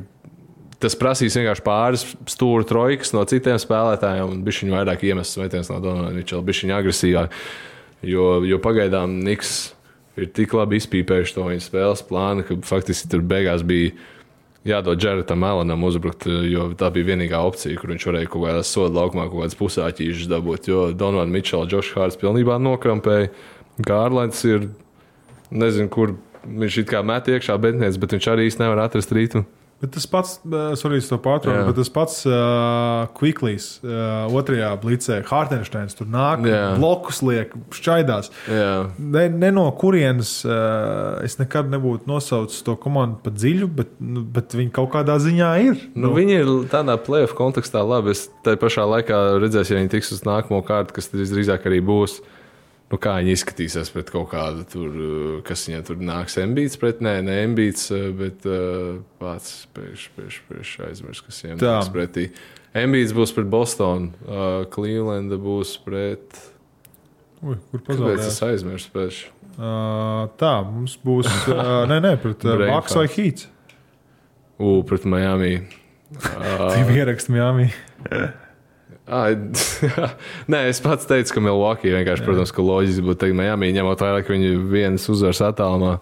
tas 0.83 0.99
prasīs 0.99 1.39
vienkārši 1.39 1.65
pāris 1.67 2.05
stūra 2.31 2.67
trojkas 2.69 3.15
no 3.17 3.25
citiem 3.29 3.59
spēlētājiem, 3.63 4.37
un 4.37 4.45
viņš 4.47 4.61
viņu 4.65 4.77
vairāk 4.77 5.07
iemests 5.09 5.41
metiens 5.41 5.73
no 5.73 5.81
Donovana 5.83 6.15
Mičela, 6.15 6.45
viņš 6.47 6.63
viņu 6.67 6.77
agresīvāk. 6.77 7.41
Jo, 8.07 8.29
jo 8.47 8.61
pagaidām 8.63 9.17
Niks 9.27 9.73
ir 10.19 10.29
tik 10.35 10.55
labi 10.55 10.79
izpīpējuši 10.79 11.35
to 11.35 11.49
viņa 11.49 11.65
spēles 11.65 12.05
plānu, 12.07 12.45
ka 12.47 12.59
faktiski 12.67 13.11
tur 13.11 13.25
beigās 13.27 13.65
bija 13.67 13.95
jādod 14.69 15.01
Džeretam 15.01 15.45
Elanam 15.47 15.85
uzbrukt, 15.87 16.27
jo 16.27 16.69
tā 16.79 16.91
bija 16.95 17.13
vienīgā 17.13 17.41
opcija, 17.47 17.79
kur 17.79 17.93
viņš 17.95 18.07
varēja 18.11 18.31
kaut 18.31 18.45
kādā 18.47 18.65
soda 18.67 19.01
laukumā 19.01 19.29
kaut 19.29 19.45
kādas 19.45 19.59
pusāķīšas 19.59 20.31
dabūt. 20.31 20.71
Jo 20.71 20.89
Donovans 20.93 21.33
Mičels, 21.33 21.71
Džošs 21.71 21.95
Hārts 21.97 22.21
pilnībā 22.21 22.59
nokrampēja. 22.63 23.31
Gārlands 23.79 24.41
ir, 24.49 24.71
nezinu, 25.51 25.91
kur 25.93 26.17
viņš 26.49 26.83
it 26.83 26.91
kā 26.91 27.05
met 27.07 27.29
iekšā 27.31 27.57
betnieks, 27.61 28.01
bet 28.01 28.17
viņš 28.17 28.33
arī 28.33 28.49
īsti 28.49 28.65
nevar 28.65 28.87
atrast 28.87 29.15
rītu. 29.15 29.45
Bet 29.79 29.93
tas 29.95 30.09
pats, 30.11 30.33
uh, 30.43 30.73
sorry, 30.75 30.99
to 31.07 31.17
pārtraucu, 31.23 31.69
bet 31.69 31.77
tas 31.79 31.91
pats 31.95 32.15
uh, 32.27 33.05
Quicklijs 33.15 33.77
uh, 33.85 34.25
otrajā 34.35 34.73
blicē, 34.83 35.21
Hartensteins 35.29 35.95
tur 35.95 36.09
nāk, 36.11 36.43
Jā. 36.51 36.73
blokus 36.75 37.21
liek, 37.23 37.53
šķaidās. 37.79 38.33
Jā. 38.51 38.73
Ne, 38.99 39.29
ne 39.31 39.53
no 39.55 39.69
kurienes 39.79 40.33
uh, 40.49 41.23
es 41.23 41.39
nekad 41.39 41.71
nebūtu 41.71 42.11
nosaucis 42.11 42.67
to 42.67 42.75
komandu 42.83 43.21
pa 43.23 43.31
dziļu, 43.31 43.69
bet, 43.79 43.93
nu, 44.03 44.25
bet 44.27 44.57
viņi 44.59 44.75
kaut 44.75 44.91
kādā 44.97 45.21
ziņā 45.23 45.53
ir. 45.69 45.87
Nu, 45.95 46.11
viņi 46.17 46.41
ir 46.41 46.51
tādā 46.75 46.99
playoff 46.99 47.39
kontekstā 47.39 47.85
labi. 47.87 48.17
Es 48.19 48.27
tajā 48.43 48.59
pašā 48.59 48.89
laikā 48.97 49.23
redzēšu, 49.45 49.77
ja 49.77 49.85
viņi 49.85 49.95
tiks 49.95 50.11
uz 50.19 50.27
nākamo 50.27 50.59
kārtu, 50.67 50.99
kas 50.99 51.13
drīzāk 51.15 51.71
arī 51.71 51.79
būs. 51.87 52.19
Nu, 52.89 52.97
kā 52.97 53.19
viņi 53.21 53.35
izskatīsies 53.37 53.91
pret 53.93 54.09
kaut 54.09 54.31
kādu 54.33 54.63
tur, 54.69 54.93
uh, 54.97 55.33
kas 55.45 55.67
viņiem 55.69 55.83
tur 55.85 55.99
nāks. 56.01 56.39
Ambīts 56.41 56.79
pret, 56.81 57.03
nē, 57.05 57.19
ne 57.27 57.35
ambīts, 57.45 57.91
uh, 57.93 58.07
bet 58.17 58.47
uh, 58.49 58.95
pats 59.21 59.67
pēkšņi 59.77 60.15
pēkš, 60.17 60.39
pēkš 60.49 60.71
aizmirst, 60.87 61.27
kas 61.27 61.43
viņiem 61.45 61.61
Tā. 61.61 61.75
nāks 61.75 61.91
pretī. 61.93 62.29
Ambīts 62.79 63.13
būs 63.17 63.35
pret 63.37 63.51
Bostonu, 63.53 64.15
uh, 64.25 64.63
Clevelanda 64.73 65.37
būs 65.41 65.75
pret. 65.85 66.41
Ui, 67.45 67.59
kur 67.69 67.83
Kāpēc 67.83 67.93
pazaudēja? 67.93 68.31
es 68.33 68.41
aizmirsu 68.49 68.95
pēkšņi? 68.97 69.31
Uh, 69.59 70.25
tā, 70.41 70.55
mums 70.65 70.97
būs. 71.05 71.29
Uh, 71.51 71.85
nē, 71.91 72.01
nē, 72.09 72.17
pret 72.25 72.49
uh, 72.49 72.67
Baks 72.71 72.97
vai. 72.97 73.05
Hīts. 73.13 73.51
U, 74.59 74.79
pret 74.89 75.05
Miami. 75.05 75.59
Divi 76.73 77.03
ieraksti 77.03 77.37
Miami. 77.37 77.69
Ai, 79.09 79.33
Nē, 80.53 80.67
es 80.69 80.83
pats 80.85 81.09
teicu, 81.09 81.33
ka 81.37 81.43
Milwaukee 81.43 81.95
vienkārši, 81.95 82.25
protams, 82.27 82.53
ka 82.53 82.65
loģiski 82.65 83.05
būtu 83.07 83.23
teikt, 83.25 83.37
Miami, 83.39 83.73
ņemot 83.77 84.05
vērā, 84.05 84.23
ka 84.25 84.35
viņi 84.35 84.55
vienas 84.69 85.09
uzvaras 85.09 85.41
attālumā. 85.49 85.97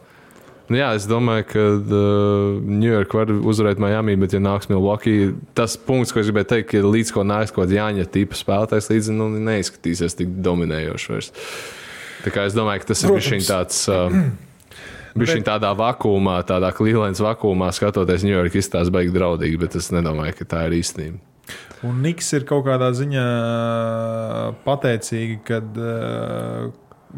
Nu, 0.66 0.80
jā, 0.80 0.88
es 0.98 1.04
domāju, 1.07 1.44
ka 1.46 1.64
uh, 1.78 2.57
Ņujorka 2.59 3.20
var 3.20 3.30
uzvarēt 3.36 3.78
Miami, 3.82 4.16
bet, 4.18 4.34
ja 4.34 4.40
nāks 4.42 4.66
Milwaukee, 4.66 5.28
tas 5.54 5.76
punkts, 5.78 6.11
ko 6.11 6.18
es 6.18 6.26
gribēju 6.26 6.50
teikt, 6.50 6.72
ka 6.72 6.82
līdz 6.82 7.12
ko 7.14 7.22
nāks 7.26 7.54
kaut 7.54 7.68
kāds 7.68 7.76
Jāņa 7.76 8.09
tipa 8.11 8.38
spēlētājs, 8.38 8.90
līdz 8.90 9.12
nu, 9.14 9.28
neizskatīsies 9.46 10.18
tik 10.18 10.32
dominējoši 10.42 11.12
vairs. 11.12 11.30
Tā 12.24 12.34
kā 12.34 12.48
es 12.50 12.59
domāju, 12.59 12.82
ka 12.82 12.90
tas 12.90 13.04
Protams. 13.07 13.30
ir 13.30 13.36
viņš 13.36 13.52
tāds. 13.52 13.86
Uh, 13.86 14.18
Viņš 15.16 15.30
ir 15.32 15.44
tādā 15.46 15.70
vakumā, 15.72 16.34
tādā 16.44 16.68
klīlēnas 16.76 17.22
vakumā, 17.24 17.70
skatoties, 17.72 18.26
Ņujorka 18.26 18.59
izstāsta 18.61 18.92
baigi 18.92 19.14
draudīgi, 19.14 19.57
bet 19.62 19.78
es 19.80 19.88
nedomāju, 19.94 20.34
ka 20.36 20.44
tā 20.50 20.66
ir 20.68 20.74
īstenība. 20.76 21.22
Un 21.87 22.03
Niks 22.05 22.32
ir 22.37 22.45
kaut 22.49 22.66
kādā 22.66 22.91
ziņā 22.97 23.24
pateicīgi, 24.66 25.41
kad 25.47 25.80
uh, 25.80 26.68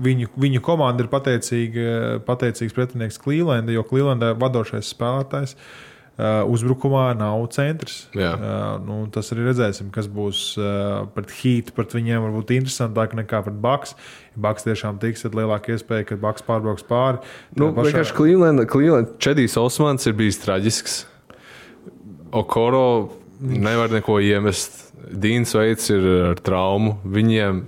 viņu, 0.04 0.30
viņu 0.38 0.62
komanda 0.64 1.04
ir 1.04 1.10
pateicīga, 1.12 2.18
pateicīgs 2.28 2.76
pretinieks 2.76 3.20
Clevelandai, 3.22 3.76
jo 3.78 3.84
Clevelandai 3.88 4.34
vadošais 4.38 4.90
spēlētājs. 4.94 5.56
Uh, 6.18 6.42
uzbrukumā 6.50 7.12
nav 7.14 7.44
centrs. 7.54 8.08
Uh, 8.34 8.80
nu, 8.82 8.94
tas 9.14 9.28
arī 9.30 9.44
redzēsim, 9.52 9.92
kas 9.94 10.08
būs 10.10 10.40
uh, 10.58 11.04
pret 11.14 11.30
Heat. 11.30 11.70
Pret 11.76 11.94
viņiem 11.94 12.24
varbūt 12.24 12.50
interesantāk 12.56 13.14
nekā 13.14 13.44
pret 13.46 13.60
Baks. 13.62 13.94
Ja 14.34 14.42
Baks 14.48 14.66
tiešām 14.66 14.98
tiks, 14.98 15.22
tad 15.22 15.38
lielāka 15.38 15.76
iespēja, 15.76 16.08
ka 16.08 16.18
Baks 16.18 16.42
pārbrauks 16.48 16.82
pāri. 16.88 17.22
Nu, 17.54 17.70
pašā- 17.70 17.92
vienkārši 17.92 18.16
Cleveland, 18.18 18.64
Cleveland 18.66 19.14
Čedijs 19.22 19.54
Osmans 19.62 20.10
ir 20.10 20.18
bijis 20.18 20.42
traģisks. 20.42 20.98
Okoro 22.34 22.82
nevar 23.40 23.92
neko 23.92 24.18
iemest. 24.24 24.86
Dīns 24.98 25.54
Veits 25.56 25.90
ir 25.94 26.04
ar 26.32 26.40
traumu. 26.42 26.96
Viņiem, 27.06 27.62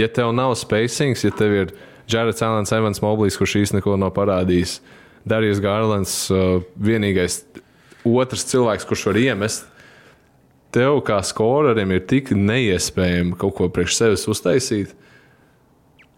ja 0.00 0.08
tev 0.12 0.34
nav 0.36 0.54
spacings, 0.60 1.24
ja 1.24 1.32
tev 1.34 1.56
ir 1.56 1.74
Jareds 2.10 2.42
Alans, 2.42 2.72
Evans 2.74 3.02
Moblīs, 3.04 3.38
kurš 3.38 3.60
īstenībā 3.62 3.84
neko 3.84 3.96
nav 4.00 4.14
parādījis, 4.16 4.78
Darījus 5.28 5.60
Gārlands, 5.62 6.14
uh, 6.32 6.62
vienīgais 6.80 7.42
otrs 8.08 8.46
cilvēks, 8.50 8.86
kurš 8.88 9.10
var 9.10 9.20
iemest. 9.20 9.66
Tev 10.74 11.00
kā 11.06 11.18
skorerim 11.26 11.90
ir 11.94 12.04
tik 12.08 12.30
neiespējami 12.36 13.34
kaut 13.38 13.56
ko 13.58 13.68
priekš 13.74 13.96
sevis 13.98 14.26
uztaisīt, 14.30 14.94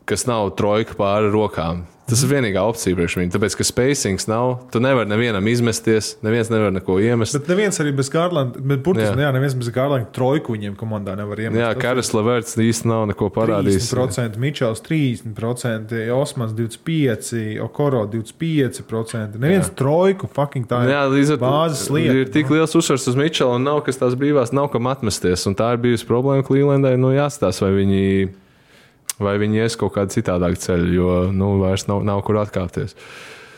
kas 0.08 0.26
nav 0.28 0.52
trojka 0.58 0.96
pāri 0.98 1.32
rokām. 1.32 1.86
Tas 2.12 2.20
ir 2.26 2.28
vienīgā 2.28 2.60
opcija 2.68 2.92
priekš 2.98 3.14
viņiem. 3.16 3.30
Tāpēc, 3.32 3.54
ka 3.56 3.64
spacings 3.64 4.26
nav, 4.28 4.50
tu 4.72 4.80
nevari 4.84 5.08
nevienam 5.08 5.46
izmesties, 5.48 6.10
neviens 6.20 6.50
nevar 6.52 6.74
neko 6.76 6.98
iemest. 7.00 7.32
Bet 7.38 7.48
neviens 7.48 7.80
arī 7.80 7.94
bez 7.96 8.10
Gārlanda, 8.12 8.60
bet 8.60 8.82
burtiski, 8.84 9.14
Jā. 9.16 9.30
jā, 9.30 9.30
neviens 9.32 9.56
bez 9.56 9.70
Gārlanda 9.72 10.10
trojku 10.12 10.52
viņiem 10.52 10.74
komandā 10.76 11.14
nevar 11.16 11.40
iemest. 11.40 11.56
Jā, 11.62 11.70
ir- 11.72 11.80
Karas 11.80 12.12
Lavērts 12.12 12.58
īsti 12.60 12.90
nav 12.90 13.06
neko 13.14 13.30
parādījis. 13.32 13.88
30%, 13.88 14.36
Mičels 14.36 14.84
30%, 14.84 15.96
Osmans 16.12 16.52
25%, 16.52 17.56
Okoro 17.64 18.04
25%. 18.12 19.40
Neviens 19.40 19.70
jā. 19.70 19.74
trojku, 19.80 20.28
fucking 20.28 20.68
tā 20.68 20.84
ir. 20.84 20.92
Jā, 20.92 21.02
to 21.08 21.40
bāzes 21.40 21.88
lieta. 21.88 22.18
ir 22.20 22.32
tik 22.36 22.52
liels 22.52 22.76
uzsvars 22.76 23.08
uz 23.08 23.16
Mičelu, 23.16 23.56
un 23.56 23.64
nav 23.64 23.80
kas 23.86 23.96
tās 23.96 24.12
brīvās, 24.20 24.52
nav 24.52 24.68
kam 24.72 24.84
atmesties. 24.92 25.46
Un 25.48 25.56
tā 25.56 25.72
ir 25.72 25.80
bijusi 25.82 26.04
problēma 26.04 26.44
Clevelandai. 26.44 26.98
Nu, 27.00 27.14
jāstāsta, 27.16 27.64
vai 27.64 27.72
viņi, 27.80 28.04
vai 29.24 29.36
viņi 29.42 29.62
ies 29.64 29.78
kaut 29.80 29.94
kādu 29.96 30.14
citādāku 30.14 30.60
ceļu, 30.62 30.90
jo 30.96 31.12
nu, 31.34 31.54
vairs 31.62 31.86
nav, 31.90 32.02
nav 32.06 32.24
kur 32.26 32.42
atkāpties. 32.42 32.96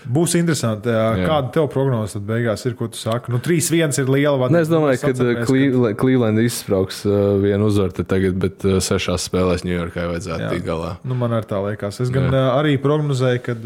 Būs 0.05 0.35
interesanti, 0.37 0.93
kāda 0.93 1.49
tev 1.55 1.71
prognoze 1.73 2.19
tad 2.19 2.27
beigās 2.29 2.67
ir, 2.69 2.75
ko 2.77 2.91
tu 2.93 2.99
saki. 3.01 3.33
Nu, 3.33 3.39
3-1 3.41 4.03
ir 4.03 4.11
liela 4.13 4.37
vada. 4.37 4.53
Ne, 4.53 4.61
es 4.61 4.69
domāju, 4.69 5.01
ka 5.01 5.13
Atceramies, 5.15 5.47
Cleveland, 5.49 5.97
Cleveland 5.97 6.43
izspraugs 6.45 7.01
uh, 7.09 7.39
vienu 7.41 7.71
uzvaru 7.71 8.05
tagad, 8.05 8.37
bet 8.43 8.67
uh, 8.69 8.77
sešās 8.85 9.31
spēlēs 9.31 9.65
Ņujorkai 9.65 10.05
vajadzētu 10.11 10.45
Jā. 10.45 10.51
tikt 10.53 10.69
galā. 10.69 10.95
Nu, 11.09 11.17
man 11.17 11.33
arī 11.39 11.49
tā 11.49 11.63
liekas. 11.65 12.03
Es 12.05 12.13
gan 12.13 12.29
Jā. 12.29 12.51
arī 12.59 12.77
prognozēju, 12.85 13.45
ka 13.47 13.57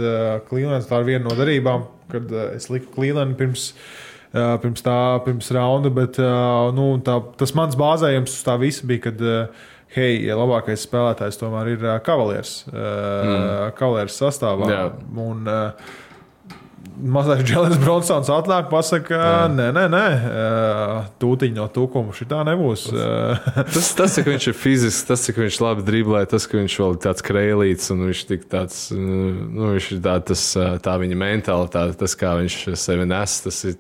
Clevelands 0.47 0.87
tā 0.87 1.03
ir 1.03 1.11
viena 1.11 1.27
no 1.27 1.35
darībām, 1.39 1.89
kad 2.15 2.31
es 2.53 2.71
liku 2.71 2.95
Cleveland 2.95 3.35
pirms. 3.41 3.73
Uh, 3.73 4.08
pirms 4.33 4.85
tā, 4.85 4.99
pirms 5.25 5.51
raunda, 5.57 5.93
bet 5.95 6.21
nu, 6.77 6.91
tā, 7.05 7.21
tas 7.41 7.55
mans 7.57 7.79
bāzējums 7.79 8.37
uz 8.37 8.45
tā 8.47 8.59
visa 8.61 8.89
bija, 8.89 9.09
kad, 9.09 9.23
hei, 9.95 10.27
labākais 10.29 10.85
spēlētājs 10.85 11.41
tomēr 11.41 11.73
ir 11.77 11.87
Cavaliers. 12.05 12.61
Uh, 12.69 12.77
mm. 12.77 13.73
Cavaliers 13.79 14.21
sastāvā. 14.21 14.69
Jā. 14.69 14.85
Un, 15.17 15.49
mazais 16.99 17.43
Džēlis 17.47 17.79
Bronsons 17.83 18.31
atnāk, 18.33 18.69
pasakā, 18.73 19.49
nē, 19.53 19.69
nē, 19.75 19.85
nē, 19.93 20.05
tūtiņa 21.23 21.57
no 21.59 21.67
tūkuma 21.73 22.15
šitā 22.17 22.43
nebūs. 22.49 22.89
Tas, 23.75 23.91
tas, 23.99 24.15
cik 24.17 24.31
viņš 24.33 24.49
ir 24.51 24.57
fizisks, 24.59 25.07
tas, 25.09 25.23
cik 25.27 25.41
viņš 25.43 25.61
labi 25.63 25.87
driblē, 25.87 26.25
tas, 26.31 26.47
ka 26.51 26.59
viņš 26.59 26.79
vēl 26.83 26.97
ir 26.97 27.01
tāds 27.05 27.25
krēlīts 27.27 27.93
un 27.95 28.05
viņš 28.09 28.23
tik 28.31 28.47
tāds, 28.51 28.81
nu, 28.95 29.73
viņš 29.75 29.91
ir 29.95 30.03
tā, 30.05 30.19
tas, 30.31 30.45
tā 30.85 30.97
viņa 31.03 31.19
mentalitāte, 31.23 31.99
tas, 32.01 32.17
kā 32.19 32.35
viņš 32.41 32.59
sevi 32.79 33.09
nes, 33.09 33.39
tas 33.47 33.61
ir, 33.69 33.79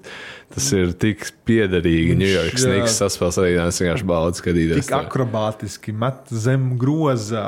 tas 0.55 0.67
ir 0.73 0.93
tik 0.97 1.27
piederīgi. 1.49 2.15
Ņujorkas 2.19 2.65
jā. 2.65 2.71
Niks 2.75 2.95
saspēles 3.01 3.39
arī 3.43 3.51
es 3.67 3.81
vienkārši 3.83 4.07
baudu 4.09 4.39
skatīties. 4.41 4.87
Tik 4.89 4.95
akrobātiski 4.99 5.93
met 5.95 6.33
zem 6.33 6.71
grozā, 6.81 7.45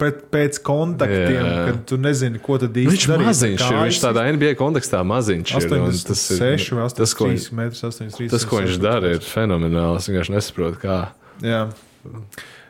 pret, 0.00 0.24
pēc 0.34 0.58
kontaktiem, 0.66 1.46
Jā. 1.46 1.54
kad 1.70 1.84
tu 1.90 1.98
nezini, 2.02 2.40
ko 2.42 2.58
tad 2.62 2.74
īsti 2.76 2.92
Viņš 2.96 3.06
darīt. 3.12 3.26
maziņš 3.30 3.64
ir, 3.68 3.78
viņš 3.86 4.00
tādā 4.02 4.26
NBA 4.34 4.52
kontekstā 4.58 5.04
maziņš 5.06 5.54
ir. 5.54 5.70
un 5.78 5.86
86 5.94 6.74
vai 6.76 6.88
tas, 6.98 7.14
ko, 7.14 7.30
83 7.30 7.56
metrus, 7.62 7.84
83. 7.92 8.30
tas, 8.34 8.44
ko 8.50 8.60
viņš 8.64 8.80
dara, 8.82 9.14
ir 9.16 9.24
fenomenāli. 9.24 10.02
Es 10.02 10.10
vienkārši 10.10 10.36
nesaprotu, 10.36 10.82
kā. 10.82 10.98
Jā. 11.46 11.64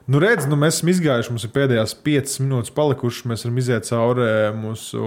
Nu, 0.07 0.21
redz, 0.23 0.45
nu, 0.47 0.55
mēs 0.55 0.77
esam 0.79 0.89
izgājuši, 0.93 1.33
mums 1.35 1.45
ir 1.49 1.51
pēdējās 1.51 1.93
5 2.07 2.35
minūtes 2.45 2.71
palikušas. 2.77 3.25
Mēs 3.27 3.43
varam 3.43 3.57
iziet 3.59 3.89
cauri 3.89 4.27
mūsu 4.55 5.01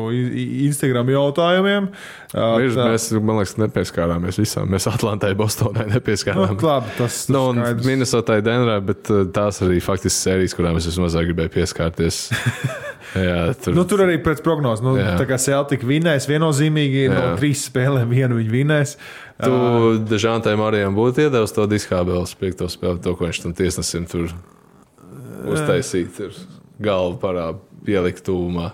Instagram 0.66 1.08
jautājumiem. 1.14 1.88
Ā, 2.36 2.50
Mēs, 2.60 2.76
tā- 2.76 2.88
mēs, 2.92 3.06
man 3.24 3.40
liekas, 3.40 3.54
nepieskārāmies 3.62 4.40
visam. 4.42 4.68
Mēs 4.68 4.90
Atlantai, 4.92 5.32
Bostonai 5.40 5.86
Nu, 5.88 5.94
nepieskārāmies. 5.96 6.60
labi, 6.68 6.92
tas 6.98 7.22
Nu, 7.32 7.46
un 7.54 7.62
skaidrs. 7.64 7.88
Minnesotai, 7.88 8.42
Denverai, 8.44 8.82
bet 8.90 9.08
tās 9.32 9.62
arī 9.64 9.80
faktiski 9.80 10.20
sērijas, 10.20 10.58
kurām 10.60 10.76
es 10.82 10.90
vismazāk 10.92 11.32
gribēju 11.32 11.54
pieskārties. 11.56 12.20
Jā, 13.16 13.56
tur, 13.56 13.74
Nu, 13.80 13.88
tur 13.90 14.04
arī 14.04 14.20
pēc 14.22 14.44
prognozes. 14.44 14.84
Nu, 14.84 14.98
Jā. 15.00 15.16
tā 15.18 15.26
kā 15.32 15.40
Celtic 15.42 15.82
vinēs 15.88 16.28
viennozīmīgi, 16.30 17.08
no 17.10 17.24
Jā. 17.24 17.34
trīs 17.40 17.64
spēlēm 17.72 18.12
vienu 18.12 18.36
viņi 18.44 18.52
vinēs. 18.52 18.98
tu 19.42 19.96
Dežantai 20.12 20.58
Marijam 20.60 20.94
būtu 20.94 21.24
iedevis 21.30 21.56
to 21.56 21.66
diskābeli, 21.72 22.28
piekto 22.38 22.68
spēli, 22.68 23.00
to, 23.02 23.16
ko 23.16 23.26
viņš 23.32 23.42
tam 23.48 23.54
tiesnesim 23.56 24.06
tur 24.06 24.28
uztaisīt, 25.48 26.12
tur 26.18 26.36
galvu 26.84 27.18
parā 27.22 27.50
pielikt 27.86 28.26
tūmā. 28.28 28.72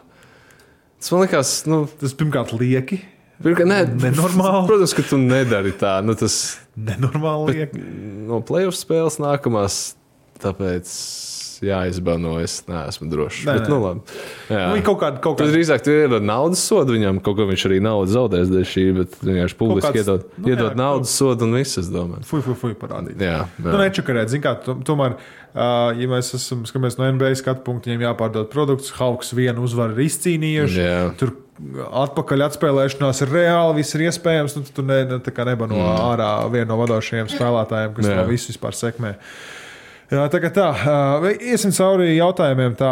Tas 0.99 1.11
man 1.13 1.26
liekas, 1.26 1.51
nu, 1.70 1.84
Tas 2.01 2.13
pirmkārt 2.18 2.53
lieki. 2.57 3.01
pirmkārt, 3.43 3.68
nē, 3.70 3.80
Nenormāli. 4.01 4.66
Protams, 4.70 4.93
ka 4.97 5.03
tu 5.05 5.18
nedari 5.22 5.74
tā. 5.78 5.97
Nu, 6.05 6.16
tas 6.18 6.57
Nenormāli 6.78 7.53
lieki. 7.59 7.84
no 8.30 8.39
playoff 8.41 8.78
spēles 8.80 9.20
nākamās, 9.22 9.93
tāpēc 10.41 10.89
jāizbano. 11.64 12.36
Es 12.43 12.58
neesmu 12.68 13.08
drošs. 13.12 13.45
Nē, 13.45 13.53
Bet, 13.60 13.70
nu, 13.72 13.78
labi. 13.84 14.01
Jā. 14.49 14.66
Nu, 14.74 14.82
kaut 14.86 14.99
kādā 15.03 15.22
kaut 15.24 15.38
Tad 15.39 15.47
kādā 15.47 15.56
drīzāk 15.56 15.86
tur 15.86 15.93
ir 15.93 16.18
naudas 16.26 16.64
sodu 16.66 16.95
viņam, 16.97 17.22
kaut 17.24 17.38
ko 17.39 17.47
viņš 17.51 17.66
arī 17.70 17.80
naudu 17.84 18.12
zaudēs 18.12 18.51
dēļ 18.51 18.68
šī, 18.74 18.84
bet 18.99 19.16
vienkārši 19.22 19.58
publiski 19.60 19.91
kāds- 19.93 20.03
iedod, 20.03 20.28
nu, 20.38 20.47
jā, 20.49 20.56
iedod 20.56 20.68
kaut- 20.74 20.82
naudas 20.84 21.16
sodu 21.16 21.47
un 21.47 21.53
viss, 21.60 21.78
es 21.78 21.88
domāju. 21.93 22.26
fuj, 22.26 22.41
fuj, 22.41 22.56
fuj 22.64 22.76
parādīt. 22.82 23.18
Jā, 23.18 23.45
jā. 23.45 23.72
Nu, 23.72 23.78
nečakarēt, 23.78 24.30
zin 24.30 24.41
kā, 24.41 24.56
to- 24.64 24.76
tomēr, 24.76 25.16
uh, 25.56 25.93
ja 25.95 26.08
mēs 26.12 26.34
esam, 26.36 26.66
skatāmies 26.66 26.97
no 26.99 27.06
NBA 27.12 27.36
skatu 27.36 27.64
punkta, 27.64 27.89
viņiem 27.89 28.08
jāpārdod 28.10 28.51
produkts, 28.51 28.91
Hawks 28.99 29.32
vienu 29.34 29.64
uzvaru 29.64 29.97
ir 29.97 30.06
izcīnījuši. 30.10 30.78
Jā. 30.84 31.18
Tur 31.18 31.34
atpakaļ 31.56 32.41
atspēlēšanās 32.49 33.22
ir 33.24 33.30
reāli, 33.32 33.76
viss 33.80 33.95
ir 33.95 34.01
iespējams. 34.10 34.58
Nu, 34.58 34.64
tu 34.76 34.84
ne, 34.84 35.06
ne, 35.08 35.20
tā 35.24 35.32
kā 35.32 35.45
neba 35.47 35.68
no 35.72 35.78
mm. 35.80 35.99
ārā 36.03 36.32
viena 36.51 36.68
no 36.74 36.80
vadošajiem 36.82 37.30
spēlētājiem, 37.32 37.93
kas 37.95 38.10
Jā. 38.10 38.18
to 38.20 38.26
visu 38.28 38.51
vispār 38.51 38.76
sekmē. 38.76 39.14
Jā, 39.16 39.22
tā 40.10 40.39
kā 40.41 40.51
tā, 40.53 40.66
iesim 41.34 41.72
cauri 41.74 42.12
jautājumiem. 42.14 42.76
Tā 42.78 42.91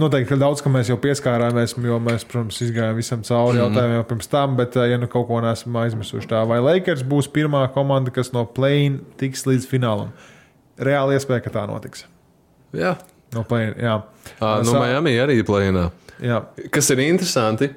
noteikti, 0.00 0.28
ka 0.28 0.36
daudz, 0.40 0.60
ka 0.60 0.72
mēs 0.72 0.90
jau 0.90 0.98
pieskārāmies, 1.00 1.72
jo 1.88 2.00
mēs, 2.04 2.26
protams, 2.28 2.58
izgājām 2.66 2.98
visam 2.98 3.22
cauri 3.24 3.56
mm. 3.56 3.62
jautājumiem 3.62 3.96
jau 3.96 4.08
pirms 4.10 4.30
tam, 4.32 4.58
bet, 4.58 4.76
ja 4.76 4.98
nu 5.00 5.08
kaut 5.10 5.28
ko 5.30 5.40
neesam 5.44 5.78
aizmirsuši, 5.80 6.28
tā 6.28 6.42
vai 6.48 6.60
Lakers 6.60 7.04
būs 7.08 7.30
pirmā 7.32 7.62
komanda, 7.72 8.12
kas 8.12 8.34
no 8.36 8.44
play-in 8.44 9.00
tiks 9.20 9.46
līdz 9.48 9.68
finālam? 9.70 10.12
Reāli 10.80 11.16
iespēja, 11.16 11.44
ka 11.46 11.54
tā 11.56 11.66
notiks. 11.70 12.04
jā. 12.76 12.96
No 13.30 13.44
play-in, 13.46 13.76
jā. 13.78 14.00
À, 14.40 14.58
no 14.64 14.72
Sa- 14.74 14.80
Miami 14.82 15.14
arī 15.22 15.38
plēnā. 15.46 15.90
jā. 16.20 16.42
Kas 16.74 16.90
ir 16.90 17.04
interesanti, 17.06 17.70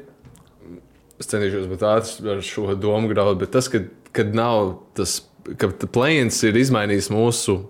es 1.19 1.29
cenšos 1.29 1.69
būt 1.69 1.85
ātrs 1.87 2.17
ar 2.25 2.41
šo 2.43 2.73
domu 2.75 3.07
graudu, 3.11 3.39
bet 3.45 3.53
tas, 3.53 3.69
ka, 3.71 3.83
kad 4.11 4.33
nav 4.35 4.79
tas, 4.97 5.21
ka 5.55 5.69
plēns 5.69 6.41
ir 6.43 6.57
izmainījis 6.57 7.11
mūsu 7.13 7.61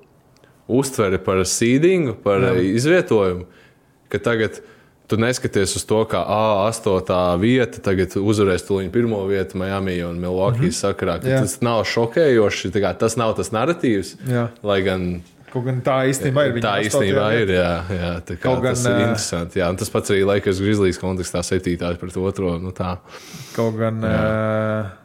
uztveri 0.73 1.19
par 1.23 1.43
sīdingu, 1.47 2.17
par 2.23 2.43
Jā. 2.43 2.53
Izvietojumu, 2.73 3.45
ka 4.09 4.21
tagad 4.23 4.61
tu 5.07 5.17
neskaties 5.19 5.75
uz 5.77 5.83
to, 5.85 5.99
kā 6.09 6.21
A8 6.23 7.37
vieta 7.41 7.81
tagad 7.83 8.15
uzvarēs 8.17 8.65
tuliņu 8.67 8.91
pirmo 8.93 9.19
vietu 9.29 9.59
Miami 9.61 9.99
un 10.03 10.17
Milwaukee 10.21 10.69
mm 10.69 10.71
-hmm. 10.71 10.79
sakarā, 10.79 11.19
ka 11.21 11.43
tas 11.43 11.59
nav 11.61 11.83
šokējoši, 11.85 12.71
tas 12.99 13.17
nav 13.19 13.35
tas 13.35 13.51
narratīvs, 13.51 14.15
Jā. 14.27 14.47
lai 14.63 14.81
gan 14.81 15.21
Kaut 15.53 15.67
gan 15.67 15.83
tā 15.85 15.99
īstenībā 16.09 16.47
ir. 16.47 16.55
viņa 16.55 16.65
Tā 16.65 16.73
īstenībā 16.87 17.27
ir. 17.37 17.51
Jā, 17.53 17.73
jā, 17.93 18.09
tā 18.25 18.39
kā, 18.41 18.55
gan, 18.57 18.73
tas 18.73 18.87
ir 18.89 18.95
interesanti. 19.03 19.59
Jā, 19.61 19.67
tas 19.77 19.93
pats 19.93 20.09
arī 20.09 20.23
Lakers 20.25 20.61
Grizzlies 20.63 20.97
kontekstā 20.97 21.43
septītājs 21.45 21.99
pret 22.01 22.17
otro. 22.17 22.55
Nu, 22.57 22.73
tā. 22.73 22.95
Kaut 23.53 23.77
gan, 23.77 24.01
jā. 24.01 24.23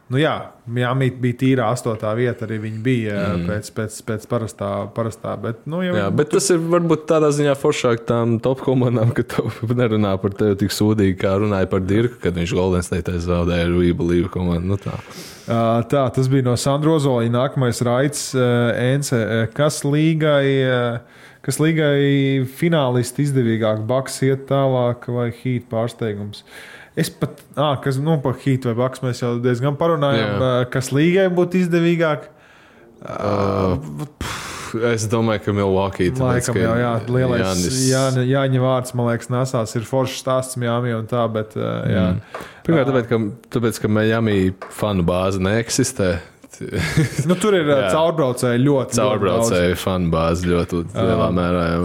nu 0.09 0.23
jā, 0.23 0.33
Miami 0.65 1.11
bija 1.21 1.37
tīrā 1.43 1.69
astotā 1.75 2.15
vieta, 2.17 2.47
arī 2.49 2.57
viņi 2.65 2.81
bija 2.81 3.21
mm. 3.35 3.45
pēc, 3.45 3.71
pēc, 3.77 4.01
pēc 4.09 4.27
parastā, 4.33 4.73
parastā. 4.97 5.37
Bet, 5.45 5.61
nu, 5.69 5.83
jau, 5.85 5.93
jā, 6.01 6.09
bet 6.17 6.33
tas 6.33 6.49
ir 6.55 6.65
varbūt 6.73 7.05
tādā 7.13 7.29
ziņā 7.35 7.53
foršāk 7.61 8.07
tām 8.09 8.39
top 8.41 8.65
komandām, 8.65 9.13
ka 9.13 9.27
tu 9.29 9.45
nerunā 9.83 10.17
par 10.23 10.33
tevi 10.39 10.63
tik 10.65 10.73
sūdīgi, 10.73 11.19
kā 11.21 11.37
runāja 11.43 11.69
par 11.69 11.85
Dirku, 11.85 12.17
kad 12.25 12.41
viņš 12.41 12.57
Golden 12.57 12.89
State 12.89 13.21
zaudēja 13.21 13.69
Rību 13.69 14.15
Līvu 14.15 14.33
komandu. 14.33 14.73
Nu, 14.73 14.81
tā. 14.81 14.97
Tā, 15.49 16.01
tas 16.13 16.27
bija 16.29 16.45
no 16.45 16.53
Sandra 16.59 16.93
Ozoliņa. 16.93 17.33
Nākamais 17.33 17.79
raids, 17.85 18.25
Ence, 18.37 19.17
kas 19.57 19.81
līgai, 19.81 20.45
kas 21.45 21.57
līgai 21.61 22.45
finālisti 22.59 23.25
izdevīgāk, 23.25 23.81
Baks 23.89 24.21
iet 24.27 24.45
tālāk 24.51 25.07
vai 25.09 25.31
Heat 25.33 25.65
pārsteigums. 25.71 26.43
Es 26.99 27.09
pat, 27.09 27.41
ah, 27.55 27.77
kas, 27.81 27.97
nu, 28.03 28.19
par 28.21 28.37
Heat 28.43 28.67
vai 28.69 28.75
Baks 28.83 29.01
mēs 29.05 29.23
jau 29.23 29.37
diezgan 29.41 29.77
parunājām, 29.79 30.35
Jā. 30.37 30.53
kas 30.73 30.91
līgai 30.93 31.29
būtu 31.33 31.63
izdevīgāk. 31.63 32.29
Es 34.93 35.05
domāju, 35.09 35.43
ka 35.47 35.53
Milwaukee 35.55 36.09
tāpēc, 36.11 36.21
Laikam 36.39 36.57
ka 36.57 36.63
jau 36.63 36.73
jā, 36.79 36.91
lielais 37.09 37.41
Jānis- 37.43 37.77
Jāņa, 37.89 38.25
Jāņa 38.29 38.63
vārds, 38.63 38.93
man 38.97 39.09
liekas, 39.11 39.29
nesās. 39.33 39.75
Ir 39.79 39.87
foršs 39.89 40.19
stāsts 40.23 40.59
Miami 40.61 40.93
un 40.97 41.07
tā, 41.09 41.23
bet 41.33 41.55
uh, 41.57 41.63
jā. 41.89 42.03
Mm. 42.15 42.43
Pirmkārt, 42.67 42.91
tāpēc, 42.91 43.07
ka, 43.09 43.21
tāpēc, 43.57 43.79
ka 43.83 43.91
Miami 43.99 44.37
fanu 44.81 45.05
bāze 45.07 45.41
neeksistē. 45.41 46.19
Nu, 47.29 47.37
tur 47.39 47.55
ir 47.55 47.69
uh, 47.69 47.85
Jā. 47.85 47.91
caurbraucēji 47.93 48.59
ļoti. 48.65 48.97
Caurbraucēju 48.99 49.77
fanu 49.79 50.09
bāze 50.11 50.49
ļoti 50.49 50.81
lielā 50.91 51.29
mērā. 51.31 51.61
Jā. 51.71 51.83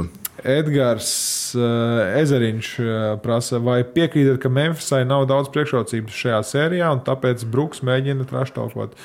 Edgars 0.58 1.10
uh, 1.56 2.18
Ezeriņš 2.20 2.70
uh, 2.82 2.88
prasa, 3.22 3.60
vai 3.64 3.78
piekrītat, 3.86 4.40
ka 4.42 4.50
Memphisai 4.52 5.04
nav 5.08 5.28
daudz 5.30 5.48
priekšrocības 5.54 6.18
šajā 6.24 6.40
sērijā, 6.50 6.90
un 6.92 7.04
tāpēc 7.06 7.46
Brooks 7.54 7.84
mēģina 7.86 8.26
traštalkot. 8.28 8.98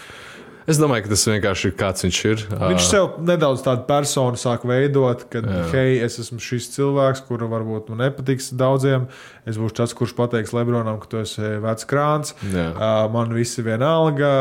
Es 0.70 0.78
domāju, 0.78 1.08
ka 1.08 1.14
tas 1.16 1.24
vienkārši 1.26 1.70
ir 1.72 1.76
kāds 1.80 2.06
viņš 2.06 2.20
ir. 2.30 2.44
Viņš 2.62 2.86
sev 2.86 3.16
nedaudz 3.26 3.64
tādu 3.66 3.88
personu 3.88 4.38
sāk 4.38 4.68
veidot, 4.70 5.24
ka, 5.34 5.42
Jā. 5.42 5.64
hei, 5.74 5.96
es 6.06 6.20
esmu 6.22 6.38
šis 6.44 6.70
cilvēks, 6.76 7.24
kuru 7.26 7.50
varbūt 7.50 7.90
nu 7.90 7.98
nepatiks 7.98 8.52
daudziem. 8.60 9.08
Es 9.50 9.58
būšu 9.58 9.80
tas, 9.82 9.96
kurš 9.98 10.14
pateiks 10.20 10.54
Lebronam, 10.54 11.00
ka 11.02 11.10
tu 11.10 11.22
esi 11.24 11.56
vecs 11.64 11.90
krāns. 11.90 12.36
Jā. 12.54 12.70
Man 13.10 13.34
viss 13.34 13.58
ir 13.58 13.66
vienalga, 13.72 14.34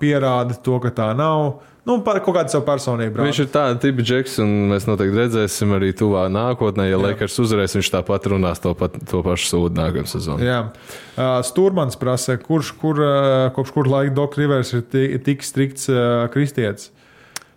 pierāda 0.00 0.56
to, 0.64 0.80
ka 0.80 0.94
tā 0.96 1.10
nav. 1.18 1.60
Nu, 1.90 1.96
par 2.06 2.20
kaut 2.22 2.36
kādu 2.38 2.52
savu 2.54 2.62
personību. 2.68 3.18
Viņš 3.26 3.40
ir 3.42 3.48
tāds 3.50 3.80
tips, 3.82 4.04
Džeks, 4.06 4.36
un 4.44 4.52
mēs 4.70 4.86
noteikti 4.86 5.18
redzēsim 5.18 5.72
arī 5.74 5.90
tuvā 5.98 6.28
nākotnē. 6.30 6.86
Ja 6.86 7.00
Lakers 7.02 7.34
uzvarēs, 7.42 7.74
viņš 7.80 7.90
tāpat 7.96 8.28
runās 8.30 8.62
to, 8.62 8.76
pat, 8.78 8.94
to 9.10 9.24
pašu 9.26 9.48
sūdu 9.50 9.74
nākamā 9.80 10.06
sezonā. 10.10 10.46
Jā, 10.46 10.60
uh, 10.70 11.40
Stūrmans 11.50 11.98
prasa, 11.98 12.38
kurš 12.38 12.70
kur, 12.78 13.02
uh, 13.02 13.48
kopš 13.56 13.74
kur 13.74 13.90
laika 13.90 14.14
Dr. 14.14 14.44
Rivers 14.44 14.70
ir 14.78 14.86
ti- 14.86 15.18
tik 15.26 15.42
strikts 15.46 15.90
uh, 15.90 16.28
kristietis. 16.30 16.92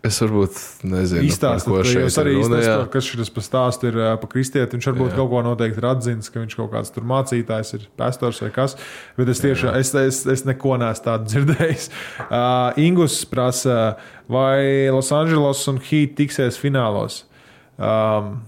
Es 0.04 0.18
varbūt 0.20 0.58
nezinu, 0.84 1.24
Izstāstiet, 1.30 1.70
par 1.70 1.78
ko 1.78 1.78
ka 1.80 1.88
šeit 1.88 2.02
jūs 2.02 2.18
arī 2.20 2.34
izstāstāt, 2.36 2.88
kas 2.92 3.06
šis 3.08 3.30
par 3.32 3.46
stāstu 3.46 3.88
ir 3.88 4.00
uh, 4.02 4.08
par 4.20 4.32
kristieti. 4.34 4.76
Viņš 4.76 4.88
varbūt 4.90 5.14
Jā. 5.14 5.16
kaut 5.16 5.30
ko 5.32 5.44
noteikti 5.46 5.80
ir 5.80 5.88
atzīts, 5.88 6.32
ka 6.34 6.42
viņš 6.42 6.58
kaut 6.60 6.72
kāds 6.74 6.92
tur 6.92 7.06
mācītājs 7.08 7.72
ir, 7.78 7.86
pastors 8.00 8.42
vai 8.44 8.50
kas. 8.52 8.76
Bet 9.16 9.32
es 9.32 9.40
tiešām, 9.46 9.78
es, 9.80 9.94
es, 10.02 10.20
es 10.36 10.44
neko 10.44 10.76
neesmu 10.82 11.08
tādu 11.08 11.32
dzirdējis. 11.32 11.88
Uh, 12.26 12.76
Ingus 12.90 13.22
prasa, 13.32 13.78
vai 14.28 14.92
Los 14.92 15.14
Angeles 15.16 15.64
un 15.72 15.80
Heat 15.80 16.18
tiksies 16.20 16.60
finālos. 16.60 17.24
Um, 17.80 18.42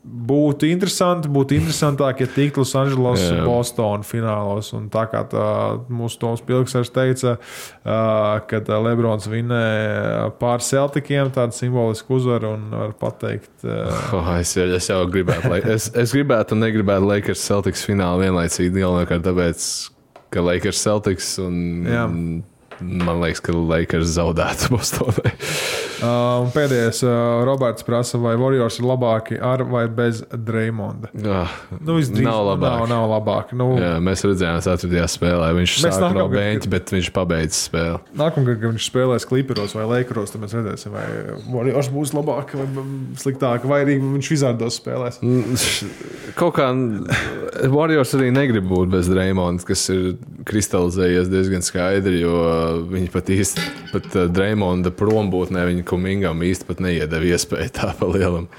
Būtu 0.00 0.64
interesanti, 0.64 1.28
būtu 1.28 1.58
interesantāk, 1.58 2.22
ja 2.22 2.28
tiktu 2.32 2.62
Los 2.62 2.70
Angeles 2.78 3.20
un 3.26 3.34
Jā. 3.36 3.42
Bostonā 3.44 4.06
finālos. 4.08 4.70
Un 4.72 4.86
tā 4.92 5.02
kā 5.12 5.20
tā, 5.28 5.48
mūsu 5.92 6.16
Toms 6.22 6.40
Pilksers 6.46 6.88
teica, 6.94 7.34
kad 8.48 8.70
Lebrons 8.80 9.28
vinēja 9.28 10.30
pār 10.40 10.64
Celtikiem, 10.64 11.28
tādu 11.36 11.52
simbolisku 11.52 12.16
uzvaru 12.16 12.54
un 12.56 12.64
var 12.72 12.96
pateikt. 13.00 13.52
Oh, 14.16 14.26
es, 14.40 14.54
jau, 14.56 14.64
es 14.74 14.88
jau 14.88 15.02
gribētu, 15.12 15.50
lai, 15.52 15.60
es, 15.74 15.90
es 15.96 16.14
gribētu 16.16 16.56
un 16.56 16.64
negribētu 16.64 17.06
Lakers 17.06 17.44
Celtics 17.44 17.84
finālu 17.86 18.24
vienlaicīgi 18.24 18.72
galvenokārt 18.80 19.22
tāpēc, 19.26 19.66
ka 20.32 20.42
Lakers 20.44 20.80
Celtics 20.80 21.34
un 21.44 21.60
Jā. 21.86 22.06
Man 22.80 23.20
liekas, 23.22 23.40
ka 23.44 23.52
Lakers 23.56 24.14
zaudētu 24.16 24.70
Bostonai. 24.74 25.32
Uh, 26.00 26.46
pēdējais, 26.54 27.02
uh, 27.04 27.42
Roberts 27.44 27.84
prasa, 27.84 28.16
vai 28.22 28.32
Warriors 28.40 28.78
ir 28.80 28.86
labāki 28.88 29.36
ar 29.36 29.60
vai 29.68 29.82
bez 29.92 30.22
Dreymonda. 30.32 31.10
Ah, 31.28 31.52
Nu, 31.76 31.98
visdrīz, 31.98 32.24
Nav 32.24 32.40
labāk. 32.54 32.78
Nav, 32.80 32.86
nav 32.88 33.04
labāk. 33.10 33.52
Nu, 33.56 33.66
Jā, 33.80 33.92
mēs 34.04 34.24
redzējām, 34.24 34.62
ka 34.64 34.76
4. 34.80 35.04
spēlē 35.12 35.50
viņš 35.58 35.74
sāka 35.84 36.10
no 36.16 36.24
beņķa, 36.32 36.70
bet 36.72 36.92
viņš 36.94 37.10
pabeidza 37.16 37.58
spēli. 37.66 38.00
Nākamgad, 38.16 38.60
kad 38.62 38.72
viņš 38.72 38.88
spēlēs 38.88 39.28
Clipperos 39.28 39.76
vai 39.76 39.84
Lakeros, 39.90 40.32
tad 40.32 40.44
mēs 40.46 40.56
redzēsim, 40.56 40.96
vai 40.96 41.04
Warriors 41.52 41.90
būs 41.92 42.14
labāk 42.16 42.54
vai 42.56 42.66
sliktāk, 43.20 43.68
vai 43.68 43.82
arī 43.84 43.98
viņš 44.00 44.32
Vizardos 44.32 44.80
spēlēs. 44.80 45.20
Kaut 46.38 46.56
kā 46.56 46.70
Warriors 47.70 48.14
arī 48.16 48.30
negrib 48.34 48.66
būt 48.70 48.92
bez 48.96 49.08
Dreymonda, 49.10 49.64
kas 49.68 49.84
ir 49.92 50.14
kristalizējies 50.48 51.28
diezgan 51.30 51.64
skaidri, 51.66 52.22
jo 52.22 52.34
viņi 52.90 53.10
pat 53.12 53.30
īsti, 53.34 53.64
pat 53.92 54.10
uh, 54.16 54.26
Dreymonda 54.32 54.92
prombūtnē, 54.94 55.66
viņa 55.70 55.86
kumingam 55.88 56.44
īsti 56.46 56.68
pat 56.68 56.82
neiedeva 56.84 57.32
iespēju 57.32 57.74
tā 57.76 57.92
pa 57.98 58.10
lielam. 58.10 58.50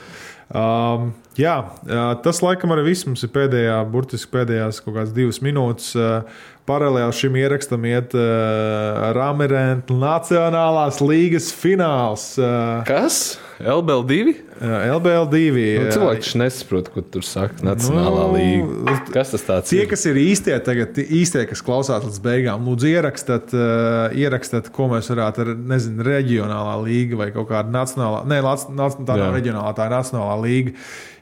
Um, 0.52 1.12
jā, 1.40 1.54
uh, 1.64 2.00
tas 2.24 2.42
laikam 2.44 2.74
arī 2.76 2.90
viss 2.90 3.08
mums 3.08 3.24
ir 3.24 3.32
pēdējā, 3.32 3.78
burtiski 3.92 4.34
pēdējās 4.34 4.82
kaut 4.84 4.98
kādas 4.98 5.14
divas 5.16 5.40
minūtes. 5.44 5.94
Uh, 5.96 6.50
Paralēli 6.70 7.16
šim 7.18 7.38
ierakstam 7.42 7.86
iet 7.90 8.14
uh, 8.16 9.12
Rāmerēna 9.18 9.96
Nacionālās 9.98 11.00
līgas 11.04 11.50
fināls. 11.58 12.36
Uh, 12.40 12.84
Kas? 12.88 13.40
LBL2? 13.62 14.34
LBL2. 14.62 15.52
Nu, 15.82 15.92
cilvēks 15.94 16.26
taču 16.28 16.40
nesaprot, 16.42 16.90
ko 16.94 17.02
tur 17.02 17.26
saka 17.26 17.66
Nacionālā 17.66 18.26
Nu, 18.30 18.36
līga. 18.36 18.96
Kas 19.14 19.34
tas 19.34 19.46
tāds 19.48 19.72
Tie, 19.74 19.82
ir? 19.84 19.90
kas 19.92 20.06
ir 20.10 20.20
īstie, 20.22 20.56
tagad, 20.66 20.94
tie 20.98 21.06
īstie, 21.22 21.44
kas 21.50 21.64
klausās 21.66 22.06
līdz 22.08 22.20
beigām, 22.26 22.66
lūdzu, 22.70 22.90
ierakstiet, 22.94 23.54
uh, 23.58 24.16
ierakstiet 24.18 24.70
ko 24.76 24.90
mēs 24.94 25.10
varētu 25.14 25.46
ar, 25.46 25.54
nezinu, 25.76 26.06
reģionālā 26.08 26.76
līga 26.86 27.22
vai 27.26 27.32
kaut 27.36 27.50
kāda 27.54 27.74
nacionālā, 27.74 28.26
nē, 28.30 28.42
lac- 28.46 28.70
nac- 28.78 29.00
tā 29.02 29.18
nav 29.18 29.34
reģionālā, 29.38 29.74
tā 29.78 29.90
ir 29.90 29.98
nacionālā 29.98 30.38
līga. 30.46 30.76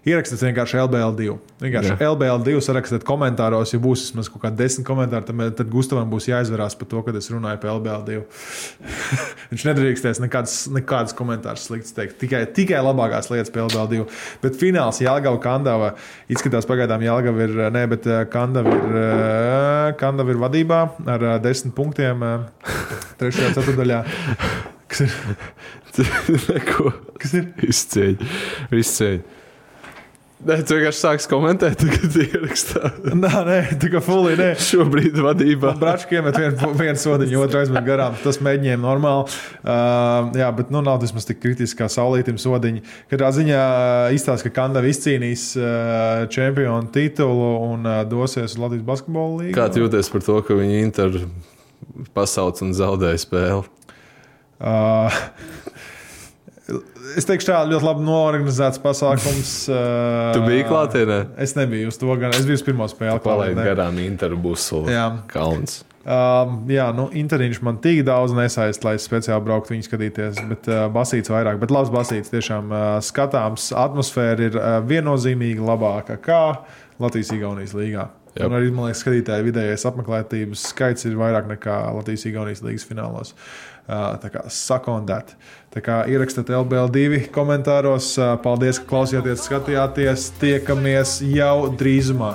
Ierakstiet 0.07 0.39
vienkārši 0.39 0.77
LBL2. 0.79 1.33
Vienkārši 1.59 1.89
Jā. 1.91 1.97
LBL2 2.13 2.61
sarakstiet 2.63 3.03
komentāros, 3.05 3.73
ja 3.75 3.79
būs 3.83 4.05
vismaz 4.07 4.29
kaut 4.31 4.45
kādi 4.45 4.55
desmit 4.61 4.87
komentāri, 4.87 5.25
tad, 5.27 5.41
tad 5.59 5.69
Gustavam 5.69 6.07
būs 6.09 6.29
jāizvarās 6.31 6.77
par 6.79 6.87
to, 6.87 7.01
kad 7.03 7.17
es 7.19 7.27
runāju 7.29 7.59
par 7.59 7.73
LBL2. 7.75 8.21
Viņš 9.51 9.65
nedrīkstēs 9.67 10.21
nekādas, 10.23 10.55
nekādas 10.71 11.13
komentārus 11.19 11.67
sliktas 11.67 11.91
teikt. 11.97 12.15
Tikai, 12.29 12.45
tikai 12.53 12.81
labākās 12.85 13.31
lietas 13.31 13.49
par 13.49 13.63
LBL2. 13.65 14.03
Bet 14.43 14.57
fināls 14.61 15.01
Jālgava 15.01 15.39
Kandava 15.41 15.87
izskatās 16.29 16.67
pagaidām 16.69 17.01
Jālgava 17.01 17.47
ir, 17.47 17.55
nē, 17.73 17.85
bet 17.89 18.05
eh, 18.05 18.21
Kandava 18.29 18.75
ir, 18.75 18.99
eh, 19.01 19.87
Kandava 19.97 20.35
ir 20.35 20.41
vadībā 20.43 20.81
ar 21.09 21.25
eh, 21.25 21.39
desmit 21.41 21.73
punktiem 21.77 22.21
trešajā 23.17 23.55
ceturdaļā. 23.57 24.03
Kas 24.89 25.05
ir? 25.05 25.17
Neko. 26.51 26.93
Kas 27.17 27.33
ir? 27.41 27.49
Izceļ. 27.65 28.15
Izceļ. 28.77 29.19
Nē, 30.39 30.55
tu 30.63 30.77
vienkārši 30.77 31.01
sāksi 31.01 31.27
komentēt, 31.27 31.81
kad 31.83 32.13
ierakstā. 32.15 32.89
Nē, 33.11 33.31
nē, 33.43 33.57
tā 33.81 33.89
kā 33.91 33.99
fulī, 34.03 34.37
nē. 34.39 34.53
Šobrīd 34.63 35.17
vadībā. 35.19 35.73
Brāčkiem 35.81 36.29
ir 36.29 36.37
viena 36.37 36.69
vien 36.79 36.99
sodiņa, 37.01 37.41
otra 37.43 37.63
aizmet 37.65 37.83
garām. 37.83 38.15
Tas 38.23 38.39
mēģinājums 38.45 38.85
normāli. 38.85 39.35
Uh, 39.59 40.29
jā, 40.39 40.47
bet 40.55 40.71
nu, 40.71 40.79
nav 40.85 41.01
vismaz 41.03 41.27
tik 41.27 41.41
kritiski 41.43 41.81
kā 41.81 41.89
saulītim 41.91 42.39
sodiņa. 42.39 42.85
Katrā 43.11 43.33
ziņā 43.35 43.65
izstāsta, 44.15 44.47
ka 44.47 44.61
Kandava 44.61 44.87
izcīnīs 44.87 45.49
uh, 45.59 46.23
čempionu 46.31 46.87
titulu 46.95 47.51
un 47.67 47.83
uh, 47.83 47.99
dosies 48.07 48.53
uz 48.53 48.61
Latvijas 48.63 48.87
basketbola 48.87 49.41
līniju. 49.41 49.57
Kā 49.59 49.67
tu 49.67 49.83
jūties 49.83 50.13
par 50.13 50.23
to, 50.23 50.39
ka 50.47 50.55
viņi 50.55 50.79
Inter 50.85 51.19
pasauc 52.15 52.63
un 52.63 52.71
zaudēja 52.79 53.19
spēli? 53.27 53.67
Uh, 54.59 55.19
es 57.17 57.27
teikšu, 57.27 57.49
tā 57.51 57.59
ļoti 57.69 57.87
labi 57.89 58.07
norganizēts 58.07 58.81
pasākums. 58.83 59.53
Tu 60.35 60.41
biji 60.45 60.65
klātienē? 60.69 61.19
Es 61.41 61.55
nebiju 61.57 61.91
uz 61.91 61.99
to, 61.99 62.09
gan 62.21 62.35
es 62.35 62.45
biju 62.47 62.59
uz 62.59 62.65
pirmo 62.65 62.87
spēli. 62.91 63.21
Palaid 63.23 63.55
klātienē. 63.55 63.69
garām. 63.71 64.01
Jā. 64.91 65.07
Kalns. 65.31 65.81
Um, 66.09 66.61
jā, 66.71 66.87
nu, 66.95 67.09
Interiņš 67.19 67.59
man 67.65 67.77
tik 67.83 68.05
daudz 68.07 68.31
nesaist, 68.33 68.85
lai 68.87 68.95
es 68.97 69.03
speciāli 69.05 69.43
brauktu 69.45 69.75
viņu 69.75 69.85
skatīties, 69.85 70.39
bet 70.49 70.69
uh, 70.71 70.85
basīts 70.93 71.29
vairāk. 71.29 71.59
Bet 71.61 71.73
labs 71.75 71.91
basīts 71.93 72.31
tiešām 72.31 72.71
uh, 72.71 72.85
skatāms. 73.03 73.69
Atmosfēra 73.77 74.47
ir 74.47 74.55
uh, 74.57 74.77
viennozīmīgi 74.89 75.61
labāka 75.65 76.17
kā 76.23 76.43
Latvijas-Igaunijas 77.03 77.75
līgā. 77.77 78.07
Jep. 78.37 78.45
Un 78.47 78.55
arī, 78.55 78.69
man 78.71 78.87
liekas, 78.87 79.03
skatītāju 79.03 79.49
vidējais 79.49 79.85
apmeklētības 79.89 80.63
skaits 80.71 81.05
ir 81.09 81.19
vairāk 81.19 81.49
nekā 81.49 81.77
Latvijas-Igaunijas 81.97 82.63
līgas 82.63 82.87
finālos. 82.87 83.35
Uh, 83.35 83.78
kā 83.89 84.45
sakondēt. 84.53 85.33
Tā 85.73 85.83
kā 85.85 85.99
ierakstiet 86.09 86.51
LBL2 86.53 87.29
komentāros. 87.35 88.13
Paldies, 88.43 88.81
ka 88.81 88.89
klausījāties, 88.93 89.45
skatījāties. 89.47 90.29
Tiekamies 90.41 91.19
jau 91.29 91.69
drīzumā. 91.79 92.33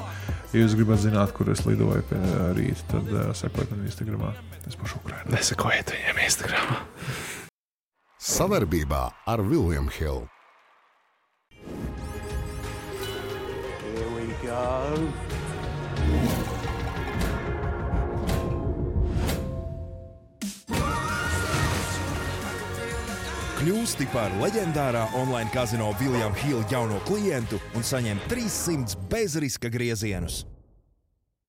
Ja 0.55 0.63
jūs 0.63 0.77
gribat 0.79 1.03
zināt, 1.03 1.33
kur 1.35 1.49
es 1.51 1.65
lidoju 1.67 2.05
pie 2.07 2.19
rīta, 2.55 2.85
tad 2.93 3.09
uh, 3.11 3.33
sekojiet 3.35 3.73
man 3.75 3.89
Instagram. 3.89 4.29
Es 4.69 4.79
pašu 4.79 5.01
Ukraiņu. 5.03 5.33
Nesakojiet 5.35 5.91
viņiem 5.97 6.23
Instagram. 6.29 6.77
Savarbībā 8.23 9.03
ar 9.27 9.43
Vilnius 9.45 9.99
Hilu. 9.99 10.29
Here 13.95 14.09
we 14.15 14.27
go. 14.47 16.44
Kļūsti 23.65 24.05
par 24.13 24.29
leģendārā 24.43 25.07
online 25.17 25.49
kazino 25.49 25.87
Viljama 25.97 26.37
Hila 26.37 26.67
jauno 26.69 26.99
klientu 27.09 27.57
un 27.73 27.87
saņem 27.89 28.19
300 28.29 29.07
bezriska 29.09 29.71
griezienus. 29.73 30.43